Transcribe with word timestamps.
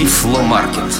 Тифломаркет. 0.00 0.94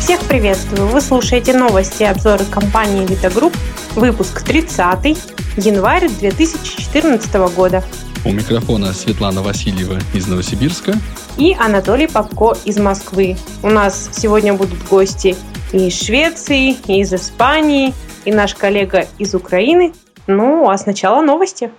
Всех 0.00 0.18
приветствую! 0.22 0.88
Вы 0.88 1.00
слушаете 1.00 1.56
новости 1.56 2.02
и 2.02 2.06
обзоры 2.06 2.44
компании 2.44 3.06
Vita 3.06 3.32
Group, 3.32 3.56
выпуск 3.94 4.42
30 4.42 5.16
январь 5.58 6.08
2014 6.08 7.34
года. 7.54 7.84
У 8.24 8.32
микрофона 8.32 8.92
Светлана 8.92 9.42
Васильева 9.42 10.00
из 10.12 10.26
Новосибирска 10.26 10.94
и 11.38 11.54
Анатолий 11.54 12.08
Попко 12.08 12.56
из 12.64 12.78
Москвы. 12.78 13.36
У 13.62 13.68
нас 13.68 14.10
сегодня 14.12 14.54
будут 14.54 14.82
гости 14.88 15.36
и 15.72 15.86
из 15.86 16.02
Швеции, 16.02 16.76
и 16.88 17.00
из 17.00 17.14
Испании, 17.14 17.94
и 18.24 18.32
наш 18.32 18.56
коллега 18.56 19.06
из 19.20 19.36
Украины. 19.36 19.92
Ну, 20.26 20.68
а 20.68 20.76
сначала 20.78 21.22
новости. 21.22 21.70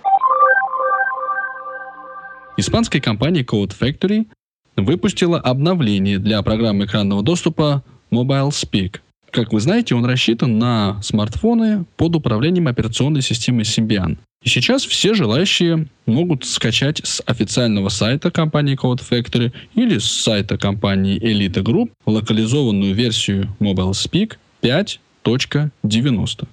Испанская 2.56 3.02
компания 3.02 3.42
Code 3.42 3.74
Factory 3.78 4.28
выпустила 4.76 5.38
обновление 5.38 6.18
для 6.18 6.42
программы 6.42 6.84
экранного 6.84 7.22
доступа 7.22 7.82
Mobile 8.10 8.50
Speak. 8.50 9.00
Как 9.30 9.52
вы 9.52 9.60
знаете, 9.60 9.94
он 9.94 10.04
рассчитан 10.04 10.58
на 10.58 11.02
смартфоны 11.02 11.84
под 11.96 12.16
управлением 12.16 12.68
операционной 12.68 13.22
системой 13.22 13.64
Symbian. 13.64 14.16
И 14.42 14.48
сейчас 14.48 14.84
все 14.84 15.12
желающие 15.14 15.88
могут 16.06 16.44
скачать 16.44 17.00
с 17.04 17.22
официального 17.26 17.88
сайта 17.88 18.30
компании 18.30 18.78
Code 18.80 19.02
Factory 19.08 19.52
или 19.74 19.98
с 19.98 20.04
сайта 20.04 20.56
компании 20.56 21.20
Elite 21.20 21.62
Group 21.62 21.90
локализованную 22.06 22.94
версию 22.94 23.48
Mobile 23.60 23.90
Speak 23.90 24.36
5.90. 24.62 26.46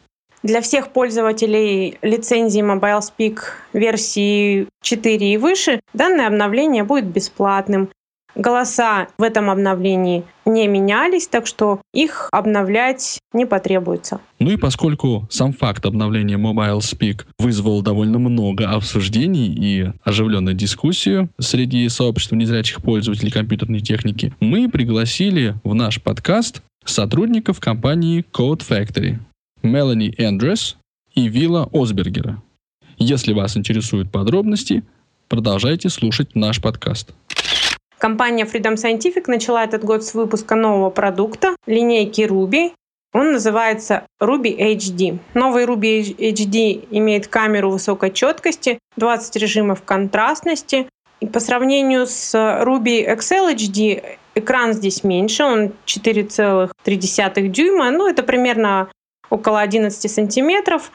Для 0.44 0.60
всех 0.60 0.90
пользователей 0.90 1.98
лицензии 2.02 2.62
MobileSpeak 2.62 3.40
версии 3.72 4.68
4 4.82 5.34
и 5.34 5.38
выше 5.38 5.80
данное 5.94 6.28
обновление 6.28 6.84
будет 6.84 7.06
бесплатным. 7.06 7.90
Голоса 8.36 9.08
в 9.18 9.24
этом 9.24 9.50
обновлении 9.50 10.24
не 10.46 10.68
менялись, 10.68 11.28
так 11.28 11.46
что 11.46 11.82
их 11.94 12.30
обновлять 12.32 13.20
не 13.32 13.46
потребуется. 13.46 14.20
Ну 14.40 14.50
и 14.50 14.58
поскольку 14.58 15.28
сам 15.30 15.54
факт 15.54 15.86
обновления 15.86 16.38
Mobile 16.38 16.80
Speak 16.80 17.26
вызвал 17.38 17.82
довольно 17.82 18.18
много 18.18 18.70
обсуждений 18.72 19.54
и 19.54 19.92
оживленную 20.04 20.56
дискуссию 20.56 21.30
среди 21.40 21.88
сообщества 21.90 22.36
незрячих 22.36 22.82
пользователей 22.82 23.32
компьютерной 23.32 23.82
техники, 23.82 24.34
мы 24.40 24.68
пригласили 24.68 25.56
в 25.64 25.76
наш 25.76 26.02
подкаст 26.02 26.64
сотрудников 26.86 27.60
компании 27.60 28.26
Code 28.34 28.68
Factory. 28.68 29.20
Мелани 29.62 30.14
Эндрес 30.18 30.76
и 31.16 31.28
Вилла 31.30 31.70
Осбергера. 31.72 32.42
Если 32.98 33.34
вас 33.34 33.56
интересуют 33.56 34.12
подробности, 34.12 34.84
продолжайте 35.30 35.90
слушать 35.90 36.36
наш 36.36 36.62
подкаст. 36.62 37.14
Компания 38.04 38.44
Freedom 38.44 38.74
Scientific 38.74 39.24
начала 39.28 39.64
этот 39.64 39.86
год 39.86 40.04
с 40.04 40.14
выпуска 40.14 40.56
нового 40.56 40.90
продукта, 40.90 41.56
линейки 41.66 42.20
Ruby. 42.24 42.74
Он 43.14 43.32
называется 43.32 44.06
Ruby 44.22 44.58
HD. 44.58 45.20
Новый 45.34 45.64
Ruby 45.64 46.14
HD 46.18 46.86
имеет 46.92 47.30
камеру 47.30 47.72
высокой 47.72 48.12
четкости, 48.12 48.78
20 48.98 49.38
режимов 49.38 49.84
контрастности. 49.84 50.90
И 51.22 51.28
по 51.28 51.40
сравнению 51.40 52.06
с 52.06 52.36
Ruby 52.36 53.08
XL 53.08 53.56
HD 53.56 54.18
экран 54.36 54.74
здесь 54.74 55.06
меньше, 55.06 55.46
он 55.46 55.72
4,3 55.86 57.48
дюйма. 57.48 57.90
Ну, 57.92 58.10
это 58.10 58.22
примерно 58.22 58.90
около 59.30 59.62
11 59.62 60.12
сантиметров. 60.12 60.92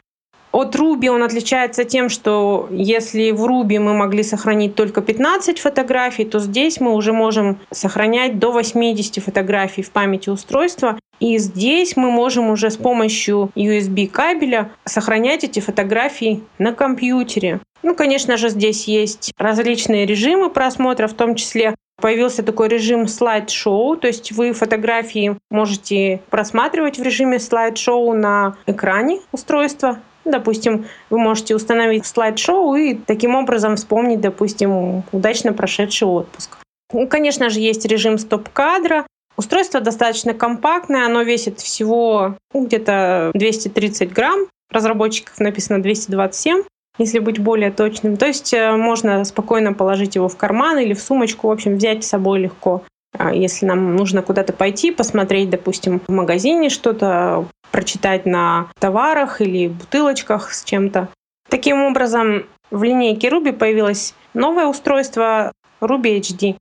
От 0.51 0.75
Ruby 0.75 1.07
он 1.09 1.21
отличается 1.23 1.83
тем, 1.83 2.09
что 2.09 2.67
если 2.71 3.31
в 3.31 3.45
Ruby 3.45 3.79
мы 3.79 3.93
могли 3.93 4.23
сохранить 4.23 4.75
только 4.75 5.01
15 5.01 5.59
фотографий, 5.59 6.25
то 6.25 6.39
здесь 6.39 6.79
мы 6.79 6.95
уже 6.95 7.13
можем 7.13 7.59
сохранять 7.71 8.39
до 8.39 8.51
80 8.51 9.23
фотографий 9.23 9.83
в 9.83 9.91
памяти 9.91 10.29
устройства. 10.29 10.97
И 11.19 11.37
здесь 11.37 11.95
мы 11.97 12.09
можем 12.09 12.49
уже 12.49 12.71
с 12.71 12.77
помощью 12.77 13.51
USB 13.55 14.07
кабеля 14.07 14.71
сохранять 14.85 15.43
эти 15.43 15.59
фотографии 15.59 16.41
на 16.57 16.73
компьютере. 16.73 17.59
Ну, 17.83 17.93
конечно 17.93 18.37
же, 18.37 18.49
здесь 18.49 18.85
есть 18.87 19.33
различные 19.37 20.05
режимы 20.05 20.49
просмотра, 20.49 21.07
в 21.07 21.13
том 21.13 21.35
числе 21.35 21.75
Появился 22.01 22.43
такой 22.43 22.69
режим 22.69 23.07
слайд-шоу, 23.07 23.97
то 23.97 24.07
есть 24.07 24.31
вы 24.31 24.53
фотографии 24.53 25.37
можете 25.49 26.21
просматривать 26.29 26.97
в 26.97 27.03
режиме 27.03 27.39
слайд-шоу 27.39 28.13
на 28.13 28.55
экране 28.65 29.19
устройства. 29.33 29.99
Допустим, 30.29 30.85
вы 31.09 31.19
можете 31.19 31.55
установить 31.55 32.05
слайд-шоу 32.05 32.75
и 32.75 32.93
таким 32.93 33.35
образом 33.35 33.75
вспомнить, 33.75 34.21
допустим, 34.21 35.03
удачно 35.11 35.53
прошедший 35.53 36.07
отпуск. 36.07 36.57
Ну, 36.93 37.07
конечно 37.07 37.49
же, 37.49 37.59
есть 37.59 37.85
режим 37.85 38.17
стоп-кадра. 38.17 39.05
Устройство 39.37 39.79
достаточно 39.79 40.33
компактное, 40.33 41.05
оно 41.05 41.21
весит 41.21 41.59
всего 41.59 42.35
ну, 42.53 42.65
где-то 42.65 43.31
230 43.33 44.11
грамм. 44.11 44.47
Разработчиков 44.71 45.39
написано 45.39 45.81
227 45.81 46.63
если 46.99 47.19
быть 47.19 47.39
более 47.39 47.71
точным. 47.71 48.17
То 48.17 48.27
есть 48.27 48.53
э, 48.53 48.75
можно 48.75 49.23
спокойно 49.23 49.73
положить 49.73 50.15
его 50.15 50.27
в 50.27 50.37
карман 50.37 50.77
или 50.79 50.93
в 50.93 50.99
сумочку, 50.99 51.47
в 51.47 51.51
общем, 51.51 51.77
взять 51.77 52.03
с 52.03 52.09
собой 52.09 52.39
легко. 52.39 52.83
А 53.17 53.33
если 53.33 53.65
нам 53.65 53.95
нужно 53.95 54.21
куда-то 54.21 54.53
пойти, 54.53 54.91
посмотреть, 54.91 55.49
допустим, 55.49 56.01
в 56.07 56.11
магазине 56.11 56.69
что-то, 56.69 57.47
прочитать 57.71 58.25
на 58.25 58.67
товарах 58.79 59.41
или 59.41 59.67
бутылочках 59.67 60.51
с 60.51 60.63
чем-то. 60.63 61.09
Таким 61.49 61.83
образом, 61.83 62.43
в 62.71 62.83
линейке 62.83 63.29
Ruby 63.29 63.53
появилось 63.53 64.15
новое 64.33 64.65
устройство 64.67 65.51
Ruby 65.81 66.19
HD. 66.19 66.55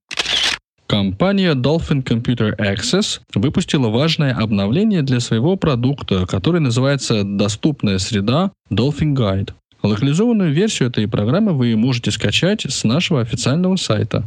Компания 0.87 1.55
Dolphin 1.55 2.03
Computer 2.03 2.57
Access 2.57 3.21
выпустила 3.35 3.91
важное 3.91 4.35
обновление 4.35 5.03
для 5.03 5.21
своего 5.21 5.57
продукта, 5.57 6.27
который 6.27 6.63
называется 6.63 7.25
«Доступная 7.25 7.99
среда 7.99 8.53
Dolphin 8.71 9.15
Guide». 9.15 9.53
Локализованную 9.83 10.51
версию 10.51 10.89
этой 10.89 11.07
программы 11.07 11.53
вы 11.53 11.77
можете 11.77 12.11
скачать 12.11 12.63
с 12.63 12.85
нашего 12.85 13.21
официального 13.21 13.77
сайта 13.77 14.25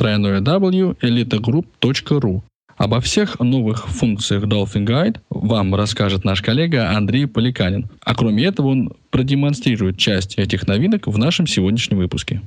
www.elitagroup.ru. 0.00 2.42
Обо 2.78 3.00
всех 3.00 3.40
новых 3.40 3.88
функциях 3.88 4.44
Dolphin 4.44 4.86
Guide 4.86 5.16
вам 5.30 5.74
расскажет 5.74 6.24
наш 6.24 6.42
коллега 6.42 6.90
Андрей 6.90 7.26
Поликанин. 7.26 7.88
А 8.04 8.14
кроме 8.14 8.44
этого 8.44 8.68
он 8.68 8.92
продемонстрирует 9.10 9.98
часть 9.98 10.38
этих 10.38 10.68
новинок 10.68 11.08
в 11.08 11.18
нашем 11.18 11.48
сегодняшнем 11.48 11.98
выпуске. 11.98 12.40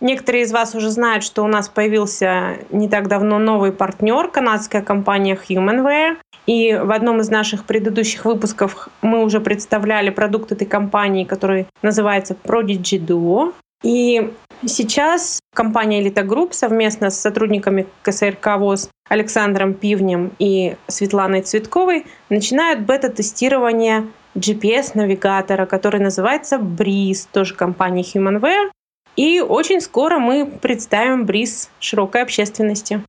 Некоторые 0.00 0.44
из 0.44 0.52
вас 0.52 0.74
уже 0.74 0.90
знают, 0.90 1.22
что 1.22 1.44
у 1.44 1.48
нас 1.48 1.68
появился 1.68 2.58
не 2.70 2.88
так 2.88 3.08
давно 3.08 3.38
новый 3.38 3.72
партнер, 3.72 4.28
канадская 4.28 4.80
компания 4.80 5.38
Humanware. 5.48 6.16
И 6.46 6.72
в 6.72 6.90
одном 6.90 7.20
из 7.20 7.28
наших 7.28 7.64
предыдущих 7.64 8.24
выпусков 8.24 8.88
мы 9.02 9.22
уже 9.22 9.40
представляли 9.40 10.10
продукт 10.10 10.52
этой 10.52 10.66
компании, 10.66 11.24
который 11.24 11.66
называется 11.82 12.36
Prodigy 12.42 13.04
Duo. 13.04 13.52
И 13.86 14.32
сейчас 14.66 15.38
компания 15.54 16.02
Elite 16.02 16.26
Group 16.26 16.48
совместно 16.54 17.10
с 17.10 17.20
сотрудниками 17.20 17.86
КСРК 18.02 18.56
ВОЗ 18.58 18.90
Александром 19.08 19.74
Пивнем 19.74 20.32
и 20.40 20.74
Светланой 20.88 21.42
Цветковой 21.42 22.06
начинают 22.28 22.80
бета-тестирование 22.80 24.08
GPS-навигатора, 24.34 25.66
который 25.66 26.00
называется 26.00 26.56
Breeze, 26.56 27.28
тоже 27.32 27.54
компания 27.54 28.02
Humanware. 28.02 28.70
И 29.14 29.38
очень 29.38 29.80
скоро 29.80 30.18
мы 30.18 30.46
представим 30.46 31.24
Breeze 31.24 31.68
широкой 31.78 32.22
общественности. 32.22 33.04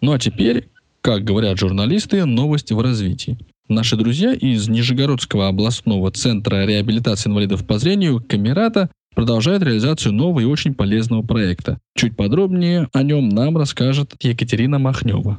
Ну 0.00 0.12
а 0.12 0.18
теперь 0.18 0.68
как 1.02 1.22
говорят 1.22 1.56
журналисты, 1.56 2.24
новость 2.24 2.72
в 2.72 2.80
развитии. 2.80 3.38
Наши 3.68 3.94
друзья 3.94 4.32
из 4.32 4.68
Нижегородского 4.68 5.48
областного 5.48 6.10
центра 6.10 6.66
реабилитации 6.66 7.28
инвалидов 7.28 7.64
по 7.64 7.78
зрению 7.78 8.20
Камерата 8.26 8.90
продолжают 9.14 9.62
реализацию 9.62 10.12
нового 10.12 10.40
и 10.40 10.44
очень 10.44 10.74
полезного 10.74 11.22
проекта. 11.22 11.78
Чуть 11.96 12.16
подробнее 12.16 12.88
о 12.92 13.02
нем 13.02 13.28
нам 13.28 13.56
расскажет 13.56 14.14
Екатерина 14.20 14.78
Махнева. 14.78 15.38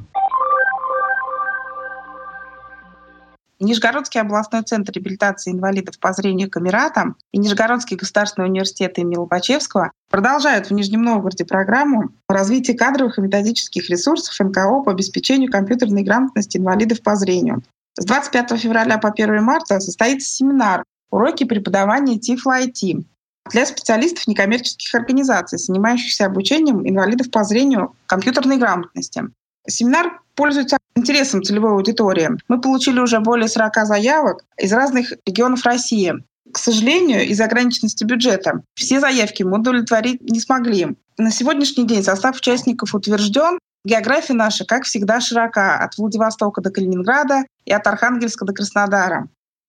Нижегородский 3.58 4.20
областной 4.20 4.62
центр 4.62 4.92
реабилитации 4.92 5.50
инвалидов 5.50 5.98
по 5.98 6.12
зрению 6.12 6.50
Камерата 6.50 7.14
и 7.32 7.38
Нижегородский 7.38 7.96
государственный 7.96 8.48
университет 8.48 8.98
имени 8.98 9.16
Лобачевского 9.16 9.92
продолжают 10.10 10.66
в 10.66 10.72
Нижнем 10.72 11.02
Новгороде 11.02 11.46
программу 11.46 12.10
развития 12.28 12.74
кадровых 12.74 13.18
и 13.18 13.22
методических 13.22 13.88
ресурсов 13.88 14.38
НКО 14.38 14.82
по 14.82 14.92
обеспечению 14.92 15.50
компьютерной 15.50 16.02
грамотности 16.02 16.58
инвалидов 16.58 17.00
по 17.00 17.16
зрению. 17.16 17.62
С 17.98 18.04
25 18.04 18.60
февраля 18.60 18.98
по 18.98 19.08
1 19.08 19.42
марта 19.42 19.80
состоится 19.80 20.28
семинар 20.28 20.84
«Уроки 21.10 21.44
преподавания 21.44 22.18
Тифла 22.18 22.62
IT» 22.62 23.06
для 23.50 23.66
специалистов 23.66 24.26
некоммерческих 24.26 24.94
организаций, 24.94 25.58
занимающихся 25.58 26.26
обучением 26.26 26.88
инвалидов 26.88 27.30
по 27.30 27.44
зрению 27.44 27.94
компьютерной 28.06 28.56
грамотности. 28.56 29.24
Семинар 29.68 30.20
пользуется 30.34 30.78
интересом 30.94 31.42
целевой 31.42 31.72
аудитории. 31.72 32.30
Мы 32.48 32.60
получили 32.60 33.00
уже 33.00 33.20
более 33.20 33.48
40 33.48 33.86
заявок 33.86 34.44
из 34.56 34.72
разных 34.72 35.12
регионов 35.26 35.64
России. 35.64 36.14
К 36.52 36.58
сожалению, 36.58 37.26
из-за 37.26 37.44
ограниченности 37.44 38.04
бюджета 38.04 38.62
все 38.74 39.00
заявки 39.00 39.42
мы 39.42 39.58
удовлетворить 39.58 40.22
не 40.22 40.40
смогли. 40.40 40.96
На 41.18 41.30
сегодняшний 41.30 41.86
день 41.86 42.02
состав 42.02 42.36
участников 42.36 42.94
утвержден. 42.94 43.58
География 43.84 44.34
наша, 44.34 44.64
как 44.64 44.84
всегда, 44.84 45.20
широка, 45.20 45.78
от 45.78 45.96
Владивостока 45.96 46.60
до 46.60 46.70
Калининграда 46.70 47.44
и 47.64 47.72
от 47.72 47.86
Архангельска 47.86 48.44
до 48.44 48.52
Краснодара. 48.52 49.28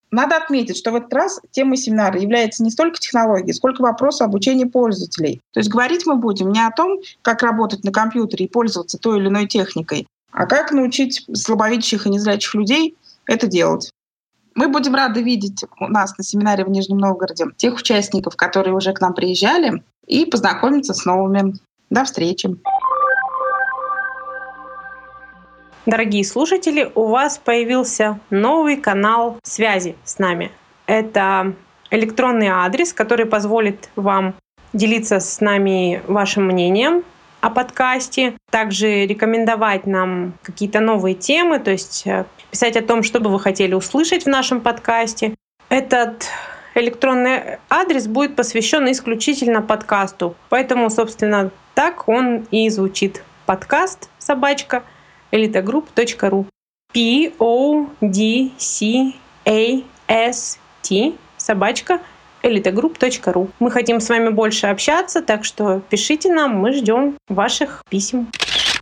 Надо 0.09 0.37
отметить, 0.37 0.77
что 0.77 0.91
в 0.91 0.95
этот 0.95 1.13
раз 1.13 1.39
темой 1.51 1.77
семинара 1.77 2.19
является 2.19 2.63
не 2.63 2.71
столько 2.71 2.97
технологии, 2.97 3.51
сколько 3.51 3.81
вопрос 3.81 4.21
обучения 4.21 4.65
пользователей. 4.65 5.41
То 5.53 5.59
есть 5.59 5.69
говорить 5.69 6.05
мы 6.05 6.15
будем 6.15 6.51
не 6.51 6.65
о 6.65 6.71
том, 6.71 6.99
как 7.21 7.43
работать 7.43 7.83
на 7.83 7.91
компьютере 7.91 8.45
и 8.45 8.49
пользоваться 8.49 8.97
той 8.97 9.19
или 9.19 9.27
иной 9.27 9.47
техникой, 9.47 10.07
а 10.31 10.45
как 10.45 10.71
научить 10.71 11.25
слабовидящих 11.33 12.07
и 12.07 12.09
незрячих 12.09 12.55
людей 12.55 12.95
это 13.25 13.47
делать. 13.47 13.91
Мы 14.55 14.69
будем 14.69 14.95
рады 14.95 15.21
видеть 15.21 15.63
у 15.79 15.87
нас 15.87 16.17
на 16.17 16.23
семинаре 16.23 16.65
в 16.65 16.69
Нижнем 16.69 16.97
Новгороде 16.97 17.45
тех 17.57 17.75
участников, 17.75 18.35
которые 18.35 18.73
уже 18.73 18.93
к 18.93 19.01
нам 19.01 19.13
приезжали, 19.13 19.83
и 20.07 20.25
познакомиться 20.25 20.93
с 20.93 21.05
новыми. 21.05 21.55
До 21.89 22.05
встречи! 22.05 22.49
Дорогие 25.87 26.25
слушатели, 26.25 26.91
у 26.95 27.05
вас 27.05 27.37
появился 27.37 28.19
новый 28.29 28.75
канал 28.75 29.37
связи 29.43 29.95
с 30.03 30.19
нами. 30.19 30.51
Это 30.85 31.53
электронный 31.91 32.49
адрес, 32.49 32.91
который 32.91 33.25
позволит 33.25 33.89
вам 33.95 34.35
делиться 34.73 35.21
с 35.21 35.39
нами 35.39 36.03
вашим 36.05 36.45
мнением 36.45 37.05
о 37.39 37.49
подкасте, 37.51 38.33
также 38.51 39.05
рекомендовать 39.05 39.87
нам 39.87 40.33
какие-то 40.41 40.81
новые 40.81 41.15
темы, 41.15 41.57
то 41.57 41.71
есть 41.71 42.05
э, 42.05 42.25
писать 42.51 42.75
о 42.75 42.81
том, 42.81 43.01
что 43.01 43.21
бы 43.21 43.29
вы 43.29 43.39
хотели 43.39 43.73
услышать 43.73 44.23
в 44.25 44.27
нашем 44.27 44.59
подкасте. 44.59 45.35
Этот 45.69 46.25
электронный 46.75 47.59
адрес 47.69 48.07
будет 48.07 48.35
посвящен 48.35 48.91
исключительно 48.91 49.61
подкасту. 49.61 50.35
Поэтому, 50.49 50.89
собственно, 50.89 51.49
так 51.75 52.09
он 52.09 52.45
и 52.51 52.67
звучит. 52.69 53.23
Подкаст 53.45 54.09
собачка– 54.19 54.83
elitagroup.ru 55.31 56.45
P 56.93 57.33
O 57.39 57.87
D 58.01 58.51
C 58.57 59.13
A 59.45 59.83
S 60.07 60.59
T 60.81 61.15
собачка 61.37 61.99
elitagroup.ru 62.43 63.49
Мы 63.59 63.71
хотим 63.71 63.99
с 63.99 64.09
вами 64.09 64.29
больше 64.29 64.67
общаться, 64.67 65.21
так 65.21 65.43
что 65.43 65.81
пишите 65.89 66.33
нам, 66.33 66.57
мы 66.57 66.73
ждем 66.73 67.17
ваших 67.27 67.83
писем. 67.89 68.27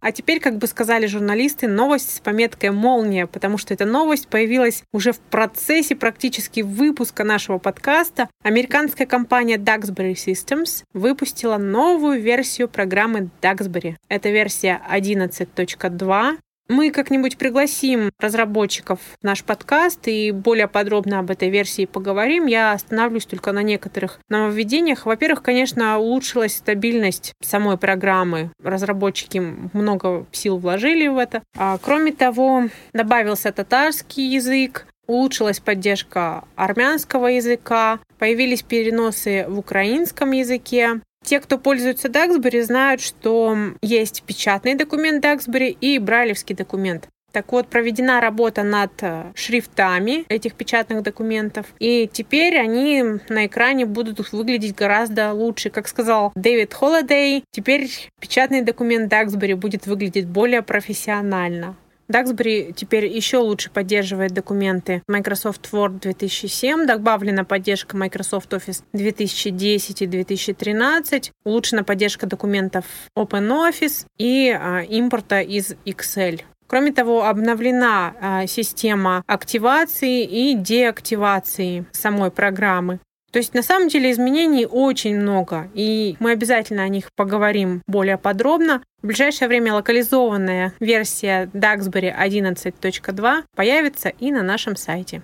А 0.06 0.12
теперь, 0.12 0.40
как 0.40 0.60
бы 0.60 0.68
сказали 0.68 1.08
журналисты, 1.08 1.68
новость 1.68 2.18
с 2.18 2.20
пометкой 2.20 2.70
«Молния», 2.70 3.26
потому 3.26 3.58
что 3.58 3.74
эта 3.74 3.86
новость 3.86 4.28
появилась 4.28 4.84
уже 4.94 5.14
в 5.14 5.18
процессе 5.18 5.96
практически 5.96 6.62
выпуска 6.62 7.24
нашего 7.24 7.58
подкаста. 7.58 8.30
Американская 8.44 9.08
компания 9.08 9.58
Duxbury 9.58 10.14
Systems 10.14 10.84
выпустила 10.94 11.58
новую 11.58 12.22
версию 12.22 12.70
программы 12.70 13.30
Duxbury. 13.42 13.96
Это 14.08 14.30
версия 14.30 14.80
11.2, 14.92 16.38
мы 16.68 16.92
как-нибудь 16.92 17.38
пригласим 17.38 18.12
разработчиков 18.20 19.00
в 19.00 19.24
наш 19.24 19.44
подкаст 19.44 20.08
и 20.08 20.32
более 20.32 20.68
подробно 20.68 21.20
об 21.20 21.30
этой 21.30 21.50
версии 21.50 21.86
поговорим. 21.86 22.48
Я 22.48 22.74
остановлюсь 22.74 23.26
только 23.26 23.52
на 23.52 23.62
некоторых 23.62 24.20
нововведениях. 24.30 25.06
Во-первых, 25.06 25.44
конечно, 25.44 26.00
улучшилась 26.00 26.56
стабильность 26.58 27.34
самой 27.42 27.78
программы. 27.78 28.52
Разработчики 28.64 29.38
много 29.74 30.26
сил 30.32 30.58
вложили 30.58 31.08
в 31.08 31.18
это. 31.18 31.44
А, 31.56 31.78
кроме 31.78 32.12
того, 32.12 32.70
добавился 32.94 33.52
татарский 33.52 34.28
язык, 34.28 34.88
улучшилась 35.08 35.60
поддержка 35.60 36.46
армянского 36.56 37.28
языка, 37.28 38.00
появились 38.18 38.64
переносы 38.64 39.46
в 39.48 39.60
украинском 39.60 40.32
языке, 40.32 41.02
те, 41.26 41.40
кто 41.40 41.58
пользуется 41.58 42.08
Duxbury, 42.08 42.62
знают, 42.62 43.02
что 43.02 43.58
есть 43.82 44.24
печатный 44.24 44.76
документ 44.76 45.24
Duxbury 45.24 45.76
и 45.82 46.00
брайлевский 46.00 46.56
документ. 46.56 47.10
Так 47.36 47.52
вот, 47.52 47.68
проведена 47.68 48.22
работа 48.22 48.64
над 48.64 48.92
э, 49.02 49.34
шрифтами 49.36 50.24
этих 50.30 50.54
печатных 50.54 51.04
документов, 51.04 51.66
и 51.80 52.10
теперь 52.10 52.58
они 52.58 53.04
на 53.28 53.46
экране 53.46 53.86
будут 53.86 54.32
выглядеть 54.32 54.74
гораздо 54.74 55.34
лучше. 55.34 55.70
Как 55.70 55.90
сказал 55.90 56.32
Дэвид 56.36 56.74
Холлидей, 56.74 57.44
теперь 57.52 57.90
печатный 58.22 58.62
документ 58.62 59.12
Duxbury 59.12 59.56
будет 59.56 59.86
выглядеть 59.86 60.28
более 60.28 60.62
профессионально. 60.62 61.76
Duxbury 62.08 62.72
теперь 62.74 63.08
еще 63.08 63.38
лучше 63.38 63.72
поддерживает 63.72 64.32
документы 64.32 65.02
Microsoft 65.08 65.70
Word 65.72 66.02
2007, 66.02 66.86
добавлена 66.86 67.44
поддержка 67.44 67.98
Microsoft 67.98 68.54
Office 68.54 68.84
2010 68.94 70.02
и 70.02 70.06
2013, 70.06 71.32
улучшена 71.44 71.84
поддержка 71.84 72.28
документов 72.28 72.86
OpenOffice 73.18 74.06
и 74.18 74.50
а, 74.50 74.82
импорта 74.82 75.42
из 75.42 75.74
Excel. 75.86 76.42
Кроме 76.68 76.92
того, 76.92 77.26
обновлена 77.26 78.16
а, 78.20 78.48
система 78.48 79.24
активации 79.28 80.24
и 80.24 80.56
деактивации 80.56 81.86
самой 81.92 82.32
программы. 82.32 83.00
То 83.36 83.40
есть 83.40 83.54
на 83.54 83.64
самом 83.64 83.90
деле 83.90 84.12
изменений 84.12 84.66
очень 84.66 85.20
много, 85.20 85.68
и 85.74 86.16
мы 86.22 86.32
обязательно 86.32 86.84
о 86.84 86.88
них 86.88 87.10
поговорим 87.18 87.82
более 87.86 88.18
подробно. 88.18 88.82
В 89.02 89.08
ближайшее 89.08 89.50
время 89.50 89.74
локализованная 89.74 90.72
версия 90.80 91.50
Duxbury 91.54 92.18
11.2 92.18 93.44
появится 93.54 94.08
и 94.08 94.32
на 94.32 94.42
нашем 94.42 94.78
сайте. 94.78 95.22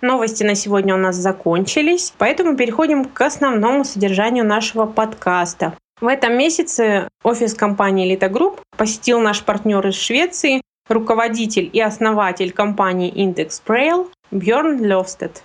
Новости 0.00 0.44
на 0.44 0.54
сегодня 0.54 0.94
у 0.94 0.96
нас 0.96 1.16
закончились, 1.16 2.14
поэтому 2.16 2.56
переходим 2.56 3.04
к 3.04 3.20
основному 3.20 3.84
содержанию 3.84 4.46
нашего 4.46 4.86
подкаста. 4.86 5.74
В 6.00 6.06
этом 6.06 6.38
месяце 6.38 7.06
офис 7.22 7.52
компании 7.52 8.10
Elite 8.10 8.32
Group 8.32 8.60
посетил 8.78 9.20
наш 9.20 9.42
партнер 9.42 9.86
из 9.86 9.94
Швеции, 9.94 10.62
руководитель 10.88 11.68
и 11.70 11.82
основатель 11.82 12.50
компании 12.50 13.12
Index 13.14 13.60
Braille 13.66 14.08
Бjörn 14.32 14.78
Левстед. 14.78 15.42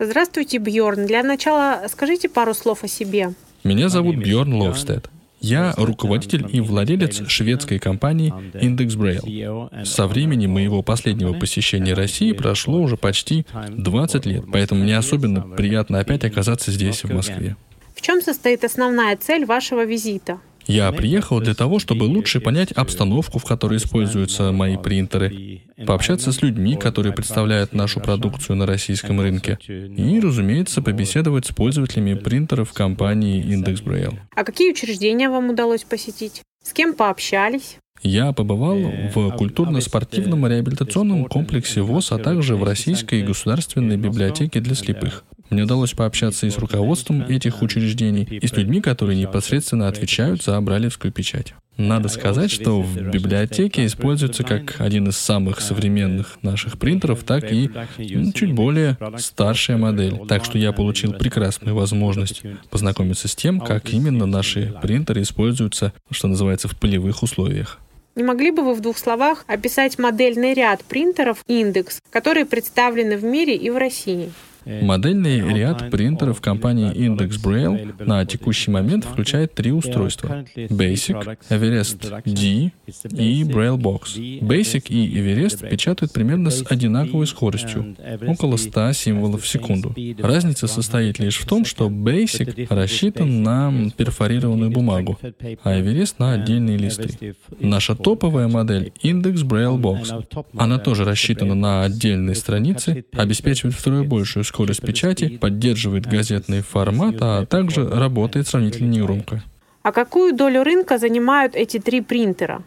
Здравствуйте, 0.00 0.58
Бьорн. 0.58 1.06
Для 1.06 1.24
начала 1.24 1.84
скажите 1.88 2.28
пару 2.28 2.54
слов 2.54 2.84
о 2.84 2.88
себе. 2.88 3.32
Меня 3.64 3.88
зовут 3.88 4.14
Бьорн 4.16 4.54
Ловстед. 4.54 5.10
Я 5.40 5.74
руководитель 5.76 6.46
и 6.52 6.60
владелец 6.60 7.28
шведской 7.28 7.80
компании 7.80 8.32
Index 8.54 8.96
Braille. 8.96 9.84
Со 9.84 10.06
времени 10.06 10.46
моего 10.46 10.82
последнего 10.82 11.32
посещения 11.32 11.94
России 11.94 12.30
прошло 12.30 12.80
уже 12.80 12.96
почти 12.96 13.44
20 13.68 14.26
лет, 14.26 14.44
поэтому 14.52 14.82
мне 14.84 14.96
особенно 14.96 15.40
приятно 15.40 15.98
опять 15.98 16.24
оказаться 16.24 16.70
здесь, 16.70 17.02
в 17.02 17.12
Москве. 17.12 17.56
В 17.96 18.00
чем 18.00 18.20
состоит 18.20 18.62
основная 18.62 19.16
цель 19.16 19.44
вашего 19.44 19.84
визита? 19.84 20.38
Я 20.68 20.92
приехал 20.92 21.40
для 21.40 21.54
того, 21.54 21.78
чтобы 21.78 22.04
лучше 22.04 22.40
понять 22.40 22.72
обстановку, 22.72 23.38
в 23.38 23.44
которой 23.44 23.78
используются 23.78 24.52
мои 24.52 24.76
принтеры, 24.76 25.62
пообщаться 25.86 26.30
с 26.30 26.42
людьми, 26.42 26.76
которые 26.76 27.14
представляют 27.14 27.72
нашу 27.72 28.00
продукцию 28.00 28.56
на 28.56 28.66
российском 28.66 29.18
рынке, 29.18 29.58
и, 29.66 30.20
разумеется, 30.20 30.82
побеседовать 30.82 31.46
с 31.46 31.52
пользователями 31.52 32.12
принтеров 32.12 32.74
компании 32.74 33.42
Index 33.42 33.82
Braille. 33.82 34.18
А 34.36 34.44
какие 34.44 34.70
учреждения 34.70 35.30
вам 35.30 35.48
удалось 35.48 35.84
посетить? 35.84 36.42
С 36.62 36.74
кем 36.74 36.92
пообщались? 36.92 37.78
Я 38.02 38.32
побывал 38.32 38.78
в 39.14 39.30
культурно-спортивном 39.36 40.46
реабилитационном 40.46 41.24
комплексе 41.24 41.80
ВОЗ, 41.80 42.12
а 42.12 42.18
также 42.18 42.56
в 42.56 42.62
Российской 42.62 43.22
государственной 43.22 43.96
библиотеке 43.96 44.60
для 44.60 44.74
слепых. 44.74 45.24
Мне 45.50 45.62
удалось 45.62 45.92
пообщаться 45.92 46.46
и 46.46 46.50
с 46.50 46.58
руководством 46.58 47.22
этих 47.22 47.62
учреждений, 47.62 48.24
и 48.24 48.46
с 48.46 48.52
людьми, 48.52 48.80
которые 48.80 49.18
непосредственно 49.18 49.88
отвечают 49.88 50.42
за 50.42 50.60
Бралевскую 50.60 51.12
печать. 51.12 51.54
Надо 51.78 52.08
сказать, 52.08 52.50
что 52.50 52.82
в 52.82 52.96
библиотеке 53.10 53.86
используется 53.86 54.42
как 54.42 54.80
один 54.80 55.08
из 55.08 55.16
самых 55.16 55.60
современных 55.60 56.38
наших 56.42 56.76
принтеров, 56.76 57.22
так 57.22 57.52
и 57.52 57.70
ну, 57.98 58.32
чуть 58.32 58.52
более 58.52 58.98
старшая 59.16 59.76
модель. 59.76 60.18
Так 60.26 60.44
что 60.44 60.58
я 60.58 60.72
получил 60.72 61.12
прекрасную 61.12 61.76
возможность 61.76 62.42
познакомиться 62.70 63.28
с 63.28 63.36
тем, 63.36 63.60
как 63.60 63.90
именно 63.90 64.26
наши 64.26 64.74
принтеры 64.82 65.22
используются, 65.22 65.92
что 66.10 66.26
называется, 66.26 66.66
в 66.66 66.76
полевых 66.76 67.22
условиях. 67.22 67.78
Не 68.16 68.24
могли 68.24 68.50
бы 68.50 68.64
вы 68.64 68.74
в 68.74 68.80
двух 68.80 68.98
словах 68.98 69.44
описать 69.46 69.96
модельный 70.00 70.52
ряд 70.52 70.82
принтеров 70.82 71.44
индекс, 71.46 72.00
которые 72.10 72.44
представлены 72.44 73.16
в 73.16 73.22
мире 73.22 73.54
и 73.54 73.70
в 73.70 73.76
России? 73.76 74.32
Модельный 74.68 75.40
ряд 75.54 75.90
принтеров 75.90 76.42
компании 76.42 76.92
Index 76.92 77.42
Braille 77.42 78.04
на 78.04 78.26
текущий 78.26 78.70
момент 78.70 79.06
включает 79.06 79.54
три 79.54 79.72
устройства— 79.72 80.44
Basic, 80.56 81.38
Everest 81.48 82.22
D 82.26 82.70
и 83.16 83.44
Braille 83.44 83.78
Box. 83.78 84.18
Basic 84.42 84.88
и 84.88 85.18
Everest 85.18 85.66
печатают 85.66 86.12
примерно 86.12 86.50
с 86.50 86.62
одинаковой 86.70 87.26
скоростью— 87.26 87.96
около 88.26 88.58
100 88.58 88.92
символов 88.92 89.42
в 89.42 89.48
секунду. 89.48 89.94
Разница 90.18 90.66
состоит 90.66 91.18
лишь 91.18 91.38
в 91.38 91.46
том, 91.46 91.64
что 91.64 91.88
Basic 91.88 92.66
рассчитан 92.68 93.42
на 93.42 93.72
перфорированную 93.96 94.70
бумагу, 94.70 95.18
а 95.64 95.78
Everest— 95.80 96.16
на 96.18 96.32
отдельные 96.32 96.76
листы. 96.76 97.34
Наша 97.58 97.94
топовая 97.94 98.48
модель— 98.48 98.92
Index 99.02 99.36
Braille 99.44 99.80
Box. 99.80 100.44
Она 100.58 100.78
тоже 100.78 101.04
рассчитана 101.04 101.54
на 101.54 101.84
отдельные 101.84 102.34
страницы, 102.34 103.06
обеспечивает 103.14 103.74
втрое 103.74 104.02
большую 104.02 104.44
скорость 104.44 104.57
скорость 104.58 104.82
печати, 104.82 105.38
поддерживает 105.38 106.06
газетный 106.06 106.62
формат, 106.62 107.14
а 107.20 107.46
также 107.46 107.88
работает 107.88 108.48
сравнительно 108.48 108.90
негромко. 108.90 109.44
А 109.82 109.92
какую 109.92 110.34
долю 110.34 110.64
рынка 110.64 110.98
занимают 110.98 111.54
эти 111.54 111.78
три 111.78 112.00
принтера? 112.00 112.64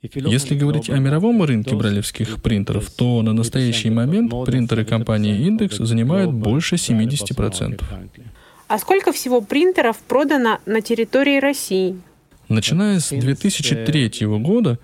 Если 0.00 0.54
говорить 0.54 0.88
о 0.88 0.96
мировом 0.96 1.42
рынке 1.42 1.74
бралевских 1.74 2.40
принтеров, 2.40 2.90
то 2.90 3.20
на 3.20 3.34
настоящий 3.34 3.90
момент 3.90 4.32
принтеры 4.46 4.86
компании 4.86 5.36
Index 5.46 5.84
занимают 5.84 6.32
больше 6.32 6.76
70%. 6.76 7.82
А 8.68 8.78
сколько 8.78 9.12
всего 9.12 9.42
принтеров 9.42 9.98
продано 9.98 10.58
на 10.64 10.80
территории 10.80 11.40
России? 11.40 12.00
Начиная 12.48 12.98
с 12.98 13.10
2003 13.10 14.26
года 14.38 14.78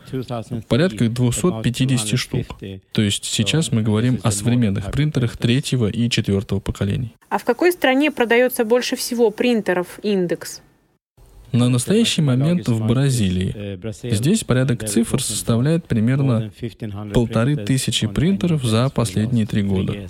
порядка 0.68 1.08
250 1.08 2.18
штук. 2.18 2.46
То 2.92 3.02
есть 3.02 3.24
сейчас 3.24 3.72
мы 3.72 3.82
говорим 3.82 4.20
о 4.22 4.30
современных 4.30 4.90
принтерах 4.90 5.36
третьего 5.36 5.88
и 5.88 6.10
четвертого 6.10 6.60
поколений. 6.60 7.14
А 7.30 7.38
в 7.38 7.44
какой 7.44 7.72
стране 7.72 8.10
продается 8.10 8.64
больше 8.64 8.96
всего 8.96 9.30
принтеров 9.30 9.98
индекс? 10.02 10.60
На 11.52 11.68
настоящий 11.68 12.20
момент 12.20 12.68
в 12.68 12.84
Бразилии. 12.84 13.78
Здесь 14.10 14.42
порядок 14.42 14.88
цифр 14.88 15.22
составляет 15.22 15.86
примерно 15.86 16.52
полторы 17.12 17.56
тысячи 17.56 18.08
принтеров 18.08 18.64
за 18.64 18.90
последние 18.90 19.46
три 19.46 19.62
года. 19.62 20.08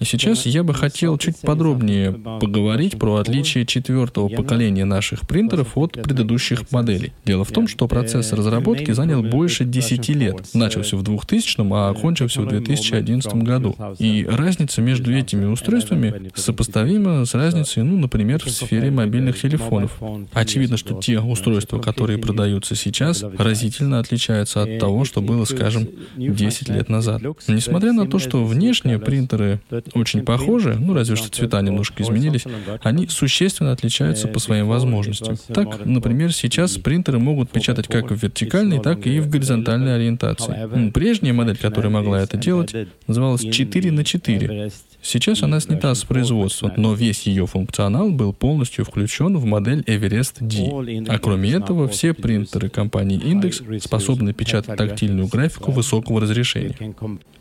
И 0.00 0.04
сейчас 0.06 0.46
я 0.46 0.62
бы 0.62 0.72
хотел 0.72 1.18
чуть 1.18 1.38
подробнее 1.40 2.12
поговорить 2.12 2.98
про 2.98 3.16
отличие 3.16 3.66
четвертого 3.66 4.28
поколения 4.28 4.86
наших 4.86 5.28
принтеров 5.28 5.76
от 5.76 5.92
предыдущих 5.92 6.72
моделей. 6.72 7.12
Дело 7.26 7.44
в 7.44 7.52
том, 7.52 7.68
что 7.68 7.86
процесс 7.86 8.32
разработки 8.32 8.92
занял 8.92 9.22
больше 9.22 9.66
10 9.66 10.08
лет. 10.10 10.48
Начался 10.54 10.96
в 10.96 11.02
2000, 11.02 11.56
а 11.72 11.90
окончился 11.90 12.40
в 12.40 12.48
2011 12.48 13.34
году. 13.34 13.76
И 13.98 14.26
разница 14.26 14.80
между 14.80 15.12
этими 15.12 15.44
устройствами 15.44 16.30
сопоставима 16.34 17.26
с 17.26 17.34
разницей, 17.34 17.82
ну, 17.82 17.98
например, 17.98 18.42
в 18.42 18.50
сфере 18.50 18.90
мобильных 18.90 19.38
телефонов. 19.38 20.00
Очевидно, 20.32 20.78
что 20.78 20.98
те 20.98 21.20
устройства, 21.20 21.78
которые 21.78 22.18
продаются 22.18 22.74
сейчас, 22.74 23.22
разительно 23.36 23.98
отличаются 23.98 24.62
от 24.62 24.78
того, 24.78 25.04
что 25.04 25.20
было, 25.20 25.44
скажем, 25.44 25.88
10 26.16 26.68
лет 26.70 26.88
назад. 26.88 27.20
Несмотря 27.48 27.92
на 27.92 28.06
то, 28.06 28.18
что 28.18 28.46
внешние 28.46 28.98
принтеры 28.98 29.60
очень 29.94 30.22
похожи, 30.22 30.76
ну 30.78 30.94
разве 30.94 31.16
что 31.16 31.28
цвета 31.28 31.60
немножко 31.60 32.02
изменились, 32.02 32.44
они 32.82 33.08
существенно 33.08 33.72
отличаются 33.72 34.28
по 34.28 34.38
своим 34.38 34.68
возможностям. 34.68 35.36
Так, 35.52 35.84
например, 35.84 36.32
сейчас 36.32 36.76
принтеры 36.76 37.18
могут 37.18 37.50
печатать 37.50 37.88
как 37.88 38.10
в 38.10 38.22
вертикальной, 38.22 38.80
так 38.80 39.06
и 39.06 39.20
в 39.20 39.28
горизонтальной 39.28 39.96
ориентации. 39.96 40.90
Прежняя 40.90 41.32
модель, 41.32 41.56
которая 41.56 41.90
могла 41.90 42.20
это 42.20 42.36
делать, 42.36 42.74
называлась 43.06 43.42
4 43.42 43.92
на 43.92 44.04
4. 44.04 44.70
Сейчас 45.02 45.42
она 45.42 45.60
снята 45.60 45.94
с 45.94 46.04
производства, 46.04 46.72
но 46.76 46.94
весь 46.94 47.22
ее 47.22 47.46
функционал 47.46 48.10
был 48.10 48.32
полностью 48.32 48.84
включен 48.84 49.36
в 49.36 49.44
модель 49.44 49.80
Everest 49.80 50.36
D. 50.40 51.04
А 51.08 51.18
кроме 51.18 51.52
этого, 51.52 51.88
все 51.88 52.12
принтеры 52.12 52.68
компании 52.68 53.20
Index 53.20 53.80
способны 53.80 54.32
печатать 54.32 54.76
тактильную 54.76 55.26
графику 55.28 55.70
высокого 55.70 56.20
разрешения. 56.20 56.76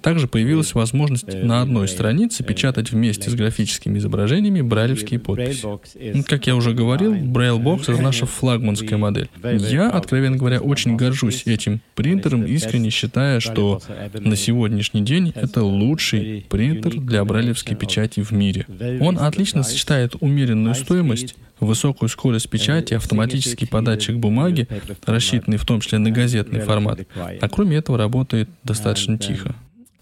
Также 0.02 0.28
появилась 0.28 0.74
возможность 0.74 1.34
на 1.34 1.62
одной 1.62 1.88
странице 1.90 2.44
печатать 2.44 2.92
вместе 2.92 3.30
с 3.30 3.34
графическими 3.36 3.98
изображениями 4.00 4.62
брайлевские 4.62 5.20
подписи. 5.20 6.24
Как 6.24 6.48
я 6.48 6.56
уже 6.56 6.74
говорил, 6.74 7.14
Braille 7.14 7.60
это 7.82 8.02
наша 8.02 8.26
флагманская 8.26 8.98
модель. 8.98 9.30
Я, 9.44 9.90
откровенно 9.90 10.38
говоря, 10.38 10.62
очень 10.62 10.96
горжусь 10.96 11.44
этим 11.46 11.82
принтером, 11.96 12.46
искренне 12.46 12.90
считая, 12.90 13.40
что 13.40 13.82
на 14.14 14.36
сегодняшний 14.36 15.02
день 15.02 15.34
это 15.36 15.64
лучший 15.64 16.46
принтер 16.50 17.00
для 17.00 17.26
брайлевской 17.50 17.76
печати 17.76 18.22
в 18.22 18.32
мире. 18.32 18.66
Он 19.02 19.18
отлично 19.18 19.64
сочетает 19.64 20.16
умеренную 20.20 20.76
стоимость 20.76 21.36
высокую 21.60 22.10
скорость 22.10 22.50
печати, 22.50 22.94
автоматический 22.94 23.66
податчик 23.66 24.16
бумаги, 24.16 24.68
рассчитанный 25.06 25.58
в 25.58 25.66
том 25.66 25.82
числе 25.82 25.98
на 25.98 26.12
газетный 26.12 26.62
формат, 26.62 27.00
а 27.16 27.50
кроме 27.50 27.78
этого 27.78 27.98
работает 27.98 28.50
достаточно 28.64 29.18
тихо. 29.18 29.56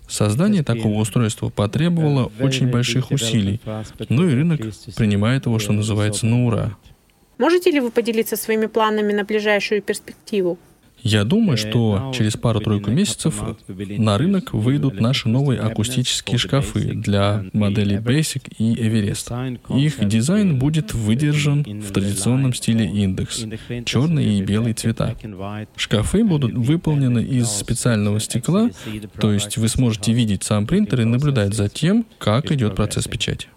Создание 0.07 0.63
такого 0.63 0.99
устройства 0.99 1.49
потребовало 1.49 2.31
очень 2.39 2.67
больших 2.69 3.11
усилий, 3.11 3.59
но 4.09 4.25
и 4.25 4.33
рынок 4.33 4.61
принимает 4.95 5.45
его, 5.45 5.59
что 5.59 5.73
называется, 5.73 6.25
на 6.25 6.45
ура. 6.45 6.77
Можете 7.37 7.71
ли 7.71 7.79
вы 7.79 7.91
поделиться 7.91 8.35
своими 8.35 8.65
планами 8.65 9.13
на 9.13 9.23
ближайшую 9.23 9.81
перспективу? 9.81 10.57
Я 11.01 11.23
думаю, 11.23 11.57
что 11.57 12.11
через 12.15 12.33
пару-тройку 12.37 12.91
месяцев 12.91 13.41
на 13.67 14.17
рынок 14.17 14.53
выйдут 14.53 14.99
наши 14.99 15.29
новые 15.29 15.59
акустические 15.59 16.37
шкафы 16.37 16.81
для 16.93 17.45
моделей 17.53 17.97
Basic 17.97 18.51
и 18.57 18.73
Everest. 18.75 19.59
Их 19.77 20.05
дизайн 20.07 20.59
будет 20.59 20.93
выдержан 20.93 21.63
в 21.63 21.91
традиционном 21.91 22.53
стиле 22.53 22.85
Index, 22.87 23.83
черный 23.85 24.37
и 24.37 24.41
белый 24.41 24.73
цвета. 24.73 25.15
Шкафы 25.75 26.23
будут 26.23 26.53
выполнены 26.53 27.23
из 27.23 27.47
специального 27.47 28.19
стекла, 28.19 28.69
то 29.19 29.31
есть 29.31 29.57
вы 29.57 29.67
сможете 29.67 30.13
видеть 30.13 30.43
сам 30.43 30.65
принтер 30.67 31.01
и 31.01 31.05
наблюдать 31.05 31.53
за 31.53 31.69
тем, 31.69 32.05
как 32.17 32.51
идет 32.51 32.75
процесс 32.75 33.07
печати. 33.07 33.47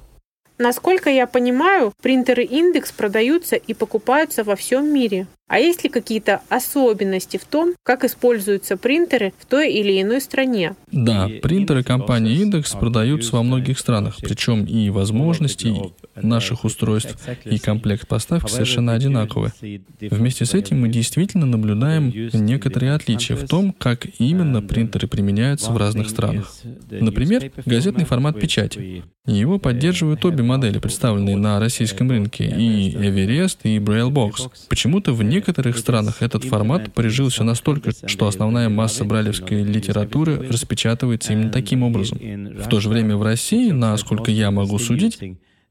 Насколько 0.58 1.08
я 1.08 1.26
понимаю, 1.26 1.94
принтеры 2.02 2.44
индекс 2.44 2.92
продаются 2.92 3.56
и 3.56 3.72
покупаются 3.72 4.44
во 4.44 4.56
всем 4.56 4.92
мире. 4.92 5.26
А 5.50 5.58
есть 5.58 5.82
ли 5.82 5.90
какие-то 5.90 6.42
особенности 6.48 7.36
в 7.36 7.44
том, 7.44 7.74
как 7.82 8.04
используются 8.04 8.76
принтеры 8.76 9.32
в 9.36 9.46
той 9.46 9.72
или 9.72 10.00
иной 10.00 10.20
стране? 10.20 10.76
Да, 10.92 11.28
принтеры 11.42 11.82
компании 11.82 12.40
Index 12.40 12.78
продаются 12.78 13.34
во 13.34 13.42
многих 13.42 13.80
странах, 13.80 14.18
причем 14.22 14.64
и 14.64 14.90
возможности 14.90 15.74
наших 16.14 16.64
устройств 16.64 17.18
и 17.44 17.58
комплект 17.58 18.06
поставки 18.06 18.48
совершенно 18.48 18.92
одинаковы. 18.92 19.52
Вместе 20.00 20.44
с 20.44 20.54
этим 20.54 20.82
мы 20.82 20.88
действительно 20.88 21.46
наблюдаем 21.46 22.12
некоторые 22.32 22.92
отличия 22.92 23.34
в 23.34 23.48
том, 23.48 23.72
как 23.72 24.06
именно 24.20 24.62
принтеры 24.62 25.08
применяются 25.08 25.72
в 25.72 25.76
разных 25.76 26.10
странах. 26.10 26.54
Например, 26.88 27.50
газетный 27.66 28.04
формат 28.04 28.38
печати. 28.38 29.02
Его 29.26 29.58
поддерживают 29.58 30.24
обе 30.24 30.42
модели, 30.42 30.78
представленные 30.78 31.36
на 31.36 31.60
российском 31.60 32.10
рынке, 32.10 32.44
и 32.44 32.94
Everest, 32.94 33.58
и 33.64 33.78
Braille 33.78 34.10
Box. 34.10 34.50
Почему-то 34.68 35.12
в 35.12 35.22
некоторых 35.22 35.39
странах 35.78 36.22
этот 36.22 36.44
формат 36.44 36.92
прижился 36.92 37.44
настолько, 37.44 37.92
что 38.06 38.26
основная 38.26 38.68
масса 38.68 39.04
брайлевской 39.04 39.62
литературы 39.62 40.48
распечатывается 40.48 41.32
именно 41.32 41.50
таким 41.50 41.82
образом. 41.82 42.18
В 42.18 42.68
то 42.68 42.80
же 42.80 42.88
время 42.88 43.16
в 43.16 43.22
России, 43.22 43.70
насколько 43.70 44.30
я 44.30 44.50
могу 44.50 44.78
судить, 44.78 45.18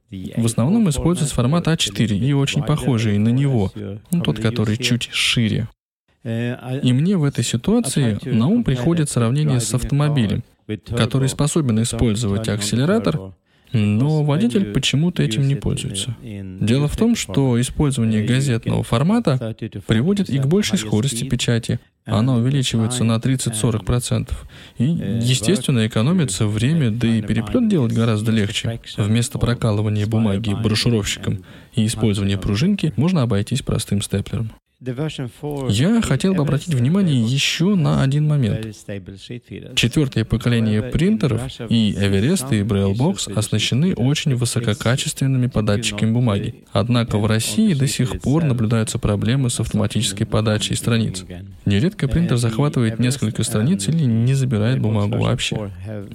в 0.10 0.46
основном 0.46 0.90
используется 0.90 1.36
формат 1.36 1.68
А4 1.68 2.18
и 2.18 2.34
очень 2.34 2.64
похожий 2.64 3.18
на 3.18 3.30
него, 3.30 3.72
ну, 4.12 4.22
тот, 4.22 4.40
который 4.40 4.78
чуть 4.78 5.10
шире. 5.12 5.68
И 6.24 6.94
мне 6.94 7.18
в 7.18 7.24
этой 7.24 7.44
ситуации 7.44 8.20
на 8.24 8.48
ум 8.48 8.64
приходит 8.64 9.10
сравнение 9.10 9.60
с 9.60 9.74
автомобилем, 9.74 10.44
который 10.96 11.30
способен 11.30 11.82
использовать 11.82 12.48
акселератор, 12.50 13.34
но 13.74 14.24
водитель 14.24 14.66
почему-то 14.74 15.24
этим 15.24 15.48
не 15.48 15.56
пользуется. 15.56 16.16
Дело 16.22 16.88
в 16.88 16.98
том, 16.98 17.16
что 17.16 17.60
использование 17.60 18.24
газетного 18.24 18.84
формата 18.84 19.56
приводит 19.88 20.30
и 20.30 20.40
к 20.40 20.46
большей 20.46 20.78
скорости 20.78 21.24
печати. 21.24 21.80
Она 22.06 22.36
увеличивается 22.36 23.04
на 23.04 23.18
30-40%. 23.18 24.32
И, 24.80 24.84
естественно, 24.84 25.86
экономится 25.86 26.48
время, 26.48 26.90
да 26.90 27.08
и 27.08 27.22
переплет 27.22 27.70
делать 27.70 27.94
гораздо 27.94 28.32
легче. 28.32 28.80
Вместо 28.98 29.38
прокалывания 29.38 30.08
бумаги 30.08 30.54
брошюровщиком 30.54 31.44
и 31.76 31.86
использования 31.86 32.38
пружинки 32.38 32.94
можно 32.96 33.22
обойтись 33.22 33.62
простым 33.62 34.02
степлером. 34.02 34.52
Я 34.82 36.02
хотел 36.02 36.34
бы 36.34 36.44
обратить 36.44 36.74
внимание 36.74 37.22
еще 37.22 37.76
на 37.76 38.02
один 38.02 38.26
момент. 38.28 38.66
Четвертое 39.76 40.24
поколение 40.24 40.82
принтеров 40.84 41.42
и 41.68 41.92
Everest 41.92 42.58
и 42.58 42.64
Braillebox 42.64 43.34
оснащены 43.34 43.94
очень 43.94 44.36
высококачественными 44.36 45.48
податчиками 45.48 46.12
бумаги. 46.12 46.64
Однако 46.72 47.18
в 47.18 47.26
России 47.26 47.74
до 47.74 47.88
сих 47.88 48.22
пор 48.22 48.46
наблюдаются 48.46 49.00
проблемы 49.00 49.50
с 49.50 49.60
автоматической 49.60 50.26
подачей 50.26 50.78
страниц. 50.78 51.26
Нередко 51.66 52.08
принтер 52.08 52.38
захватывает 52.38 53.00
несколько 53.00 53.44
страниц 53.44 53.90
или 53.90 54.06
не 54.06 54.34
забирает 54.34 54.80
бумагу 54.80 55.18
вообще. 55.18 55.72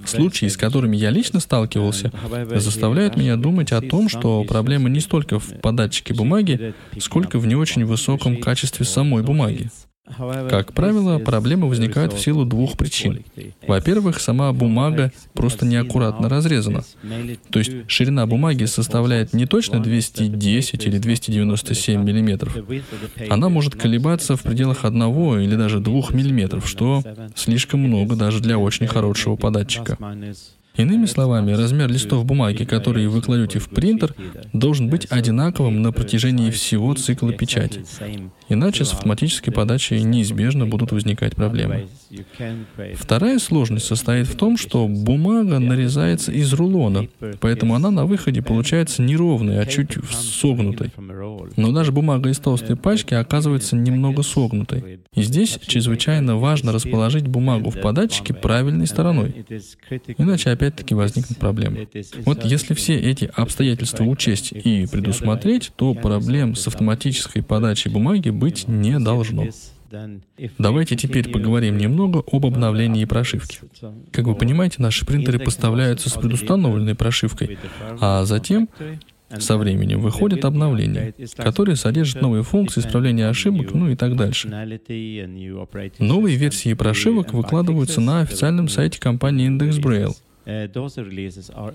Случаи, 0.06 0.46
с 0.46 0.56
которыми 0.56 0.96
я 0.96 1.10
лично 1.10 1.38
сталкивался, 1.40 2.12
заставляют 2.54 3.18
меня 3.18 3.36
думать 3.36 3.72
о 3.72 3.82
том, 3.82 4.08
что 4.08 4.42
проблема 4.44 4.88
не 4.88 5.00
столько 5.00 5.38
в 5.38 5.60
податчике 5.60 6.14
бумаги, 6.14 6.72
сколько 6.98 7.38
в 7.38 7.46
не 7.46 7.56
очень 7.56 7.84
высоком 7.84 8.38
качестве 8.38 8.53
качестве 8.54 8.86
самой 8.86 9.24
бумаги. 9.24 9.68
Как 10.48 10.74
правило, 10.74 11.18
проблемы 11.18 11.68
возникают 11.68 12.12
в 12.12 12.20
силу 12.20 12.44
двух 12.44 12.76
причин. 12.76 13.24
Во-первых, 13.66 14.20
сама 14.20 14.52
бумага 14.52 15.10
просто 15.32 15.66
неаккуратно 15.66 16.28
разрезана. 16.28 16.84
То 17.50 17.58
есть 17.58 17.72
ширина 17.88 18.26
бумаги 18.26 18.66
составляет 18.66 19.32
не 19.32 19.46
точно 19.46 19.80
210 19.80 20.86
или 20.86 20.98
297 20.98 22.04
миллиметров. 22.04 22.56
Она 23.28 23.48
может 23.48 23.74
колебаться 23.74 24.36
в 24.36 24.42
пределах 24.42 24.84
одного 24.84 25.38
или 25.38 25.56
даже 25.56 25.80
двух 25.80 26.14
миллиметров, 26.14 26.68
что 26.68 27.02
слишком 27.34 27.80
много 27.80 28.14
даже 28.14 28.38
для 28.38 28.56
очень 28.58 28.86
хорошего 28.86 29.34
податчика. 29.34 29.98
Иными 30.76 31.06
словами, 31.06 31.52
размер 31.52 31.88
листов 31.88 32.24
бумаги, 32.24 32.64
которые 32.64 33.08
вы 33.08 33.22
кладете 33.22 33.60
в 33.60 33.68
принтер, 33.68 34.12
должен 34.52 34.88
быть 34.88 35.06
одинаковым 35.08 35.82
на 35.82 35.92
протяжении 35.92 36.50
всего 36.50 36.94
цикла 36.94 37.32
печати. 37.32 37.84
Иначе 38.48 38.84
с 38.84 38.92
автоматической 38.92 39.52
подачей 39.52 40.02
неизбежно 40.02 40.66
будут 40.66 40.92
возникать 40.92 41.34
проблемы. 41.34 41.86
Вторая 42.94 43.38
сложность 43.38 43.86
состоит 43.86 44.26
в 44.26 44.36
том, 44.36 44.56
что 44.56 44.86
бумага 44.86 45.58
нарезается 45.58 46.30
из 46.30 46.52
рулона, 46.52 47.08
поэтому 47.40 47.74
она 47.74 47.90
на 47.90 48.04
выходе 48.04 48.42
получается 48.42 49.02
неровной, 49.02 49.60
а 49.60 49.66
чуть 49.66 49.92
согнутой. 50.10 50.92
Но 51.56 51.72
даже 51.72 51.92
бумага 51.92 52.30
из 52.30 52.38
толстой 52.38 52.76
пачки 52.76 53.14
оказывается 53.14 53.76
немного 53.76 54.22
согнутой. 54.22 55.00
И 55.14 55.22
здесь 55.22 55.58
чрезвычайно 55.66 56.36
важно 56.36 56.72
расположить 56.72 57.26
бумагу 57.26 57.70
в 57.70 57.80
податчике 57.80 58.34
правильной 58.34 58.86
стороной. 58.86 59.44
Иначе 60.18 60.50
опять-таки 60.50 60.94
возникнут 60.94 61.38
проблемы. 61.38 61.88
Вот 62.24 62.44
если 62.44 62.74
все 62.74 62.96
эти 62.96 63.30
обстоятельства 63.34 64.04
учесть 64.04 64.52
и 64.52 64.86
предусмотреть, 64.86 65.72
то 65.76 65.94
проблем 65.94 66.54
с 66.54 66.66
автоматической 66.66 67.42
подачей 67.42 67.90
бумаги 67.90 68.30
быть 68.44 68.68
не 68.68 68.98
должно. 68.98 69.46
Давайте 70.58 70.96
теперь 70.96 71.30
поговорим 71.30 71.78
немного 71.78 72.22
об 72.30 72.44
обновлении 72.44 73.06
прошивки. 73.06 73.60
Как 74.12 74.26
вы 74.26 74.34
понимаете, 74.34 74.82
наши 74.82 75.06
принтеры 75.06 75.38
поставляются 75.38 76.10
с 76.10 76.12
предустановленной 76.12 76.94
прошивкой, 76.94 77.58
а 78.00 78.24
затем 78.26 78.68
со 79.38 79.56
временем 79.56 80.00
выходят 80.00 80.44
обновления, 80.44 81.14
которые 81.36 81.76
содержат 81.76 82.20
новые 82.20 82.42
функции, 82.42 82.80
исправления 82.80 83.28
ошибок, 83.28 83.72
ну 83.72 83.88
и 83.88 83.96
так 83.96 84.14
дальше. 84.14 84.48
Новые 85.98 86.36
версии 86.36 86.74
прошивок 86.74 87.32
выкладываются 87.32 88.02
на 88.02 88.20
официальном 88.20 88.68
сайте 88.68 89.00
компании 89.00 89.48
Index 89.48 89.80
Braille— 89.80 90.14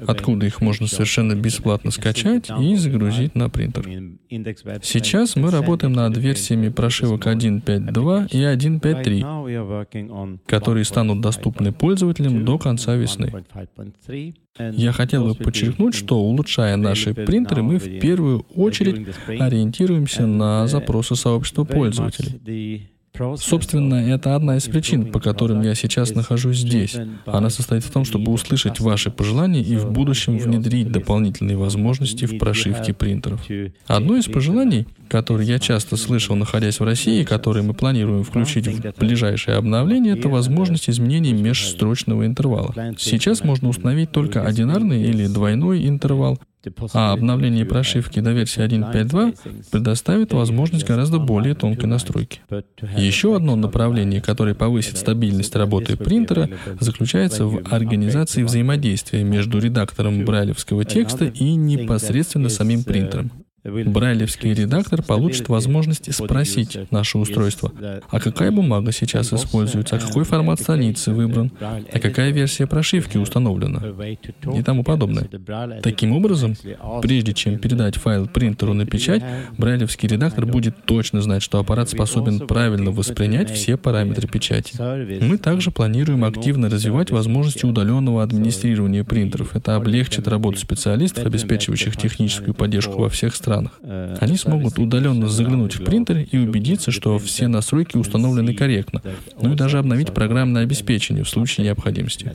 откуда 0.07 0.45
их 0.45 0.61
можно 0.61 0.87
совершенно 0.87 1.35
бесплатно 1.35 1.91
скачать 1.91 2.49
и 2.59 2.75
загрузить 2.75 3.35
на 3.35 3.49
принтер. 3.49 3.85
Сейчас 4.83 5.35
мы 5.35 5.51
работаем 5.51 5.93
над 5.93 6.17
версиями 6.17 6.69
прошивок 6.69 7.27
1.5.2 7.27 8.29
и 8.31 8.39
1.5.3, 8.41 10.39
которые 10.45 10.85
станут 10.85 11.21
доступны 11.21 11.71
пользователям 11.71 12.45
до 12.45 12.57
конца 12.57 12.95
весны. 12.95 13.31
Я 14.59 14.91
хотел 14.91 15.25
бы 15.25 15.35
подчеркнуть, 15.35 15.95
что 15.95 16.19
улучшая 16.19 16.75
наши 16.75 17.13
принтеры, 17.13 17.63
мы 17.63 17.77
в 17.79 17.99
первую 17.99 18.45
очередь 18.55 19.07
ориентируемся 19.27 20.25
на 20.27 20.67
запросы 20.67 21.15
сообщества 21.15 21.63
пользователей. 21.63 22.91
Собственно, 23.37 23.95
это 23.95 24.35
одна 24.35 24.57
из 24.57 24.65
причин, 24.65 25.11
по 25.11 25.19
которым 25.19 25.61
я 25.61 25.75
сейчас 25.75 26.15
нахожусь 26.15 26.57
здесь. 26.57 26.95
Она 27.25 27.49
состоит 27.49 27.83
в 27.83 27.91
том, 27.91 28.05
чтобы 28.05 28.31
услышать 28.31 28.79
ваши 28.79 29.11
пожелания 29.11 29.61
и 29.61 29.75
в 29.75 29.91
будущем 29.91 30.37
внедрить 30.37 30.91
дополнительные 30.91 31.57
возможности 31.57 32.25
в 32.25 32.37
прошивке 32.37 32.93
принтеров. 32.93 33.41
Одно 33.87 34.17
из 34.17 34.25
пожеланий, 34.25 34.87
которое 35.09 35.45
я 35.45 35.59
часто 35.59 35.97
слышал, 35.97 36.35
находясь 36.35 36.79
в 36.79 36.83
России, 36.83 37.21
и 37.21 37.25
которое 37.25 37.61
мы 37.61 37.73
планируем 37.73 38.23
включить 38.23 38.67
в 38.67 38.99
ближайшее 38.99 39.57
обновление, 39.57 40.17
это 40.17 40.29
возможность 40.29 40.89
изменения 40.89 41.33
межстрочного 41.33 42.25
интервала. 42.25 42.73
Сейчас 42.97 43.43
можно 43.43 43.69
установить 43.69 44.11
только 44.11 44.45
одинарный 44.45 45.03
или 45.03 45.27
двойной 45.27 45.87
интервал, 45.87 46.39
а 46.93 47.13
обновление 47.13 47.65
прошивки 47.65 48.19
до 48.19 48.31
версии 48.31 48.61
1.5.2 48.61 49.69
предоставит 49.71 50.33
возможность 50.33 50.85
гораздо 50.85 51.17
более 51.17 51.55
тонкой 51.55 51.85
настройки. 51.85 52.41
Еще 52.97 53.35
одно 53.35 53.55
направление, 53.55 54.21
которое 54.21 54.55
повысит 54.55 54.97
стабильность 54.97 55.55
работы 55.55 55.95
принтера, 55.95 56.49
заключается 56.79 57.45
в 57.45 57.61
организации 57.71 58.43
взаимодействия 58.43 59.23
между 59.23 59.59
редактором 59.59 60.25
брайлевского 60.25 60.83
текста 60.83 61.25
и 61.25 61.55
непосредственно 61.55 62.49
самим 62.49 62.83
принтером. 62.83 63.31
Брайлевский 63.63 64.53
редактор 64.53 65.03
получит 65.03 65.49
возможность 65.49 66.13
спросить 66.13 66.77
наше 66.91 67.17
устройство, 67.17 67.71
а 68.09 68.19
какая 68.19 68.51
бумага 68.51 68.91
сейчас 68.91 69.33
используется, 69.33 69.97
а 69.97 69.99
какой 69.99 70.23
формат 70.23 70.61
страницы 70.61 71.11
выбран, 71.11 71.51
а 71.59 71.99
какая 71.99 72.31
версия 72.31 72.67
прошивки 72.67 73.17
установлена? 73.17 73.81
и 74.55 74.63
тому 74.63 74.83
подобное. 74.83 75.27
Таким 75.81 76.13
образом, 76.13 76.55
прежде 77.01 77.33
чем 77.33 77.57
передать 77.59 77.95
файл 77.95 78.27
принтеру 78.27 78.73
на 78.73 78.85
печать, 78.85 79.23
брайлевский 79.57 80.07
редактор 80.07 80.45
будет 80.45 80.85
точно 80.85 81.21
знать, 81.21 81.43
что 81.43 81.59
аппарат 81.59 81.89
способен 81.89 82.39
правильно 82.47 82.91
воспринять 82.91 83.51
все 83.51 83.77
параметры 83.77 84.27
печати. 84.27 84.75
Мы 85.23 85.37
также 85.37 85.71
планируем 85.71 86.23
активно 86.23 86.69
развивать 86.69 87.11
возможности 87.11 87.65
удаленного 87.65 88.23
администрирования 88.23 89.03
принтеров. 89.03 89.55
Это 89.55 89.75
облегчит 89.75 90.27
работу 90.27 90.57
специалистов, 90.59 91.25
обеспечивающих 91.25 91.97
техническую 91.97 92.53
поддержку 92.53 92.99
во 92.99 93.09
всех 93.09 93.35
странах 93.35 93.48
странах. 93.49 93.79
Они 94.19 94.37
смогут 94.37 94.77
удаленно 94.77 95.27
заглянуть 95.27 95.75
в 95.75 95.83
принтер 95.83 96.19
и 96.19 96.37
убедиться, 96.37 96.91
что 96.91 97.17
все 97.17 97.47
настройки 97.47 97.97
установлены 97.97 98.53
корректно, 98.53 99.01
ну 99.41 99.53
и 99.53 99.55
даже 99.55 99.79
обновить 99.79 100.13
программное 100.13 100.63
обеспечение 100.63 101.23
в 101.23 101.29
случае 101.29 101.65
необходимости. 101.65 102.31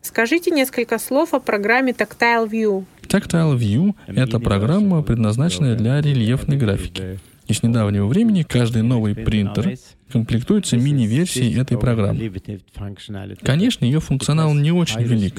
Скажите 0.00 0.50
несколько 0.50 0.98
слов 0.98 1.34
о 1.34 1.40
программе 1.40 1.92
Tactile 1.92 2.48
View. 2.48 2.84
Tactile 3.02 3.58
View— 3.58 3.94
это 4.06 4.38
программа, 4.38 5.02
предназначенная 5.02 5.76
для 5.76 6.00
рельефной 6.00 6.56
графики. 6.56 7.18
И 7.46 7.52
с 7.52 7.62
недавнего 7.62 8.06
времени 8.06 8.42
каждый 8.42 8.82
новый 8.82 9.14
принтер 9.14 9.76
комплектуется 10.10 10.76
мини-версией 10.76 11.60
этой 11.60 11.78
программы. 11.78 12.32
Конечно, 13.42 13.84
ее 13.84 14.00
функционал 14.00 14.54
не 14.54 14.72
очень 14.72 15.02
велик, 15.02 15.34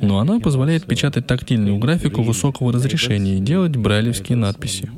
но 0.00 0.18
она 0.18 0.40
позволяет 0.40 0.86
печатать 0.86 1.26
тактильную 1.26 1.78
графику 1.78 2.22
высокого 2.22 2.72
разрешения 2.72 3.36
и 3.36 3.40
делать 3.40 3.76
брайлевские 3.76 4.36
надписи. 4.36 4.90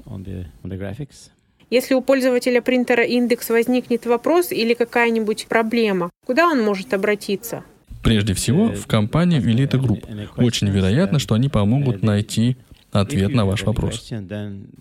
Если 1.71 1.95
у 1.95 2.03
пользователя 2.03 2.61
принтера 2.61 3.03
индекс 3.03 3.49
возникнет 3.49 4.05
вопрос 4.05 4.53
или 4.53 4.75
какая-нибудь 4.75 5.47
проблема, 5.49 6.11
куда 6.27 6.47
он 6.47 6.63
может 6.63 6.93
обратиться? 6.93 7.65
Прежде 8.03 8.35
всего, 8.35 8.69
в 8.69 8.87
компанию 8.87 9.41
Elite 9.43 9.81
Group. 9.81 10.05
Очень 10.37 10.69
вероятно, 10.69 11.19
что 11.19 11.35
они 11.35 11.49
помогут 11.49 12.03
найти 12.03 12.57
ответ 12.93 13.35
на 13.35 13.45
ваш 13.47 13.63
вопрос. 13.63 14.13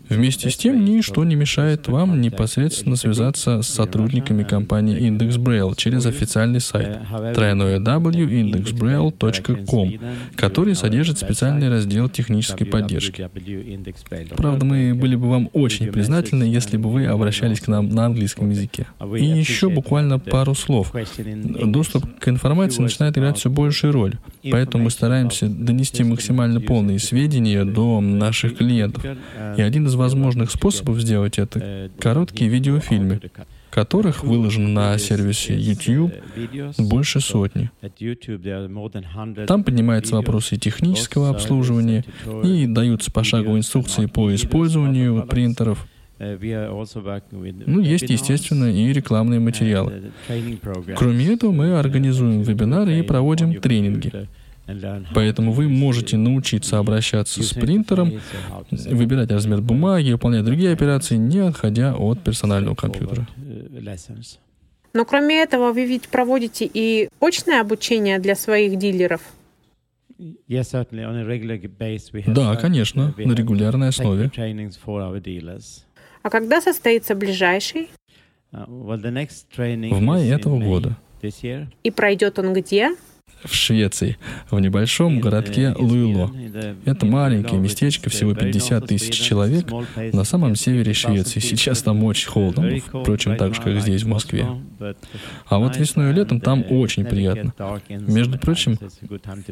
Вместе 0.09 0.49
с 0.49 0.57
тем, 0.57 0.83
ничто 0.83 1.23
не 1.23 1.35
мешает 1.35 1.87
вам 1.87 2.19
непосредственно 2.19 2.97
связаться 2.97 3.61
с 3.61 3.67
сотрудниками 3.67 4.43
компании 4.43 5.09
Index 5.09 5.37
Braille 5.37 5.73
через 5.77 6.05
официальный 6.05 6.59
сайт 6.59 6.99
www.indexbraille.com, 7.11 9.93
который 10.35 10.75
содержит 10.75 11.19
специальный 11.19 11.69
раздел 11.69 12.09
технической 12.09 12.67
поддержки. 12.67 13.29
Правда, 14.35 14.65
мы 14.65 14.93
были 14.93 15.15
бы 15.15 15.29
вам 15.29 15.49
очень 15.53 15.87
признательны, 15.87 16.43
если 16.43 16.75
бы 16.75 16.91
вы 16.91 17.05
обращались 17.05 17.61
к 17.61 17.69
нам 17.69 17.87
на 17.89 18.07
английском 18.07 18.49
языке. 18.49 18.87
И 19.17 19.23
еще 19.23 19.69
буквально 19.69 20.19
пару 20.19 20.53
слов. 20.53 20.93
Доступ 21.25 22.03
к 22.19 22.27
информации 22.27 22.81
начинает 22.81 23.17
играть 23.17 23.37
все 23.37 23.49
большую 23.49 23.93
роль, 23.93 24.17
поэтому 24.51 24.83
мы 24.85 24.89
стараемся 24.89 25.47
донести 25.47 26.03
максимально 26.03 26.59
полные 26.59 26.97
сведения 26.99 27.63
до 27.63 28.00
наших 28.01 28.57
клиентов. 28.57 29.05
И 29.57 29.61
один 29.61 29.87
из 29.87 29.95
возможных 29.95 30.51
способов 30.51 30.99
сделать 30.99 31.39
это— 31.39 31.89
короткие 31.99 32.49
видеофильмы, 32.49 33.21
которых 33.69 34.23
выложено 34.23 34.67
на 34.69 34.97
сервисе 34.97 35.55
YouTube 35.55 36.13
больше 36.77 37.21
сотни. 37.21 37.71
Там 39.47 39.63
поднимаются 39.63 40.15
вопросы 40.15 40.57
технического 40.57 41.29
обслуживания 41.29 42.03
и 42.43 42.67
даются 42.67 43.11
пошаговые 43.11 43.59
инструкции 43.59 44.07
по 44.07 44.33
использованию 44.35 45.25
принтеров. 45.27 45.87
Ну, 46.19 47.79
есть, 47.79 48.09
естественно, 48.09 48.65
и 48.65 48.93
рекламные 48.93 49.39
материалы. 49.39 50.11
Кроме 50.95 51.33
этого, 51.33 51.51
мы 51.51 51.79
организуем 51.79 52.41
вебинары 52.43 52.99
и 52.99 53.01
проводим 53.01 53.59
тренинги. 53.59 54.27
Поэтому 55.13 55.51
вы 55.51 55.67
можете 55.67 56.17
научиться 56.17 56.77
обращаться 56.77 57.43
с 57.43 57.53
принтером, 57.53 58.21
выбирать 58.71 59.31
размер 59.31 59.61
бумаги, 59.61 60.11
выполнять 60.11 60.45
другие 60.45 60.71
операции, 60.71 61.15
не 61.15 61.39
отходя 61.39 61.95
от 61.95 62.23
персонального 62.23 62.75
компьютера. 62.75 63.27
Но 64.93 65.05
кроме 65.05 65.41
этого, 65.41 65.71
вы 65.71 65.85
ведь 65.85 66.09
проводите 66.09 66.69
и 66.71 67.09
очное 67.19 67.61
обучение 67.61 68.19
для 68.19 68.35
своих 68.35 68.77
дилеров. 68.77 69.21
Да, 72.27 72.55
конечно, 72.55 73.13
на 73.17 73.33
регулярной 73.33 73.87
основе. 73.87 74.31
А 76.23 76.29
когда 76.29 76.61
состоится 76.61 77.15
ближайший? 77.15 77.89
В 78.51 80.01
мае 80.01 80.29
этого 80.29 80.59
года. 80.59 80.97
И 81.83 81.91
пройдет 81.91 82.37
он 82.39 82.53
где? 82.53 82.95
В 83.43 83.53
Швеции, 83.53 84.17
в 84.49 84.59
небольшом 84.59 85.19
городке 85.19 85.73
Луило. 85.77 86.31
Это 86.85 87.05
маленькое 87.05 87.59
местечко, 87.59 88.09
всего 88.09 88.33
50 88.33 88.87
тысяч 88.87 89.15
человек, 89.15 89.67
на 89.95 90.23
самом 90.23 90.55
севере 90.55 90.93
Швеции. 90.93 91.39
Сейчас 91.39 91.81
там 91.81 92.03
очень 92.03 92.29
холодно, 92.29 92.79
впрочем, 92.79 93.37
так 93.37 93.55
же, 93.55 93.61
как 93.61 93.79
здесь, 93.81 94.03
в 94.03 94.07
Москве. 94.07 94.47
А 95.47 95.59
вот 95.59 95.77
весной 95.77 96.11
и 96.11 96.13
летом 96.13 96.39
там 96.39 96.65
очень 96.69 97.05
приятно. 97.05 97.53
Между 97.89 98.37
прочим, 98.37 98.77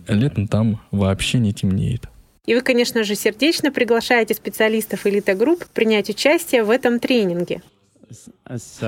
летом 0.07 0.47
там 0.47 0.81
вообще 0.91 1.39
не 1.39 1.53
темнеет. 1.53 2.07
И 2.45 2.55
вы, 2.55 2.61
конечно 2.61 3.03
же, 3.03 3.15
сердечно 3.15 3.71
приглашаете 3.71 4.33
специалистов 4.33 5.05
элита 5.05 5.35
групп 5.35 5.65
принять 5.67 6.09
участие 6.09 6.63
в 6.63 6.71
этом 6.71 6.99
тренинге. 6.99 7.61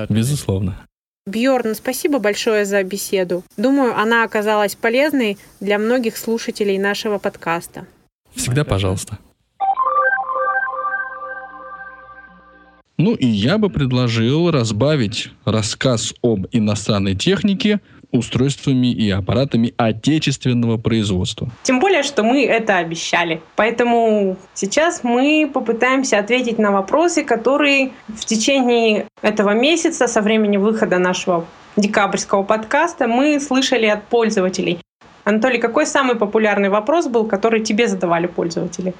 Безусловно. 0.08 0.80
Бьорн, 1.24 1.76
спасибо 1.76 2.18
большое 2.18 2.64
за 2.64 2.82
беседу. 2.82 3.44
Думаю, 3.56 3.96
она 3.96 4.24
оказалась 4.24 4.74
полезной 4.74 5.38
для 5.60 5.78
многих 5.78 6.16
слушателей 6.16 6.78
нашего 6.78 7.18
подкаста. 7.18 7.86
Всегда 8.34 8.64
пожалуйста. 8.64 9.18
Ну 12.98 13.14
и 13.14 13.26
я 13.26 13.58
бы 13.58 13.70
предложил 13.70 14.50
разбавить 14.50 15.30
рассказ 15.44 16.12
об 16.22 16.46
иностранной 16.50 17.14
технике 17.14 17.80
устройствами 18.12 18.92
и 18.92 19.10
аппаратами 19.10 19.74
отечественного 19.76 20.76
производства. 20.76 21.48
Тем 21.62 21.80
более, 21.80 22.02
что 22.02 22.22
мы 22.22 22.44
это 22.44 22.76
обещали. 22.76 23.40
Поэтому 23.56 24.36
сейчас 24.54 25.02
мы 25.02 25.50
попытаемся 25.52 26.18
ответить 26.18 26.58
на 26.58 26.70
вопросы, 26.70 27.24
которые 27.24 27.90
в 28.08 28.24
течение 28.24 29.06
этого 29.22 29.50
месяца, 29.50 30.06
со 30.06 30.20
времени 30.20 30.58
выхода 30.58 30.98
нашего 30.98 31.46
декабрьского 31.76 32.42
подкаста, 32.42 33.08
мы 33.08 33.40
слышали 33.40 33.86
от 33.86 34.04
пользователей. 34.04 34.78
Анатолий, 35.24 35.58
какой 35.58 35.86
самый 35.86 36.16
популярный 36.16 36.68
вопрос 36.68 37.06
был, 37.06 37.26
который 37.26 37.62
тебе 37.62 37.86
задавали 37.86 38.26
пользователи? 38.26 38.94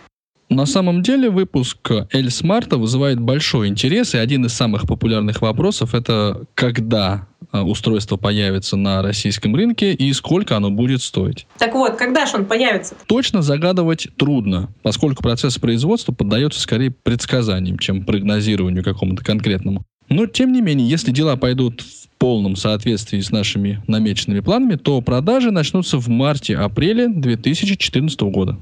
На 0.53 0.67
самом 0.67 1.03
деле 1.03 1.31
выпуск 1.31 1.91
L 1.91 2.27
Smart 2.27 2.77
вызывает 2.77 3.19
большой 3.19 3.69
интерес, 3.69 4.15
и 4.15 4.19
один 4.19 4.45
из 4.45 4.53
самых 4.53 4.87
популярных 4.87 5.41
вопросов 5.41 5.95
это 5.95 6.43
когда 6.55 7.27
а, 7.51 7.65
устройство 7.65 8.19
появится 8.19 8.77
на 8.77 9.01
российском 9.01 9.55
рынке 9.57 9.95
и 9.95 10.13
сколько 10.13 10.55
оно 10.55 10.71
будет 10.71 11.01
стоить. 11.01 11.47
Так 11.59 11.73
вот, 11.73 11.97
когда 11.97 12.27
же 12.27 12.37
он 12.37 12.45
появится? 12.45 12.95
Точно 13.07 13.41
загадывать 13.41 14.09
трудно, 14.19 14.69
поскольку 14.83 15.23
процесс 15.23 15.57
производства 15.57 16.13
поддается 16.13 16.61
скорее 16.61 16.91
предсказаниям, 16.91 17.79
чем 17.79 18.05
прогнозированию 18.05 18.85
какому-то 18.85 19.25
конкретному. 19.25 19.85
Но, 20.11 20.27
тем 20.27 20.53
не 20.53 20.61
менее, 20.61 20.87
если 20.87 21.13
дела 21.13 21.37
пойдут 21.37 21.81
в 21.81 22.09
полном 22.19 22.57
соответствии 22.57 23.21
с 23.21 23.31
нашими 23.31 23.83
намеченными 23.87 24.41
планами, 24.41 24.77
то 24.77 25.01
продажи 25.01 25.51
начнутся 25.51 25.97
в 25.97 26.09
марте-апреле 26.09 27.09
2014 27.09 28.21
года. 28.21 28.59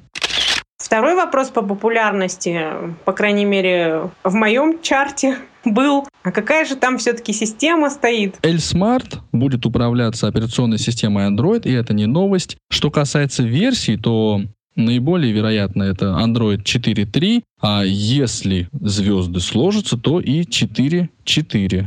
Второй 0.80 1.14
вопрос 1.14 1.50
по 1.50 1.60
популярности, 1.60 2.58
по 3.04 3.12
крайней 3.12 3.44
мере, 3.44 4.10
в 4.24 4.34
моем 4.34 4.80
чарте 4.80 5.36
был, 5.64 6.08
а 6.22 6.32
какая 6.32 6.64
же 6.64 6.74
там 6.74 6.96
все-таки 6.96 7.34
система 7.34 7.90
стоит? 7.90 8.38
L-Smart 8.42 9.18
будет 9.30 9.66
управляться 9.66 10.26
операционной 10.26 10.78
системой 10.78 11.28
Android, 11.28 11.62
и 11.64 11.72
это 11.72 11.92
не 11.92 12.06
новость. 12.06 12.56
Что 12.70 12.90
касается 12.90 13.42
версий, 13.42 13.96
то 13.96 14.40
Наиболее 14.76 15.32
вероятно 15.32 15.82
это 15.82 16.16
Android 16.24 16.62
4.3, 16.62 17.42
а 17.60 17.82
если 17.84 18.68
звезды 18.72 19.40
сложатся, 19.40 19.98
то 19.98 20.20
и 20.20 20.42
4.4. 20.42 21.86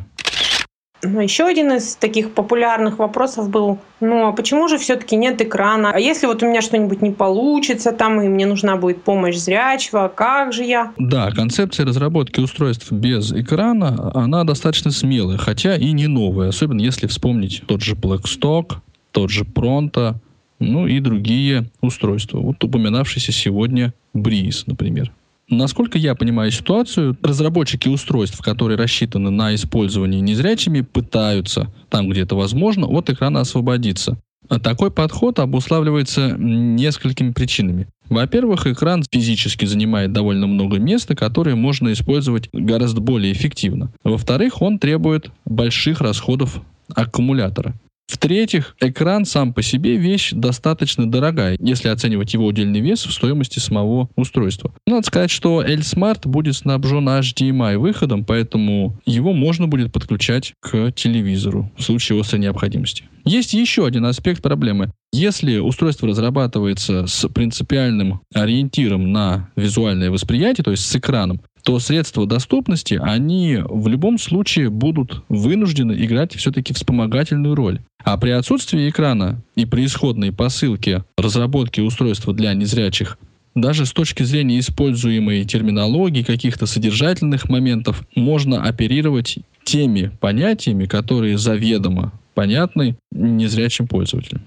Ну, 1.03 1.19
еще 1.19 1.45
один 1.45 1.73
из 1.73 1.95
таких 1.95 2.31
популярных 2.31 2.97
вопросов 2.97 3.49
был, 3.49 3.79
ну 3.99 4.27
а 4.27 4.31
почему 4.31 4.67
же 4.67 4.77
все-таки 4.77 5.15
нет 5.17 5.41
экрана? 5.41 5.91
А 5.93 5.99
если 5.99 6.27
вот 6.27 6.41
у 6.43 6.47
меня 6.47 6.61
что-нибудь 6.61 7.01
не 7.01 7.11
получится 7.11 7.91
там, 7.91 8.21
и 8.21 8.27
мне 8.27 8.45
нужна 8.45 8.77
будет 8.77 9.03
помощь 9.03 9.35
зрячего, 9.35 10.11
как 10.13 10.53
же 10.53 10.63
я? 10.63 10.93
Да, 10.97 11.31
концепция 11.31 11.85
разработки 11.85 12.39
устройств 12.39 12.91
без 12.91 13.33
экрана, 13.33 14.11
она 14.13 14.45
достаточно 14.45 14.91
смелая, 14.91 15.37
хотя 15.37 15.75
и 15.75 15.91
не 15.91 16.07
новая, 16.07 16.49
особенно 16.49 16.81
если 16.81 17.07
вспомнить 17.07 17.63
тот 17.67 17.81
же 17.81 17.95
Blackstock, 17.95 18.75
тот 19.11 19.29
же 19.29 19.43
Pronto, 19.43 20.15
ну 20.59 20.87
и 20.87 20.99
другие 20.99 21.65
устройства. 21.81 22.39
Вот 22.39 22.63
упоминавшийся 22.63 23.31
сегодня 23.31 23.93
Breeze, 24.15 24.63
например. 24.65 25.11
Насколько 25.49 25.97
я 25.97 26.15
понимаю 26.15 26.51
ситуацию, 26.51 27.17
разработчики 27.21 27.87
устройств, 27.89 28.41
которые 28.41 28.77
рассчитаны 28.77 29.29
на 29.29 29.53
использование 29.55 30.21
незрячими, 30.21 30.81
пытаются, 30.81 31.71
там 31.89 32.09
где 32.09 32.21
это 32.21 32.35
возможно, 32.35 32.87
от 32.87 33.09
экрана 33.09 33.41
освободиться. 33.41 34.17
А 34.49 34.59
такой 34.59 34.91
подход 34.91 35.39
обуславливается 35.39 36.35
несколькими 36.37 37.31
причинами. 37.31 37.87
Во-первых, 38.09 38.67
экран 38.67 39.03
физически 39.09 39.65
занимает 39.65 40.11
довольно 40.11 40.47
много 40.47 40.77
места, 40.77 41.15
которое 41.15 41.55
можно 41.55 41.91
использовать 41.93 42.49
гораздо 42.51 43.01
более 43.01 43.31
эффективно. 43.31 43.91
Во-вторых, 44.03 44.61
он 44.61 44.79
требует 44.79 45.31
больших 45.45 46.01
расходов 46.01 46.61
аккумулятора. 46.93 47.73
В-третьих, 48.07 48.75
экран 48.79 49.25
сам 49.25 49.53
по 49.53 49.61
себе 49.61 49.97
вещь 49.97 50.31
достаточно 50.33 51.09
дорогая, 51.09 51.57
если 51.59 51.87
оценивать 51.89 52.33
его 52.33 52.45
удельный 52.45 52.79
вес 52.79 53.05
в 53.05 53.13
стоимости 53.13 53.59
самого 53.59 54.09
устройства. 54.15 54.73
Надо 54.85 55.07
сказать, 55.07 55.31
что 55.31 55.61
L-Smart 55.61 56.27
будет 56.27 56.55
снабжен 56.55 57.07
HDMI 57.07 57.77
выходом, 57.77 58.23
поэтому 58.23 58.99
его 59.05 59.33
можно 59.33 59.67
будет 59.67 59.91
подключать 59.91 60.53
к 60.59 60.91
телевизору 60.91 61.71
в 61.77 61.83
случае 61.83 62.19
острой 62.19 62.41
необходимости. 62.41 63.05
Есть 63.25 63.53
еще 63.53 63.85
один 63.85 64.05
аспект 64.05 64.41
проблемы. 64.41 64.91
Если 65.13 65.59
устройство 65.59 66.07
разрабатывается 66.07 67.07
с 67.07 67.27
принципиальным 67.29 68.21
ориентиром 68.33 69.11
на 69.11 69.49
визуальное 69.55 70.11
восприятие, 70.11 70.63
то 70.63 70.71
есть 70.71 70.85
с 70.85 70.95
экраном, 70.95 71.41
то 71.63 71.79
средства 71.79 72.25
доступности, 72.27 72.99
они 73.01 73.59
в 73.63 73.87
любом 73.87 74.17
случае 74.17 74.69
будут 74.69 75.23
вынуждены 75.29 75.93
играть 75.93 76.35
все-таки 76.35 76.73
вспомогательную 76.73 77.55
роль. 77.55 77.79
А 78.03 78.17
при 78.17 78.31
отсутствии 78.31 78.89
экрана 78.89 79.41
и 79.55 79.65
при 79.65 79.85
исходной 79.85 80.31
посылке 80.31 81.05
разработки 81.17 81.79
устройства 81.79 82.33
для 82.33 82.53
незрячих 82.53 83.17
даже 83.55 83.85
с 83.85 83.93
точки 83.93 84.23
зрения 84.23 84.59
используемой 84.59 85.45
терминологии, 85.45 86.23
каких-то 86.23 86.65
содержательных 86.65 87.49
моментов, 87.49 88.01
можно 88.15 88.63
оперировать 88.63 89.37
теми 89.63 90.11
понятиями, 90.19 90.85
которые 90.85 91.37
заведомо 91.37 92.11
понятны 92.33 92.95
незрячим 93.11 93.87
пользователям. 93.87 94.41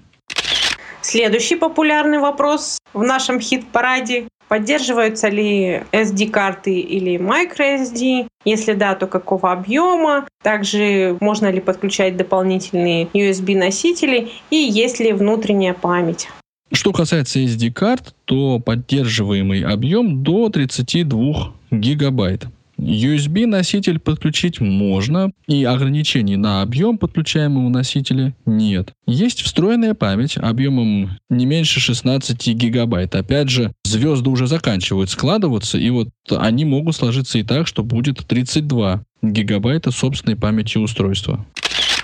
Следующий 1.01 1.55
популярный 1.55 2.19
вопрос 2.19 2.79
в 2.93 3.01
нашем 3.01 3.39
хит-параде. 3.39 4.27
Поддерживаются 4.47 5.27
ли 5.27 5.83
SD-карты 5.91 6.79
или 6.79 7.17
microSD? 7.17 8.27
Если 8.45 8.73
да, 8.73 8.95
то 8.95 9.07
какого 9.07 9.51
объема? 9.51 10.25
Также 10.41 11.17
можно 11.19 11.51
ли 11.51 11.59
подключать 11.59 12.15
дополнительные 12.15 13.07
USB-носители? 13.13 14.29
И 14.49 14.55
есть 14.55 14.99
ли 14.99 15.11
внутренняя 15.11 15.73
память? 15.73 16.29
Что 16.71 16.91
касается 16.91 17.39
SD-карт, 17.39 18.13
то 18.25 18.59
поддерживаемый 18.59 19.63
объем 19.63 20.23
до 20.23 20.49
32 20.49 21.53
гигабайт. 21.71 22.45
USB-носитель 22.79 23.99
подключить 23.99 24.59
можно, 24.59 25.31
и 25.47 25.63
ограничений 25.63 26.37
на 26.37 26.61
объем 26.61 26.97
подключаемого 26.97 27.69
носителя 27.69 28.35
нет. 28.45 28.93
Есть 29.05 29.41
встроенная 29.41 29.93
память 29.93 30.37
объемом 30.37 31.17
не 31.29 31.45
меньше 31.45 31.79
16 31.79 32.47
гигабайт. 32.53 33.15
Опять 33.15 33.49
же, 33.49 33.71
звезды 33.83 34.29
уже 34.29 34.47
заканчивают 34.47 35.09
складываться, 35.09 35.77
и 35.77 35.89
вот 35.89 36.09
они 36.29 36.65
могут 36.65 36.95
сложиться 36.95 37.37
и 37.39 37.43
так, 37.43 37.67
что 37.67 37.83
будет 37.83 38.25
32 38.27 39.03
гигабайта 39.21 39.91
собственной 39.91 40.35
памяти 40.35 40.77
устройства. 40.77 41.45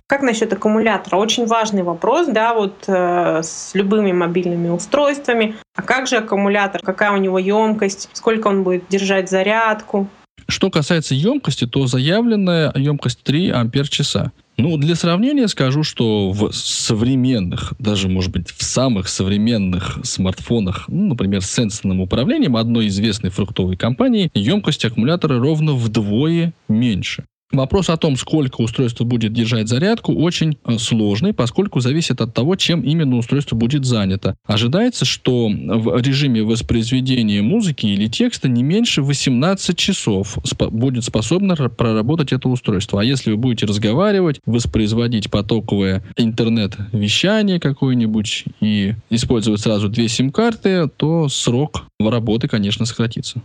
Как 0.08 0.22
насчет 0.22 0.52
аккумулятора? 0.52 1.16
Очень 1.18 1.46
важный 1.48 1.82
вопрос, 1.82 2.28
да, 2.28 2.54
вот 2.54 2.84
э, 2.88 3.42
с 3.42 3.72
любыми 3.74 4.12
мобильными 4.12 4.70
устройствами. 4.70 5.56
А 5.76 5.82
как 5.82 6.08
же 6.08 6.18
аккумулятор? 6.18 6.82
Какая 6.84 7.12
у 7.14 7.18
него 7.18 7.40
емкость? 7.40 8.10
Сколько 8.14 8.48
он 8.50 8.64
будет 8.64 8.84
держать 8.90 9.30
зарядку? 9.30 10.08
Что 10.47 10.69
касается 10.69 11.15
емкости, 11.15 11.65
то 11.65 11.88
заявленная 11.88 12.71
емкость 12.75 13.19
3 13.23 13.49
ампер-часа. 13.49 14.32
Ну, 14.58 14.77
для 14.77 14.93
сравнения 14.93 15.47
скажу, 15.47 15.84
что 15.84 16.32
в 16.32 16.51
современных, 16.51 17.73
даже, 17.79 18.08
может 18.08 18.32
быть, 18.32 18.51
в 18.51 18.63
самых 18.63 19.08
современных 19.08 19.97
смартфонах, 20.03 20.86
ну, 20.88 21.08
например, 21.08 21.41
с 21.41 21.51
сенсорным 21.51 22.01
управлением 22.01 22.56
одной 22.56 22.88
известной 22.88 23.32
фруктовой 23.32 23.77
компании, 23.77 24.29
емкость 24.36 24.86
аккумулятора 24.86 25.39
ровно 25.39 25.73
вдвое 25.73 26.53
меньше. 26.67 27.23
Вопрос 27.54 27.89
о 27.89 27.98
том, 27.98 28.18
сколько 28.18 28.62
устройство 28.62 29.04
будет 29.04 29.32
держать 29.32 29.68
зарядку, 29.68 30.12
очень 30.12 30.58
э, 30.66 30.80
сложный, 30.80 31.34
поскольку 31.34 31.82
зависит 31.82 32.20
от 32.20 32.34
того, 32.34 32.56
чем 32.56 32.82
именно 32.82 33.16
устройство 33.16 33.56
будет 33.56 33.86
занято. 33.86 34.36
Ожидается, 34.48 35.06
что 35.06 35.50
в 35.50 36.02
режиме 36.02 36.42
воспроизведения 36.42 37.44
музыки 37.44 37.86
или 37.86 38.08
текста 38.08 38.50
не 38.50 38.63
меньше 38.63 39.04
18 39.04 39.78
часов 39.78 40.39
будет 40.72 41.04
способно 41.04 41.56
проработать 41.56 42.34
это 42.34 42.50
устройство. 42.50 43.02
А 43.02 43.04
если 43.04 43.30
вы 43.30 43.38
будете 43.38 43.68
разговаривать, 43.68 44.39
воспроизводить 44.48 45.30
потоковое 45.30 46.04
интернет-вещание 46.18 47.60
какое-нибудь 47.60 48.46
и 48.62 48.96
использовать 49.12 49.62
сразу 49.62 49.89
две 49.89 50.08
сим-карты, 50.08 50.89
то 50.98 51.30
срок 51.30 51.84
работы, 52.00 52.48
конечно, 52.48 52.88
сократится. 52.88 53.44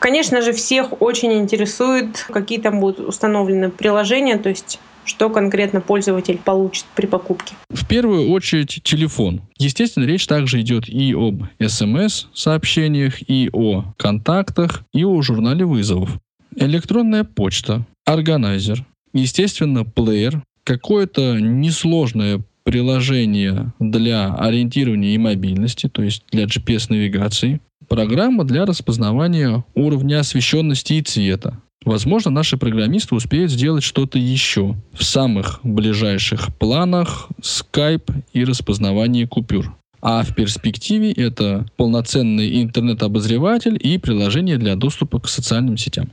Конечно 0.00 0.40
же, 0.40 0.52
всех 0.52 1.00
очень 1.02 1.34
интересует, 1.34 2.26
какие 2.30 2.58
там 2.58 2.80
будут 2.80 3.00
установлены 3.00 3.70
приложения, 3.70 4.38
то 4.38 4.48
есть 4.48 4.80
что 5.04 5.28
конкретно 5.28 5.80
пользователь 5.80 6.38
получит 6.38 6.84
при 6.94 7.06
покупке? 7.06 7.54
В 7.68 7.86
первую 7.86 8.30
очередь 8.30 8.80
телефон. 8.82 9.42
Естественно, 9.58 10.04
речь 10.04 10.26
также 10.26 10.60
идет 10.62 10.88
и 10.88 11.14
об 11.14 11.42
смс-сообщениях, 11.60 13.28
и 13.28 13.50
о 13.52 13.84
контактах, 13.98 14.84
и 14.92 15.04
о 15.04 15.20
журнале 15.20 15.64
вызовов. 15.64 16.18
Электронная 16.56 17.24
почта, 17.24 17.84
органайзер, 18.06 18.84
естественно, 19.12 19.84
плеер, 19.84 20.42
какое-то 20.64 21.38
несложное 21.38 22.42
приложение 22.64 23.72
для 23.78 24.34
ориентирования 24.34 25.14
и 25.14 25.18
мобильности, 25.18 25.88
то 25.88 26.02
есть 26.02 26.24
для 26.30 26.44
GPS-навигации, 26.44 27.60
программа 27.90 28.44
для 28.44 28.64
распознавания 28.64 29.64
уровня 29.74 30.20
освещенности 30.20 30.94
и 30.94 31.02
цвета. 31.02 31.60
Возможно, 31.84 32.30
наши 32.30 32.56
программисты 32.56 33.14
успеют 33.14 33.50
сделать 33.50 33.82
что-то 33.82 34.18
еще. 34.18 34.76
В 34.92 35.02
самых 35.02 35.60
ближайших 35.64 36.56
планах 36.56 37.28
Skype 37.42 38.22
и 38.32 38.44
распознавание 38.44 39.26
купюр. 39.26 39.74
А 40.00 40.22
в 40.22 40.34
перспективе 40.34 41.12
это 41.12 41.66
полноценный 41.76 42.62
интернет-обозреватель 42.62 43.78
и 43.78 43.98
приложение 43.98 44.56
для 44.56 44.76
доступа 44.76 45.20
к 45.20 45.28
социальным 45.28 45.76
сетям. 45.76 46.10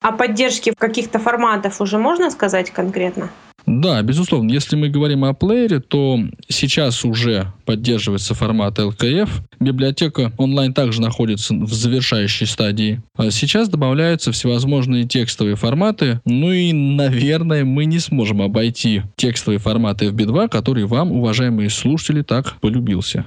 О 0.00 0.12
поддержке 0.12 0.72
каких-то 0.76 1.18
форматов 1.18 1.80
уже 1.80 1.98
можно 1.98 2.30
сказать 2.30 2.70
конкретно? 2.70 3.30
Да, 3.66 4.00
безусловно. 4.00 4.50
Если 4.50 4.76
мы 4.76 4.88
говорим 4.88 5.24
о 5.24 5.34
плеере, 5.34 5.80
то 5.80 6.18
сейчас 6.48 7.04
уже 7.04 7.52
поддерживается 7.66 8.34
формат 8.34 8.78
LKF. 8.78 9.28
Библиотека 9.60 10.32
онлайн 10.38 10.72
также 10.72 11.02
находится 11.02 11.52
в 11.52 11.72
завершающей 11.72 12.46
стадии. 12.46 13.02
А 13.16 13.30
сейчас 13.30 13.68
добавляются 13.68 14.32
всевозможные 14.32 15.04
текстовые 15.04 15.56
форматы. 15.56 16.20
Ну 16.24 16.50
и, 16.50 16.72
наверное, 16.72 17.64
мы 17.64 17.84
не 17.84 17.98
сможем 17.98 18.40
обойти 18.40 19.02
текстовые 19.16 19.58
форматы 19.58 20.06
FB2, 20.06 20.48
который 20.48 20.84
вам, 20.84 21.12
уважаемые 21.12 21.68
слушатели, 21.68 22.22
так 22.22 22.54
полюбился. 22.60 23.26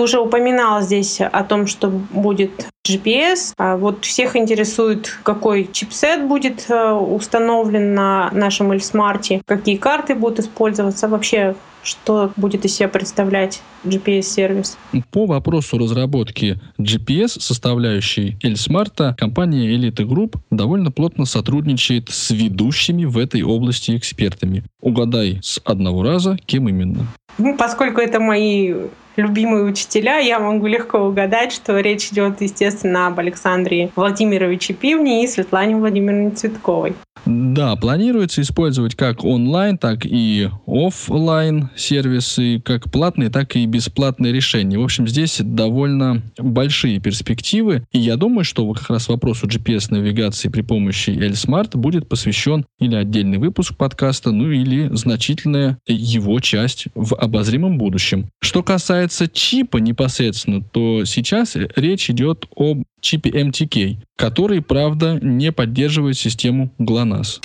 Уже 0.00 0.18
упоминал 0.18 0.80
здесь 0.80 1.20
о 1.20 1.44
том, 1.44 1.66
что 1.66 1.88
будет 1.88 2.68
GPS. 2.88 3.52
А 3.58 3.76
вот 3.76 4.04
всех 4.04 4.34
интересует, 4.34 5.18
какой 5.22 5.68
чипсет 5.70 6.26
будет 6.26 6.70
э, 6.70 6.92
установлен 6.92 7.94
на 7.94 8.30
нашем 8.32 8.72
Эльсмарте, 8.72 9.42
какие 9.44 9.76
карты 9.76 10.14
будут 10.14 10.38
использоваться, 10.40 11.06
вообще 11.06 11.54
что 11.82 12.30
будет 12.36 12.64
из 12.64 12.76
себя 12.76 12.88
представлять 12.88 13.62
GPS-сервис? 13.84 14.76
По 15.10 15.26
вопросу 15.26 15.78
разработки 15.78 16.60
GPS, 16.78 17.40
составляющей 17.40 18.36
Эльсмарта, 18.42 19.14
компания 19.18 19.74
Elite 19.74 20.06
Group 20.06 20.36
довольно 20.50 20.90
плотно 20.90 21.24
сотрудничает 21.24 22.08
с 22.10 22.30
ведущими 22.30 23.04
в 23.04 23.18
этой 23.18 23.42
области 23.42 23.96
экспертами. 23.96 24.64
Угадай 24.80 25.40
с 25.42 25.60
одного 25.64 26.02
раза, 26.02 26.38
кем 26.46 26.68
именно. 26.68 27.06
Ну, 27.38 27.56
поскольку 27.56 28.00
это 28.00 28.20
мои 28.20 28.74
любимые 29.20 29.64
учителя, 29.64 30.18
я 30.18 30.38
могу 30.40 30.66
легко 30.66 30.98
угадать, 30.98 31.52
что 31.52 31.78
речь 31.80 32.08
идет, 32.08 32.40
естественно, 32.40 33.06
об 33.06 33.18
Александре 33.18 33.90
Владимировиче 33.96 34.74
Пивне 34.74 35.24
и 35.24 35.26
Светлане 35.26 35.76
Владимировне 35.76 36.30
Цветковой. 36.30 36.94
Да, 37.26 37.76
планируется 37.76 38.40
использовать 38.40 38.94
как 38.94 39.24
онлайн, 39.24 39.76
так 39.78 40.06
и 40.06 40.48
офлайн 40.66 41.68
сервисы, 41.76 42.60
как 42.64 42.90
платные, 42.90 43.30
так 43.30 43.56
и 43.56 43.66
бесплатные 43.66 44.32
решения. 44.32 44.78
В 44.78 44.82
общем, 44.82 45.06
здесь 45.06 45.40
довольно 45.40 46.22
большие 46.38 46.98
перспективы. 46.98 47.84
И 47.92 47.98
я 47.98 48.16
думаю, 48.16 48.44
что 48.44 48.70
как 48.72 48.88
раз 48.90 49.08
вопросу 49.08 49.46
GPS-навигации 49.46 50.48
при 50.48 50.62
помощи 50.62 51.10
L-Smart 51.10 51.76
будет 51.76 52.08
посвящен 52.08 52.64
или 52.78 52.94
отдельный 52.94 53.38
выпуск 53.38 53.76
подкаста, 53.76 54.30
ну 54.30 54.50
или 54.50 54.88
значительная 54.94 55.78
его 55.86 56.40
часть 56.40 56.86
в 56.94 57.14
обозримом 57.14 57.78
будущем. 57.78 58.30
Что 58.40 58.62
касается 58.62 59.09
чипа 59.32 59.78
непосредственно, 59.78 60.62
то 60.62 61.04
сейчас 61.04 61.56
речь 61.56 62.10
идет 62.10 62.46
об 62.56 62.84
чипе 63.00 63.30
MTK, 63.30 63.96
который, 64.16 64.62
правда, 64.62 65.18
не 65.20 65.52
поддерживает 65.52 66.16
систему 66.16 66.70
GLONASS. 66.78 67.40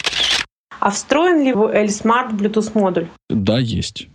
А 0.80 0.91
встроен 0.91 1.43
ли 1.43 1.54
в 1.54 1.63
L-Smart 1.63 2.38
Bluetooth 2.38 2.71
модуль? 2.73 3.08
Да, 3.30 3.58
есть. 3.58 4.08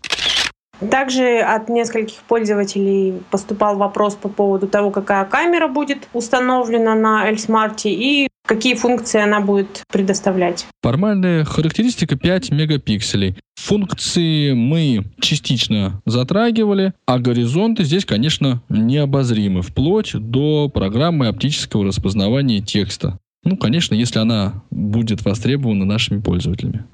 Также 0.91 1.41
от 1.41 1.69
нескольких 1.69 2.19
пользователей 2.21 3.21
поступал 3.31 3.77
вопрос 3.77 4.15
по 4.15 4.31
поводу 4.31 4.67
того, 4.67 4.91
какая 4.91 5.27
камера 5.27 5.69
будет 5.69 6.09
установлена 6.15 6.95
на 6.95 7.29
L-Smart 7.29 7.81
и 7.85 8.30
какие 8.51 8.75
функции 8.75 9.21
она 9.21 9.41
будет 9.41 9.85
предоставлять. 9.93 10.67
Формальная 10.83 11.45
характеристика 11.45 12.17
5 12.17 12.51
мегапикселей. 12.51 13.37
Функции 13.55 14.55
мы 14.55 15.05
частично 15.21 16.03
затрагивали, 16.05 16.93
а 17.07 17.21
горизонты 17.21 17.85
здесь, 17.85 18.05
конечно, 18.05 18.61
необозримы, 18.69 19.63
вплоть 19.63 20.15
до 20.15 20.69
программы 20.69 21.29
оптического 21.29 21.85
распознавания 21.85 22.61
текста. 22.61 23.19
Ну, 23.45 23.57
конечно, 23.57 23.95
если 23.95 24.19
она 24.19 24.65
будет 24.73 25.25
востребована 25.25 25.85
нашими 25.85 26.21
пользователями. 26.21 26.87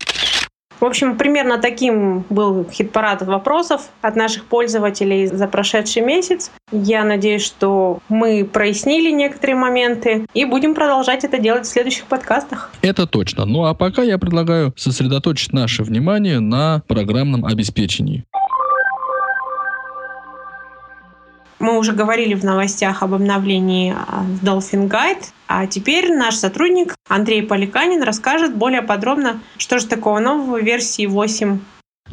В 0.80 0.84
общем, 0.84 1.16
примерно 1.16 1.58
таким 1.58 2.24
был 2.28 2.66
хит-парад 2.70 3.22
вопросов 3.22 3.88
от 4.02 4.16
наших 4.16 4.44
пользователей 4.44 5.26
за 5.26 5.48
прошедший 5.48 6.02
месяц. 6.02 6.50
Я 6.70 7.04
надеюсь, 7.04 7.44
что 7.44 8.00
мы 8.08 8.44
прояснили 8.44 9.10
некоторые 9.10 9.56
моменты 9.56 10.26
и 10.34 10.44
будем 10.44 10.74
продолжать 10.74 11.24
это 11.24 11.38
делать 11.38 11.64
в 11.64 11.68
следующих 11.68 12.04
подкастах. 12.04 12.70
Это 12.82 13.06
точно. 13.06 13.46
Ну 13.46 13.64
а 13.64 13.74
пока 13.74 14.02
я 14.02 14.18
предлагаю 14.18 14.74
сосредоточить 14.76 15.52
наше 15.52 15.82
внимание 15.82 16.40
на 16.40 16.82
программном 16.86 17.44
обеспечении. 17.44 18.24
Мы 21.58 21.78
уже 21.78 21.92
говорили 21.92 22.34
в 22.34 22.44
новостях 22.44 23.02
об 23.02 23.14
обновлении 23.14 23.94
а, 23.94 24.24
Dolphin 24.42 24.88
Guide, 24.88 25.24
а 25.48 25.66
теперь 25.66 26.14
наш 26.14 26.34
сотрудник 26.34 26.94
Андрей 27.08 27.42
Поликанин 27.42 28.02
расскажет 28.02 28.54
более 28.54 28.82
подробно, 28.82 29.40
что 29.56 29.78
же 29.78 29.86
такого 29.86 30.18
нового 30.18 30.58
в 30.58 30.64
версии 30.64 31.06
8 31.06 31.58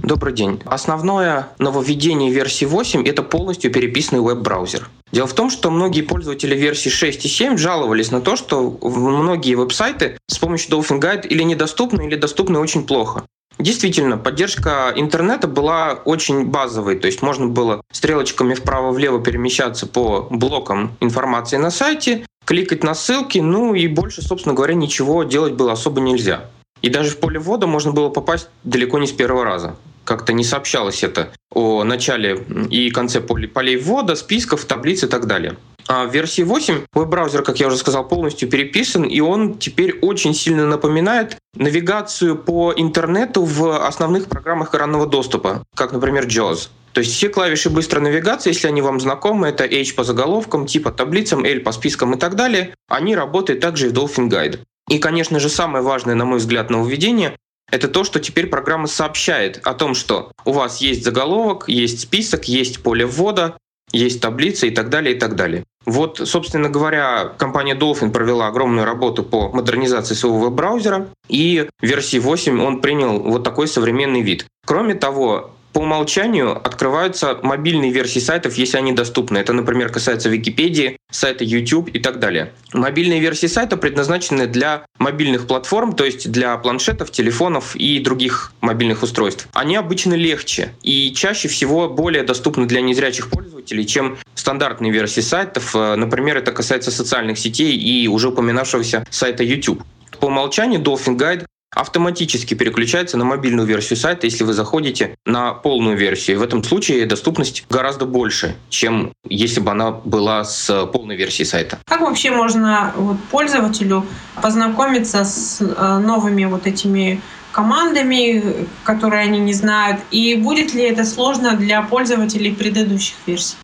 Добрый 0.02 0.34
день. 0.34 0.60
Основное 0.66 1.50
нововведение 1.60 2.32
версии 2.32 2.66
8– 2.66 3.04
это 3.08 3.22
полностью 3.22 3.72
переписанный 3.72 4.22
веб-браузер. 4.22 4.90
Дело 5.12 5.28
в 5.28 5.34
том, 5.34 5.52
что 5.52 5.70
многие 5.70 6.02
пользователи 6.02 6.56
версии 6.56 6.90
6 6.90 7.26
и 7.26 7.28
7 7.28 7.58
жаловались 7.58 8.10
на 8.10 8.20
то, 8.20 8.36
что 8.36 8.78
многие 8.82 9.54
веб-сайты 9.54 10.18
с 10.28 10.40
помощью 10.40 10.72
Dolphin 10.72 11.00
Guide 11.00 11.28
или 11.28 11.44
недоступны, 11.44 12.08
или 12.08 12.16
доступны 12.16 12.60
очень 12.60 12.86
плохо. 12.86 13.24
Действительно, 13.64 14.18
поддержка 14.18 14.92
интернета 14.94 15.48
была 15.48 15.94
очень 16.04 16.48
базовой, 16.48 17.00
то 17.00 17.08
есть 17.08 17.22
можно 17.22 17.48
было 17.48 17.82
стрелочками 17.94 18.56
вправо-влево 18.56 19.24
перемещаться 19.24 19.88
по 19.88 20.28
блокам 20.30 20.98
информации 21.00 21.56
на 21.56 21.72
сайте, 21.72 22.26
кликать 22.44 22.84
на 22.84 22.94
ссылки, 22.94 23.40
ну 23.40 23.74
и 23.74 23.88
больше, 23.88 24.22
собственно 24.22 24.54
говоря, 24.54 24.74
ничего 24.74 25.24
делать 25.24 25.54
было 25.54 25.72
особо 25.72 26.02
нельзя. 26.02 26.50
И 26.82 26.90
даже 26.90 27.12
в 27.12 27.20
поле 27.20 27.40
ввода 27.40 27.66
можно 27.66 27.94
было 27.94 28.10
попасть 28.10 28.50
далеко 28.66 29.00
не 29.00 29.08
с 29.08 29.14
первого 29.14 29.46
раза. 29.46 29.78
Как-то 30.04 30.34
не 30.34 30.44
сообщалось 30.44 31.02
это 31.02 31.32
о 31.54 31.84
начале 31.84 32.40
и 32.70 32.90
конце 32.90 33.22
полей 33.22 33.78
ввода, 33.78 34.16
списков, 34.16 34.66
таблиц 34.66 35.04
и 35.04 35.08
так 35.08 35.28
далее. 35.28 35.56
А 35.88 36.06
в 36.06 36.14
версии 36.14 36.44
8 36.44 36.86
веб-браузер, 36.94 37.44
как 37.44 37.60
я 37.60 37.68
уже 37.68 37.78
сказал, 37.78 38.08
полностью 38.08 38.50
переписан, 38.50 39.04
и 39.04 39.20
он 39.20 39.58
теперь 39.58 40.00
очень 40.00 40.34
сильно 40.34 40.66
напоминает 40.66 41.38
навигацию 41.56 42.38
по 42.38 42.74
интернету 42.76 43.44
в 43.44 43.86
основных 43.86 44.28
программах 44.28 44.70
экранного 44.70 45.08
доступа, 45.08 45.64
как, 45.76 45.92
например, 45.92 46.26
JAWS. 46.26 46.70
То 46.94 47.02
есть 47.02 47.14
все 47.14 47.28
клавиши 47.28 47.70
быстрой 47.70 48.04
навигации, 48.04 48.52
если 48.52 48.68
они 48.68 48.82
вам 48.82 49.00
знакомы, 49.00 49.48
это 49.48 49.66
H 49.66 49.96
по 49.96 50.04
заголовкам, 50.04 50.68
T 50.68 50.80
по 50.80 50.92
таблицам, 50.92 51.44
L 51.44 51.60
по 51.60 51.72
спискам 51.72 52.14
и 52.14 52.20
так 52.20 52.36
далее, 52.36 52.76
они 52.88 53.16
работают 53.16 53.60
также 53.60 53.88
и 53.88 53.90
в 53.90 53.94
Dolphin 53.94 54.30
Guide. 54.30 54.60
И, 54.90 55.00
конечно 55.00 55.40
же, 55.40 55.50
самое 55.50 55.84
важное, 55.84 56.16
на 56.16 56.26
мой 56.26 56.38
взгляд, 56.38 56.70
нововведение 56.70 57.36
это 57.74 57.88
то, 57.88 58.04
что 58.04 58.20
теперь 58.20 58.46
программа 58.46 58.86
сообщает 58.86 59.60
о 59.64 59.74
том, 59.74 59.96
что 59.96 60.32
у 60.46 60.52
вас 60.52 60.80
есть 60.80 61.04
заголовок, 61.04 61.66
есть 61.68 62.02
список, 62.02 62.48
есть 62.48 62.84
поле 62.84 63.04
ввода, 63.04 63.58
есть 63.92 64.22
таблица 64.22 64.68
и 64.68 64.70
так 64.70 64.90
далее, 64.90 65.16
и 65.16 65.20
так 65.20 65.36
далее. 65.36 65.64
Вот, 65.84 66.22
собственно 66.24 66.70
говоря, 66.70 67.34
компания 67.36 67.74
Dolphin 67.74 68.12
провела 68.12 68.46
огромную 68.46 68.86
работу 68.86 69.24
по 69.24 69.50
модернизации 69.50 70.14
своего 70.14 70.38
веб-браузера, 70.38 71.08
и 71.30 71.68
в 71.82 71.84
версии 71.84 72.20
8 72.20 72.64
он 72.64 72.80
принял 72.80 73.18
вот 73.20 73.44
такой 73.44 73.68
современный 73.68 74.22
вид. 74.22 74.46
Кроме 74.68 74.94
того, 74.94 75.50
по 75.74 75.80
умолчанию 75.80 76.56
открываются 76.56 77.40
мобильные 77.42 77.92
версии 77.92 78.20
сайтов, 78.20 78.56
если 78.56 78.78
они 78.78 78.94
доступны. 78.94 79.40
Это, 79.40 79.54
например, 79.54 79.90
касается 79.90 80.30
Википедии, 80.30 80.98
сайта 81.12 81.44
YouTube 81.44 81.90
и 81.90 82.00
так 82.00 82.20
далее. 82.20 82.54
Мобильные 82.74 83.20
версии 83.20 83.48
сайта 83.48 83.76
предназначены 83.76 84.48
для 84.48 84.86
мобильных 85.00 85.48
платформ, 85.48 85.94
то 85.94 86.06
есть 86.06 86.32
для 86.32 86.56
планшетов, 86.58 87.12
телефонов 87.12 87.76
и 87.76 88.00
других 88.00 88.54
мобильных 88.62 89.04
устройств. 89.04 89.48
Они 89.54 89.76
обычно 89.76 90.14
легче 90.14 90.74
и 90.84 91.12
чаще 91.14 91.48
всего 91.48 91.90
более 91.90 92.24
доступны 92.24 92.66
для 92.66 92.82
незрячих 92.82 93.30
пользователей, 93.30 93.86
чем 93.86 94.18
стандартные 94.36 94.92
версии 94.92 95.22
сайтов. 95.22 95.76
Э, 95.76 95.96
например, 95.96 96.38
это 96.38 96.52
касается 96.52 96.92
социальных 96.92 97.40
сетей 97.40 97.76
и 97.76 98.08
уже 98.08 98.30
упоминавшегося 98.30 99.06
сайта 99.10 99.44
YouTube. 99.44 99.84
По 100.20 100.28
умолчанию 100.28 100.80
Dolphin 100.80 101.18
Guide 101.18 101.46
автоматически 101.76 102.54
переключается 102.54 103.18
на 103.18 103.26
мобильную 103.26 103.68
версию 103.68 103.98
сайта, 103.98 104.28
если 104.28 104.44
вы 104.44 104.54
заходите 104.54 105.16
на 105.26 105.54
полную 105.54 105.98
версию. 105.98 106.40
В 106.40 106.44
этом 106.44 106.64
случае 106.64 107.06
доступность 107.06 107.66
гораздо 107.70 108.06
больше, 108.06 108.56
чем 108.70 109.14
если 109.28 109.60
бы 109.60 109.72
она 109.72 109.92
была 109.92 110.44
с 110.44 110.86
полной 110.88 111.16
версией 111.16 111.46
сайта. 111.46 111.80
Как 111.86 112.02
вообще 112.02 112.32
можно 112.32 112.94
вот, 112.96 113.18
пользователю 113.32 114.06
познакомиться 114.42 115.24
с 115.24 115.62
э, 115.62 115.98
новыми 116.00 116.46
вот 116.46 116.68
этими 116.68 117.22
командами, 117.52 118.68
которые 118.84 119.22
они 119.22 119.40
не 119.40 119.54
знают, 119.54 120.02
и 120.12 120.36
будет 120.36 120.74
ли 120.74 120.84
это 120.84 121.06
сложно 121.06 121.56
для 121.56 121.82
пользователей 121.84 122.52
предыдущих 122.52 123.16
версий? 123.26 123.56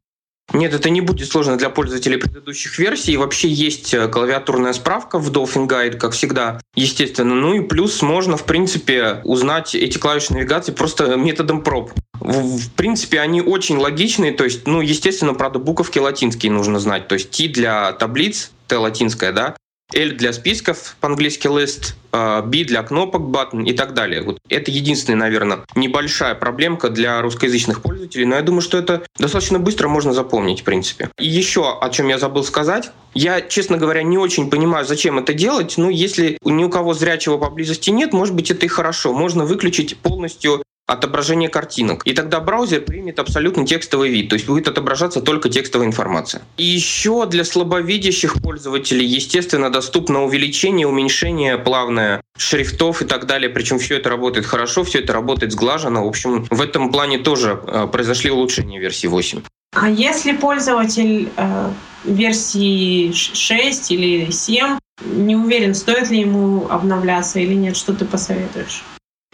Нет, 0.53 0.73
это 0.73 0.89
не 0.89 1.01
будет 1.01 1.29
сложно 1.29 1.57
для 1.57 1.69
пользователей 1.69 2.17
предыдущих 2.17 2.79
версий. 2.79 3.17
вообще 3.17 3.47
есть 3.49 3.93
э, 3.93 4.07
клавиатурная 4.07 4.73
справка 4.73 5.19
в 5.19 5.31
Dolphin 5.31 5.67
Guide, 5.67 5.97
как 5.97 6.13
всегда, 6.13 6.59
естественно. 6.75 7.35
Ну 7.35 7.53
и 7.53 7.62
плюс 7.62 8.01
можно, 8.01 8.35
в 8.35 8.45
принципе, 8.45 9.21
узнать 9.23 9.75
эти 9.75 9.97
клавиши 9.97 10.33
навигации 10.33 10.71
просто 10.71 11.15
методом 11.15 11.62
проб. 11.62 11.91
В 12.19 12.71
принципе, 12.71 13.19
они 13.19 13.41
очень 13.41 13.77
логичные, 13.77 14.31
то 14.31 14.43
есть, 14.43 14.67
ну, 14.67 14.81
естественно, 14.81 15.33
правда, 15.33 15.59
буковки 15.59 15.99
латинские 15.99 16.51
нужно 16.51 16.79
знать. 16.79 17.07
То 17.07 17.13
есть 17.13 17.29
T 17.29 17.47
для 17.47 17.91
таблиц, 17.93 18.51
Т 18.67 18.77
латинская, 18.77 19.31
да, 19.31 19.55
L 19.93 20.12
для 20.12 20.34
списков, 20.34 20.95
по-английски 20.99 21.47
list, 21.47 21.93
а, 22.12 22.41
B 22.41 22.63
для 22.63 22.84
кнопок, 22.84 23.21
button 23.21 23.63
и 23.65 23.73
так 23.73 23.93
далее. 23.93 24.21
Вот 24.21 24.39
это 24.49 24.71
единственная, 24.71 25.19
наверное, 25.19 25.60
небольшая 25.75 26.36
проблемка 26.36 26.89
для 26.89 27.21
русскоязычных 27.21 27.82
пользователей, 27.82 28.25
но 28.25 28.36
я 28.36 28.41
думаю, 28.41 28.62
что 28.62 28.78
это 28.78 29.04
достаточно 29.17 29.60
быстро 29.60 29.88
можно 29.88 30.13
запомнить, 30.13 30.62
в 30.62 30.63
принципе. 30.63 31.10
И 31.19 31.28
еще, 31.28 31.78
о 31.80 31.89
чем 31.89 32.08
я 32.08 32.17
забыл 32.17 32.43
сказать, 32.43 32.91
я, 33.13 33.41
честно 33.41 33.78
говоря, 33.78 34.04
не 34.04 34.17
очень 34.17 34.49
понимаю, 34.49 34.86
зачем 34.86 35.19
это 35.19 35.34
делать. 35.34 35.75
Ну, 35.78 35.89
если 35.89 36.38
ни 36.43 36.63
у 36.63 36.69
кого 36.69 36.93
зрячего 36.93 37.38
поблизости 37.38 37.89
нет, 37.89 38.13
может 38.13 38.36
быть, 38.36 38.52
это 38.52 38.65
и 38.65 38.69
хорошо. 38.69 39.13
Можно 39.13 39.45
выключить 39.45 39.97
полностью 39.97 40.63
отображение 40.89 41.49
картинок. 41.49 42.02
И 42.06 42.13
тогда 42.13 42.39
браузер 42.39 42.82
примет 42.82 43.19
абсолютно 43.19 43.65
текстовый 43.65 44.10
вид, 44.10 44.30
то 44.30 44.36
есть 44.36 44.47
будет 44.47 44.67
отображаться 44.67 45.21
только 45.21 45.49
текстовая 45.49 45.88
информация. 45.88 46.41
И 46.58 46.63
еще 46.63 47.25
для 47.25 47.45
слабовидящих 47.45 48.41
пользователей, 48.41 49.06
естественно, 49.06 49.69
доступно 49.69 50.23
увеличение, 50.23 50.88
уменьшение 50.88 51.58
плавное 51.58 52.21
шрифтов 52.38 53.02
и 53.02 53.06
так 53.06 53.25
далее. 53.25 53.49
Причем 53.49 53.80
все 53.80 53.97
это 53.97 54.10
работает 54.10 54.45
хорошо, 54.45 54.84
все 54.84 54.99
это 54.99 55.13
работает 55.13 55.52
сглаженно. 55.52 56.04
В 56.04 56.08
общем, 56.08 56.45
в 56.49 56.62
этом 56.62 56.91
плане 56.91 57.19
тоже 57.19 57.60
э, 57.65 57.88
произошли 57.91 58.32
улучшения 58.32 58.80
версии 58.80 59.08
8. 59.08 59.41
А 59.75 59.89
если 59.89 60.32
пользователь 60.32 61.30
э, 61.38 61.71
версии 62.04 63.12
6 63.12 63.91
или 63.91 64.32
7 64.32 64.80
не 65.06 65.36
уверен, 65.36 65.75
стоит 65.75 66.10
ли 66.10 66.21
ему 66.21 66.67
обновляться 66.69 67.39
или 67.39 67.54
нет, 67.54 67.78
что 67.78 67.93
ты 67.93 68.06
посоветуешь? 68.06 68.84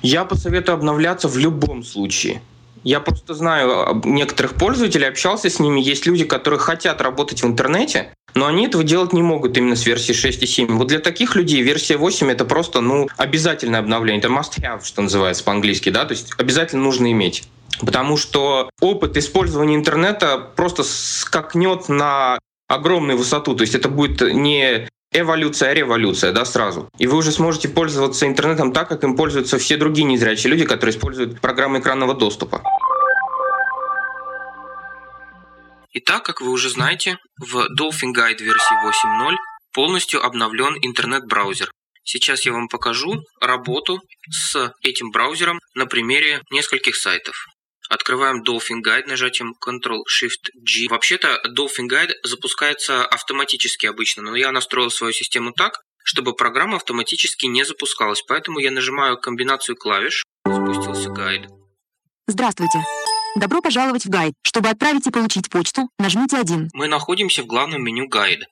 Я 0.06 0.24
посоветую 0.24 0.76
обновляться 0.76 1.28
в 1.28 1.36
любом 1.36 1.84
случае. 1.84 2.44
Я 2.84 3.00
просто 3.00 3.34
знаю 3.34 4.04
некоторых 4.06 4.54
пользователей, 4.54 5.08
общался 5.08 5.50
с 5.50 5.60
ними. 5.60 5.82
Есть 5.82 6.06
люди, 6.06 6.26
которые 6.26 6.60
хотят 6.60 7.02
работать 7.02 7.41
в 7.41 7.48
интернете, 7.48 8.13
но 8.36 8.46
они 8.46 8.68
этого 8.68 8.84
делать 8.84 9.13
не 9.13 9.24
могут 9.24 9.58
именно 9.58 9.76
с 9.76 9.88
версии 9.88 10.13
6 10.13 10.44
и 10.44 10.46
7. 10.46 10.78
Вот 10.78 10.89
для 10.89 11.00
таких 11.00 11.36
людей 11.36 11.63
версия 11.63 11.98
8 11.98 12.30
это 12.30 12.46
просто 12.46 12.82
ну, 12.82 13.08
обязательное 13.18 13.80
обновление. 13.80 14.20
Это 14.20 14.28
must 14.28 14.60
have, 14.60 14.86
что 14.86 15.02
называется 15.02 15.44
по-английски, 15.44 15.89
да, 15.89 16.06
то 16.06 16.12
есть 16.12 16.34
обязательно 16.38 16.84
нужно 16.84 17.12
иметь. 17.12 17.48
Потому 17.80 18.15
что 18.15 18.70
опыт 18.82 19.18
использования 19.18 19.76
интернета 19.76 20.38
просто 20.56 20.84
скакнет 20.84 21.89
на 21.89 22.38
огромную 22.68 23.18
высоту. 23.18 23.56
То 23.56 23.63
есть 23.63 23.74
это 23.74 23.89
будет 23.89 24.22
не 24.22 24.88
эволюция, 25.19 25.73
революция, 25.73 26.32
да, 26.32 26.45
сразу. 26.45 26.89
И 26.97 27.08
вы 27.08 27.17
уже 27.17 27.32
сможете 27.32 27.69
пользоваться 27.69 28.28
интернетом 28.28 28.73
так, 28.73 28.89
как 28.89 29.04
им 29.04 29.15
пользуются 29.15 29.58
все 29.58 29.78
другие 29.78 30.06
незрячие 30.06 30.51
люди, 30.51 30.65
которые 30.65 30.95
используют 30.95 31.39
программы 31.41 31.80
экранного 31.80 32.13
доступа. 32.13 32.62
Итак, 35.93 36.23
как 36.23 36.41
вы 36.41 36.51
уже 36.51 36.69
знаете, 36.69 37.17
в 37.39 37.67
Dolphin 37.80 38.13
Guide 38.13 38.43
версии 38.43 39.28
8.0 39.28 39.36
полностью 39.73 40.23
обновлен 40.23 40.78
интернет-браузер. 40.82 41.71
Сейчас 42.04 42.45
я 42.45 42.51
вам 42.51 42.67
покажу 42.67 43.23
работу 43.41 43.99
с 44.30 44.73
этим 44.82 45.12
браузером 45.12 45.60
на 45.73 45.86
примере 45.86 46.41
нескольких 46.51 46.95
сайтов. 46.95 47.36
Открываем 47.89 48.43
Dolphin 48.43 48.82
Guide 48.84 49.08
нажатием 49.08 49.56
Ctrl-Shift-G. 49.63 50.88
Вообще-то 50.89 51.41
Dolphin 51.48 51.88
Guide 51.89 52.13
запускается 52.24 53.06
автоматически 53.06 53.86
обычно, 53.86 54.24
но 54.24 54.36
я 54.36 54.52
настроил 54.52 54.89
свою 54.89 55.13
систему 55.13 55.52
так, 55.52 55.82
чтобы 56.04 56.34
программа 56.34 56.78
автоматически 56.78 57.45
не 57.45 57.63
запускалась. 57.63 58.21
Поэтому 58.24 58.60
я 58.60 58.71
нажимаю 58.71 59.17
комбинацию 59.17 59.76
клавиш. 59.76 60.24
Запустился 60.45 61.10
гайд. 61.10 61.48
Здравствуйте. 62.28 62.80
Добро 63.36 63.62
пожаловать 63.62 64.06
в 64.06 64.10
гайд. 64.10 64.34
Чтобы 64.41 64.69
отправить 64.69 65.06
и 65.08 65.12
получить 65.12 65.50
почту, 65.50 65.89
нажмите 66.00 66.38
1. 66.38 66.69
Мы 66.74 66.88
находимся 66.88 67.43
в 67.43 67.48
главном 67.48 67.84
меню 67.84 68.08
гайда. 68.08 68.45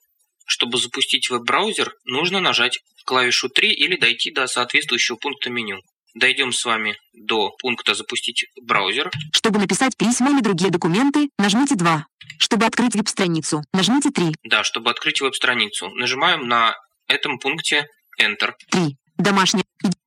Чтобы 0.46 0.78
запустить 0.78 1.30
веб-браузер, 1.30 1.94
нужно 2.04 2.38
нажать 2.38 2.80
клавишу 3.04 3.48
3 3.48 3.72
или 3.72 3.96
дойти 3.96 4.30
до 4.30 4.46
соответствующего 4.46 5.16
пункта 5.16 5.50
меню 5.50 5.80
дойдем 6.14 6.52
с 6.52 6.64
вами 6.64 6.96
до 7.12 7.50
пункта 7.58 7.94
«Запустить 7.94 8.46
браузер». 8.62 9.10
Чтобы 9.32 9.58
написать 9.58 9.96
письма 9.96 10.30
или 10.30 10.40
другие 10.40 10.70
документы, 10.70 11.28
нажмите 11.38 11.74
2. 11.74 12.06
Чтобы 12.38 12.66
открыть 12.66 12.94
веб-страницу, 12.94 13.62
нажмите 13.72 14.10
3. 14.10 14.34
Да, 14.44 14.64
чтобы 14.64 14.90
открыть 14.90 15.20
веб-страницу. 15.20 15.90
Нажимаем 15.90 16.48
на 16.48 16.74
этом 17.08 17.38
пункте 17.38 17.88
Enter. 18.20 18.52
3. 18.70 18.96
Домашняя. 19.18 19.64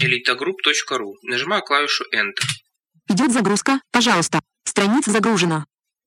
elitagroup.ru. 0.01 1.13
Нажимаю 1.23 1.61
клавишу 1.61 2.05
Enter. 2.13 2.45
Идет 3.09 3.31
загрузка. 3.31 3.79
Пожалуйста. 3.91 4.41
Страница 4.65 5.11
загружена. 5.11 5.65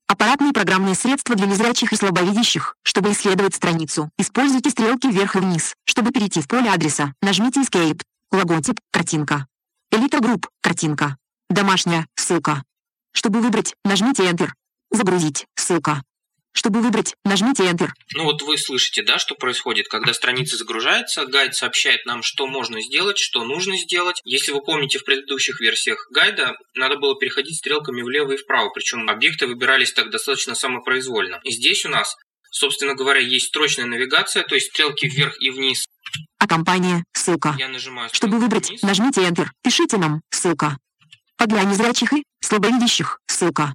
Аппаратные 0.08 0.52
программные 0.52 0.96
средства 0.96 1.36
для 1.36 1.46
незрячих 1.46 1.92
и 1.92 1.96
слабовидящих. 1.96 2.74
Чтобы 2.82 3.12
исследовать 3.12 3.54
страницу, 3.54 4.10
используйте 4.18 4.70
стрелки 4.70 5.06
вверх 5.06 5.36
и 5.36 5.38
вниз. 5.38 5.74
Чтобы 5.84 6.10
перейти 6.10 6.40
в 6.40 6.48
поле 6.48 6.68
адреса, 6.68 7.14
нажмите 7.22 7.60
Escape. 7.60 8.02
Логотип, 8.32 8.80
картинка. 8.90 9.46
Элита 9.92 10.18
Групп, 10.18 10.48
картинка. 10.60 11.16
Домашняя, 11.48 12.06
ссылка. 12.16 12.64
Чтобы 13.12 13.40
выбрать, 13.40 13.74
нажмите 13.84 14.24
Enter. 14.24 14.48
Загрузить, 14.90 15.46
ссылка. 15.54 16.02
Чтобы 16.52 16.80
выбрать, 16.80 17.14
нажмите 17.24 17.64
Enter. 17.64 17.90
Ну 18.14 18.24
вот 18.24 18.42
вы 18.42 18.58
слышите, 18.58 19.02
да, 19.02 19.18
что 19.18 19.34
происходит, 19.34 19.88
когда 19.88 20.12
страница 20.12 20.56
загружается, 20.56 21.26
Guide 21.26 21.54
сообщает 21.54 22.04
нам, 22.06 22.22
что 22.22 22.46
можно 22.46 22.82
сделать, 22.82 23.18
что 23.18 23.44
нужно 23.44 23.76
сделать. 23.76 24.20
Если 24.24 24.52
вы 24.52 24.60
помните, 24.60 24.98
в 24.98 25.04
предыдущих 25.04 25.60
версиях 25.60 26.08
Guide 26.10 26.43
'а 26.43 26.56
надо 26.74 26.96
было 26.96 27.16
переходить 27.16 27.58
стрелками 27.58 28.02
влево 28.02 28.32
и 28.32 28.36
вправо, 28.36 28.70
причем 28.70 29.08
объекты 29.08 29.46
выбирались 29.46 29.92
так 29.92 30.10
достаточно 30.10 30.54
самопроизвольно. 30.54 31.40
И 31.44 31.52
здесь 31.52 31.84
у 31.86 31.88
нас, 31.88 32.16
собственно 32.50 32.94
говоря, 32.94 33.20
есть 33.20 33.46
строчная 33.46 33.86
навигация, 33.86 34.42
то 34.42 34.56
есть 34.56 34.70
стрелки 34.70 35.06
вверх 35.06 35.40
и 35.40 35.50
вниз. 35.50 35.86
А 36.38 36.48
компания, 36.48 37.04
ссылка. 37.12 37.54
Я 37.58 37.68
нажимаю 37.68 38.10
Чтобы 38.12 38.38
выбрать, 38.38 38.68
вниз, 38.68 38.82
нажмите 38.82 39.20
Enter. 39.22 39.46
Пишите 39.62 39.98
нам, 39.98 40.20
ссылка. 40.30 40.78
А 41.38 41.46
для 41.46 41.62
незрячих 41.62 42.12
и 42.12 42.24
слабовидящих, 42.40 43.20
ссылка. 43.26 43.74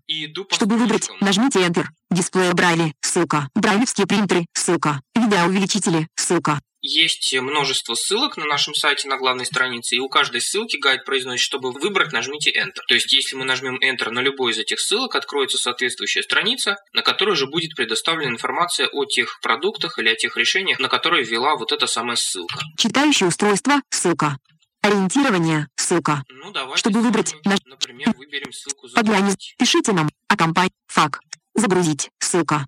Чтобы 0.52 0.78
выбрать, 0.78 1.10
нажмите 1.22 1.60
Enter. 1.60 1.86
Дисплей 2.10 2.52
Брайли, 2.54 2.94
ссылка. 3.02 3.50
Брайлевские 3.56 4.08
принтеры, 4.08 4.46
ссылка. 4.54 5.02
Видеоувеличители, 5.16 6.08
ссылка. 6.16 6.60
Есть 6.88 7.34
множество 7.34 7.96
ссылок 7.96 8.38
на 8.38 8.46
нашем 8.46 8.76
сайте 8.76 9.08
на 9.08 9.18
главной 9.18 9.48
странице, 9.48 9.96
и 9.96 10.00
у 10.00 10.08
каждой 10.08 10.40
ссылки 10.40 10.78
гайд 10.78 11.04
произносит, 11.04 11.44
чтобы 11.44 11.72
выбрать, 11.72 12.12
нажмите 12.12 12.52
Enter. 12.52 12.82
То 12.88 12.94
есть, 12.94 13.12
если 13.12 13.36
мы 13.36 13.44
нажмем 13.44 13.80
Enter 13.82 14.12
на 14.12 14.20
любой 14.20 14.52
из 14.52 14.60
этих 14.60 14.80
ссылок, 14.80 15.16
откроется 15.16 15.58
соответствующая 15.58 16.22
страница, 16.22 16.78
на 16.94 17.02
которой 17.02 17.36
же 17.36 17.48
будет 17.48 17.76
предоставлена 17.76 18.32
информация 18.32 18.88
о 18.88 19.06
тех 19.06 19.40
продуктах 19.42 19.98
или 19.98 20.10
о 20.10 20.16
тех 20.16 20.38
решениях, 20.38 20.78
на 20.78 20.88
которые 20.88 21.24
ввела 21.24 21.56
вот 21.56 21.72
эта 21.72 21.88
самая 21.88 22.18
ссылка. 22.18 22.60
Читающее 22.78 23.30
устройство, 23.30 23.82
ссылка. 23.90 24.38
Ориентирование, 24.86 25.68
ссылка. 25.76 26.24
Ну, 26.30 26.52
давайте, 26.52 26.78
Чтобы 26.78 27.02
выбрать, 27.02 27.34
наж- 27.44 27.58
например, 27.66 28.14
выберем 28.16 28.54
ссылку 28.54 28.88
«Загрузить». 28.88 29.56
Пишите 29.58 29.94
нам, 29.94 30.12
а 30.28 30.38
компания, 30.38 30.70
фак. 30.86 31.22
Загрузить, 31.56 32.12
ссылка. 32.20 32.68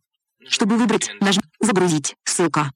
Чтобы 0.49 0.77
выбрать, 0.77 1.09
Enter. 1.09 1.17
нажмите 1.21 1.47
Загрузить, 1.59 2.15
ссылка. 2.23 2.71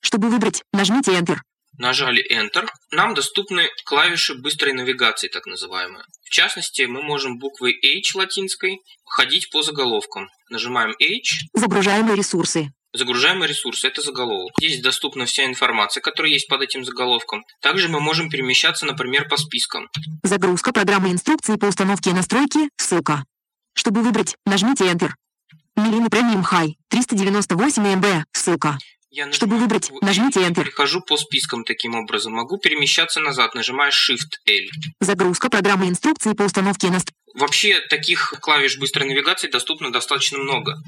Чтобы 0.00 0.30
выбрать, 0.30 0.62
нажмите 0.72 1.12
Enter. 1.12 1.40
Нажали 1.76 2.24
Enter. 2.32 2.66
Нам 2.90 3.12
доступны 3.12 3.68
клавиши 3.84 4.34
быстрой 4.34 4.72
навигации, 4.72 5.28
так 5.28 5.44
называемые. 5.44 6.02
В 6.24 6.30
частности, 6.30 6.82
мы 6.86 7.02
можем 7.02 7.38
буквой 7.38 7.78
H 7.98 8.14
латинской 8.14 8.80
ходить 9.04 9.50
по 9.50 9.62
заголовкам. 9.62 10.30
Нажимаем 10.48 10.94
H, 10.98 11.44
Загружаемые 11.52 12.16
ресурсы. 12.16 12.72
Загружаемые 12.96 13.48
ресурсы– 13.48 13.86
это 13.88 14.00
заголовок. 14.00 14.52
Здесь 14.58 14.80
доступна 14.80 15.26
вся 15.26 15.44
информация, 15.44 16.00
которая 16.00 16.32
есть 16.32 16.48
под 16.48 16.62
этим 16.62 16.82
заголовком. 16.82 17.44
Также 17.60 17.88
мы 17.88 18.00
можем 18.00 18.30
перемещаться, 18.30 18.86
например, 18.86 19.28
по 19.28 19.36
спискам. 19.36 19.88
Загрузка 20.22 20.72
программы 20.72 21.10
инструкции 21.10 21.56
по 21.56 21.66
установке 21.66 22.10
и 22.10 22.12
настройке, 22.14 22.70
ссылка. 22.76 23.24
Чтобы 23.74 24.02
выбрать, 24.02 24.36
нажмите 24.46 24.84
Enter. 24.84 25.10
Милина 25.76 26.08
Премиум 26.08 26.42
Хай, 26.42 26.78
398 26.88 27.96
МБ, 27.96 28.06
ссылка. 28.32 28.78
Я 29.10 29.30
Чтобы 29.30 29.58
выбрать, 29.58 29.90
нажмите 30.00 30.40
Enter. 30.40 30.64
Перехожу 30.64 31.02
по 31.02 31.18
спискам 31.18 31.64
таким 31.64 31.94
образом. 31.94 32.32
Могу 32.32 32.56
перемещаться 32.56 33.20
назад, 33.20 33.54
нажимая 33.54 33.90
Shift-L. 33.90 34.68
Загрузка 35.00 35.50
программы 35.50 35.88
инструкции 35.88 36.32
по 36.32 36.44
установке 36.44 36.86
и 36.86 36.90
настройке. 36.90 37.16
Вообще, 37.36 37.80
таких 37.90 38.32
клавиш 38.40 38.78
быстрой 38.78 39.06
навигации 39.06 39.48
доступно 39.48 39.92
достаточно 39.92 40.38
много. 40.38 40.82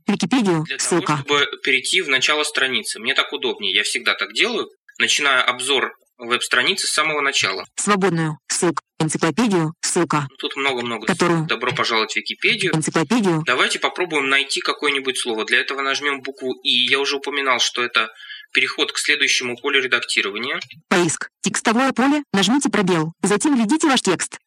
Википедию. 0.06 0.64
для 0.64 0.76
того, 0.76 0.88
Ссылка. 0.88 1.16
чтобы 1.18 1.46
перейти 1.62 2.02
в 2.02 2.08
начало 2.08 2.44
страницы. 2.44 2.98
Мне 2.98 3.14
так 3.14 3.32
удобнее, 3.32 3.74
я 3.74 3.84
всегда 3.84 4.14
так 4.14 4.34
делаю. 4.34 4.68
Начинаю 4.98 5.48
обзор 5.48 5.92
веб-страницы 6.18 6.86
с 6.86 6.90
самого 6.90 7.20
начала. 7.20 7.64
Свободную. 7.76 8.38
Ссылка. 8.48 8.82
Энциклопедию. 9.00 9.74
Ссылка. 9.80 10.26
Ну, 10.28 10.36
Тут 10.36 10.56
много-много. 10.56 11.06
Которую? 11.06 11.46
Добро 11.46 11.72
пожаловать 11.72 12.12
в 12.12 12.16
Википедию. 12.16 12.74
Энциклопедию. 12.74 13.42
Давайте 13.46 13.78
попробуем 13.78 14.28
найти 14.28 14.60
какое-нибудь 14.60 15.16
слово. 15.18 15.44
Для 15.44 15.60
этого 15.60 15.82
нажмем 15.82 16.20
букву 16.20 16.52
И. 16.62 16.70
Я 16.70 16.98
уже 16.98 17.16
упоминал, 17.16 17.60
что 17.60 17.82
это 17.82 18.10
переход 18.52 18.92
к 18.92 18.98
следующему 18.98 19.56
полю 19.56 19.80
редактирования. 19.80 20.58
Поиск. 20.88 21.28
Текстовое 21.42 21.92
поле. 21.92 22.24
Нажмите 22.32 22.70
пробел. 22.70 23.12
Затем 23.22 23.56
введите 23.56 23.86
ваш 23.86 24.02
текст. 24.02 24.38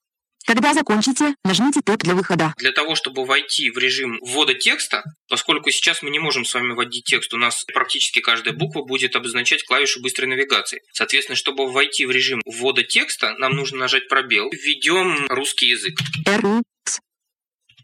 Когда 0.46 0.74
закончите, 0.74 1.36
нажмите 1.44 1.82
Tab 1.82 1.98
для 1.98 2.16
выхода. 2.16 2.54
Для 2.58 2.72
того, 2.72 2.96
чтобы 2.96 3.26
войти 3.26 3.70
в 3.70 3.78
режим 3.78 4.18
ввода 4.22 4.54
текста, 4.54 5.04
поскольку 5.30 5.70
сейчас 5.70 6.02
мы 6.02 6.10
не 6.10 6.20
можем 6.20 6.46
с 6.46 6.54
вами 6.54 6.74
вводить 6.74 7.06
текст, 7.06 7.34
у 7.34 7.38
нас 7.38 7.64
практически 7.66 8.20
каждая 8.20 8.54
буква 8.54 8.84
будет 8.84 9.16
обозначать 9.16 9.64
клавишу 9.64 10.02
быстрой 10.02 10.28
навигации. 10.28 10.82
Соответственно, 10.94 11.36
чтобы 11.36 11.72
войти 11.72 12.06
в 12.06 12.12
режим 12.12 12.42
ввода 12.46 12.84
текста, 12.84 13.36
нам 13.38 13.54
нужно 13.54 13.80
нажать 13.80 14.08
пробел. 14.08 14.50
Введем 14.52 15.28
русский 15.28 15.68
язык. 15.68 16.00
Р, 16.26 16.46
У, 16.46 16.62
С, 16.86 17.00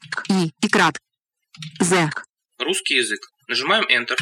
К, 0.10 0.24
И, 0.30 0.52
и 0.62 0.70
крат. 0.70 0.98
З. 1.80 2.10
Русский 2.60 2.96
язык. 2.96 3.20
Нажимаем 3.48 3.86
Enter. 3.86 4.18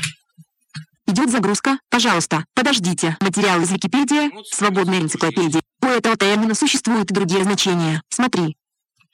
Идет 1.07 1.29
загрузка. 1.29 1.77
Пожалуйста, 1.89 2.45
подождите. 2.55 3.15
Материал 3.21 3.61
из 3.61 3.71
Википедии. 3.71 4.31
Свободная 4.51 4.99
энциклопедия. 4.99 5.61
У 5.85 5.87
этого 5.87 6.17
термина 6.17 6.55
существуют 6.55 7.09
другие 7.09 7.43
значения. 7.43 8.01
Смотри. 8.09 8.57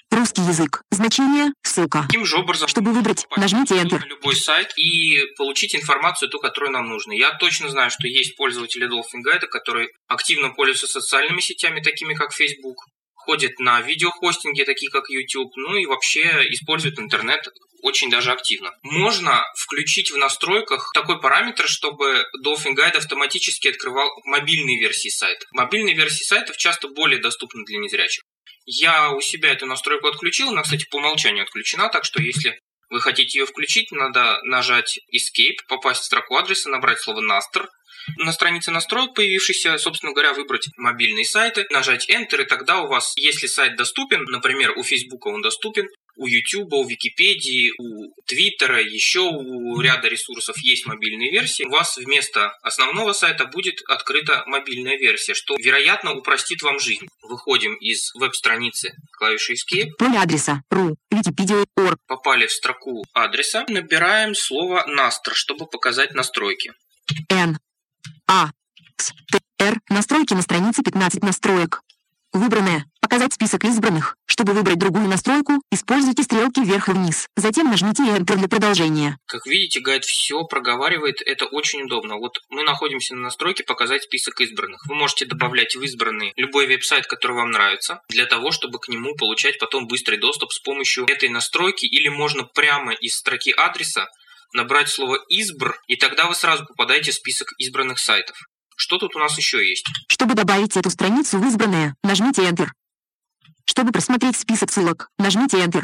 Русский 0.09 0.41
язык. 0.41 0.83
Значение. 0.89 1.51
Ссылка. 1.63 2.03
Таким 2.07 2.25
же 2.25 2.37
образом, 2.37 2.69
Чтобы 2.69 2.93
выбрать, 2.93 3.27
нажмите 3.35 3.75
Enter. 3.75 3.99
на 3.99 4.05
любой 4.05 4.37
сайт 4.37 4.71
и 4.77 5.19
получить 5.37 5.75
информацию, 5.75 6.29
ту, 6.29 6.39
которую 6.39 6.71
нам 6.71 6.87
нужно. 6.87 7.11
Я 7.11 7.31
точно 7.31 7.67
знаю, 7.67 7.91
что 7.91 8.07
есть 8.07 8.37
пользователи 8.37 8.87
Dolphin 8.87 9.19
Guide, 9.19 9.47
которые 9.47 9.89
активно 10.07 10.51
пользуются 10.51 10.87
социальными 10.87 11.41
сетями, 11.41 11.81
такими 11.81 12.13
как 12.13 12.31
Facebook, 12.31 12.77
ходят 13.15 13.59
на 13.59 13.81
видеохостинги, 13.81 14.63
такие 14.63 14.89
как 14.91 15.09
YouTube, 15.09 15.51
ну 15.57 15.75
и 15.75 15.85
вообще 15.85 16.21
используют 16.51 16.99
интернет 16.99 17.49
очень 17.81 18.09
даже 18.09 18.31
активно. 18.31 18.71
Можно 18.83 19.43
включить 19.55 20.11
в 20.11 20.17
настройках 20.17 20.91
такой 20.93 21.19
параметр, 21.19 21.67
чтобы 21.67 22.25
Dolphin 22.45 22.75
Guide 22.75 22.97
автоматически 22.97 23.67
открывал 23.67 24.09
мобильные 24.25 24.79
версии 24.79 25.09
сайта. 25.09 25.45
Мобильные 25.51 25.95
версии 25.95 26.23
сайтов 26.23 26.57
часто 26.57 26.87
более 26.87 27.19
доступны 27.19 27.63
для 27.65 27.79
незрячих. 27.79 28.23
Я 28.65 29.11
у 29.11 29.21
себя 29.21 29.51
эту 29.51 29.65
настройку 29.65 30.07
отключил, 30.07 30.49
она, 30.49 30.61
кстати, 30.61 30.85
по 30.89 30.97
умолчанию 30.97 31.43
отключена, 31.43 31.89
так 31.89 32.05
что 32.05 32.21
если 32.21 32.59
вы 32.89 33.01
хотите 33.01 33.39
ее 33.39 33.45
включить, 33.45 33.91
надо 33.91 34.39
нажать 34.43 34.99
Escape, 35.13 35.57
попасть 35.67 36.01
в 36.01 36.05
строку 36.05 36.35
адреса, 36.35 36.69
набрать 36.69 36.99
слово 36.99 37.21
Naster, 37.21 37.67
на 38.17 38.31
странице 38.31 38.71
настроек 38.71 39.13
появившейся, 39.13 39.77
собственно 39.77 40.13
говоря, 40.13 40.33
выбрать 40.33 40.69
мобильные 40.77 41.25
сайты, 41.25 41.65
нажать 41.69 42.09
Enter, 42.09 42.41
и 42.41 42.45
тогда 42.45 42.81
у 42.81 42.87
вас, 42.87 43.13
если 43.15 43.47
сайт 43.47 43.75
доступен, 43.75 44.23
например, 44.23 44.77
у 44.77 44.83
Facebook 44.83 45.25
он 45.25 45.41
доступен, 45.41 45.87
у 46.15 46.27
YouTube, 46.27 46.73
у 46.73 46.87
Википедии, 46.87 47.71
у 47.77 48.13
Твиттера, 48.25 48.81
еще 48.81 49.21
у 49.21 49.79
ряда 49.79 50.07
ресурсов 50.07 50.57
есть 50.59 50.85
мобильные 50.85 51.31
версии, 51.31 51.63
у 51.63 51.69
вас 51.69 51.97
вместо 51.97 52.51
основного 52.61 53.13
сайта 53.13 53.45
будет 53.45 53.81
открыта 53.87 54.43
мобильная 54.47 54.97
версия, 54.97 55.33
что, 55.33 55.55
вероятно, 55.57 56.13
упростит 56.13 56.61
вам 56.61 56.79
жизнь. 56.79 57.07
Выходим 57.21 57.75
из 57.75 58.13
веб-страницы 58.15 58.93
клавишей 59.11 59.55
Escape, 59.55 59.91
Поле 59.97 60.17
адреса. 60.17 60.63
Ру. 60.69 60.95
Орг. 61.75 61.99
попали 62.07 62.47
в 62.47 62.51
строку 62.51 63.03
адреса, 63.13 63.65
набираем 63.67 64.35
слово 64.35 64.85
Naster, 64.87 65.33
чтобы 65.33 65.67
показать 65.67 66.13
настройки. 66.13 66.73
Н. 67.29 67.57
А. 68.27 68.51
Т. 69.31 69.39
Р. 69.59 69.79
Настройки 69.89 70.33
на 70.33 70.41
странице 70.41 70.83
15 70.83 71.23
настроек. 71.23 71.81
Выбранное. 72.33 72.85
Показать 73.11 73.33
список 73.33 73.65
избранных. 73.65 74.15
Чтобы 74.25 74.53
выбрать 74.53 74.79
другую 74.79 75.09
настройку, 75.09 75.61
используйте 75.69 76.23
стрелки 76.23 76.61
вверх 76.61 76.87
и 76.87 76.93
вниз. 76.93 77.27
Затем 77.35 77.69
нажмите 77.69 78.03
Enter 78.03 78.37
для 78.37 78.47
продолжения. 78.47 79.17
Как 79.25 79.45
видите, 79.45 79.81
гайд 79.81 80.05
все 80.05 80.45
проговаривает, 80.45 81.21
это 81.25 81.45
очень 81.45 81.81
удобно. 81.81 82.15
Вот 82.15 82.39
мы 82.49 82.63
находимся 82.63 83.13
на 83.13 83.23
настройке 83.23 83.65
«Показать 83.65 84.03
список 84.03 84.39
избранных». 84.39 84.87
Вы 84.87 84.95
можете 84.95 85.25
добавлять 85.25 85.75
в 85.75 85.83
избранный 85.83 86.31
любой 86.37 86.67
веб-сайт, 86.67 87.05
который 87.05 87.35
вам 87.35 87.51
нравится, 87.51 87.99
для 88.07 88.25
того, 88.27 88.51
чтобы 88.51 88.79
к 88.79 88.87
нему 88.87 89.13
получать 89.15 89.59
потом 89.59 89.87
быстрый 89.87 90.17
доступ 90.17 90.53
с 90.53 90.59
помощью 90.59 91.03
этой 91.05 91.27
настройки, 91.27 91.85
или 91.85 92.07
можно 92.07 92.45
прямо 92.45 92.93
из 92.93 93.15
строки 93.15 93.51
адреса 93.51 94.07
набрать 94.53 94.87
слово 94.87 95.19
«избр», 95.27 95.77
и 95.87 95.97
тогда 95.97 96.29
вы 96.29 96.35
сразу 96.35 96.65
попадаете 96.65 97.11
в 97.11 97.15
список 97.15 97.49
избранных 97.57 97.99
сайтов. 97.99 98.37
Что 98.77 98.97
тут 98.97 99.17
у 99.17 99.19
нас 99.19 99.37
еще 99.37 99.67
есть? 99.67 99.85
Чтобы 100.07 100.33
добавить 100.33 100.77
эту 100.77 100.89
страницу 100.89 101.39
в 101.39 101.45
избранное, 101.45 101.93
нажмите 102.03 102.43
Enter. 102.43 102.69
Чтобы 103.65 103.91
просмотреть 103.91 104.37
список 104.37 104.71
ссылок, 104.71 105.09
нажмите 105.17 105.57
Enter. 105.57 105.83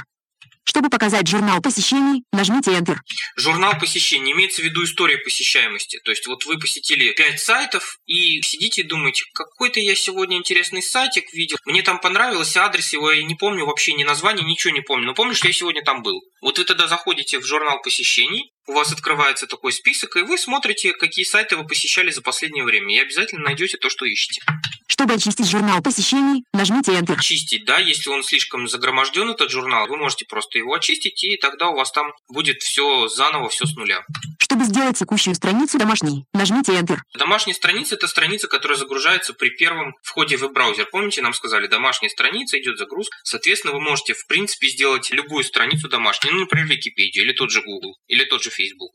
Чтобы 0.64 0.90
показать 0.90 1.28
журнал 1.28 1.62
посещений, 1.62 2.24
нажмите 2.34 2.72
Enter. 2.72 2.98
Журнал 3.38 3.80
посещений 3.80 4.34
имеется 4.34 4.62
в 4.62 4.66
виду 4.66 4.84
история 4.84 5.18
посещаемости. 5.18 6.00
То 6.04 6.12
есть 6.12 6.28
вот 6.28 6.46
вы 6.46 6.60
посетили 6.60 7.14
5 7.14 7.40
сайтов 7.40 8.00
и 8.06 8.42
сидите 8.42 8.82
и 8.82 8.84
думаете, 8.84 9.24
какой-то 9.34 9.80
я 9.80 9.96
сегодня 9.96 10.36
интересный 10.36 10.84
сайтик 10.84 11.32
видел. 11.34 11.56
Мне 11.66 11.84
там 11.84 12.00
понравился 12.00 12.66
адрес 12.66 12.92
его, 12.92 13.12
я 13.12 13.24
не 13.24 13.36
помню 13.36 13.66
вообще 13.66 13.94
ни 13.94 14.04
название, 14.04 14.46
ничего 14.46 14.74
не 14.74 14.82
помню. 14.82 15.08
Но 15.08 15.14
помню, 15.14 15.36
что 15.36 15.48
я 15.48 15.54
сегодня 15.54 15.84
там 15.84 16.04
был. 16.04 16.22
Вот 16.42 16.58
вы 16.58 16.66
тогда 16.66 16.88
заходите 16.88 17.40
в 17.40 17.46
журнал 17.46 17.82
посещений, 17.82 18.52
у 18.68 18.74
вас 18.74 18.92
открывается 18.92 19.48
такой 19.48 19.72
список, 19.72 20.18
и 20.18 20.22
вы 20.22 20.38
смотрите, 20.38 20.94
какие 20.94 21.26
сайты 21.26 21.56
вы 21.56 21.66
посещали 21.66 22.12
за 22.12 22.22
последнее 22.22 22.64
время, 22.64 22.96
и 22.96 23.00
обязательно 23.00 23.44
найдете 23.44 23.78
то, 23.78 23.90
что 23.90 24.06
ищете. 24.06 24.42
Чтобы 24.88 25.14
очистить 25.14 25.50
журнал 25.50 25.82
посещений, 25.82 26.44
нажмите 26.54 26.92
Enter. 26.92 27.14
Очистить, 27.14 27.66
да, 27.66 27.78
если 27.78 28.10
он 28.10 28.24
слишком 28.24 28.68
загроможден, 28.68 29.30
этот 29.30 29.52
журнал, 29.52 29.88
вы 29.88 29.98
можете 29.98 30.26
просто 30.26 30.58
его 30.58 30.74
очистить, 30.74 31.24
и 31.24 31.38
тогда 31.38 31.70
у 31.70 31.76
вас 31.76 31.92
там 31.92 32.14
будет 32.30 32.62
все 32.62 33.08
заново, 33.08 33.50
все 33.50 33.66
с 33.66 33.76
нуля. 33.76 34.04
Чтобы 34.40 34.64
сделать 34.64 34.98
текущую 34.98 35.36
страницу 35.36 35.78
домашней, 35.78 36.26
нажмите 36.34 36.72
Enter. 36.72 37.00
Домашняя 37.14 37.54
страница– 37.54 37.96
это 37.96 38.08
страница, 38.08 38.48
которая 38.48 38.78
загружается 38.78 39.34
при 39.34 39.50
первом 39.50 39.94
входе 40.02 40.38
в 40.38 40.42
веб-браузер. 40.42 40.88
Помните, 40.90 41.22
нам 41.22 41.34
сказали, 41.34 41.68
домашняя 41.68 42.10
страница, 42.10 42.58
идет 42.58 42.78
загрузка. 42.78 43.18
Соответственно, 43.24 43.74
вы 43.74 43.82
можете, 43.82 44.14
в 44.14 44.26
принципе, 44.26 44.70
сделать 44.70 45.12
любую 45.12 45.44
страницу 45.44 45.90
домашней, 45.90 46.32
ну, 46.32 46.40
например, 46.40 46.66
Википедию, 46.68 47.26
или 47.26 47.34
тот 47.34 47.52
же 47.52 47.62
Google, 47.62 47.98
или 48.08 48.24
тот 48.24 48.42
же 48.42 48.50
Facebook. 48.58 48.92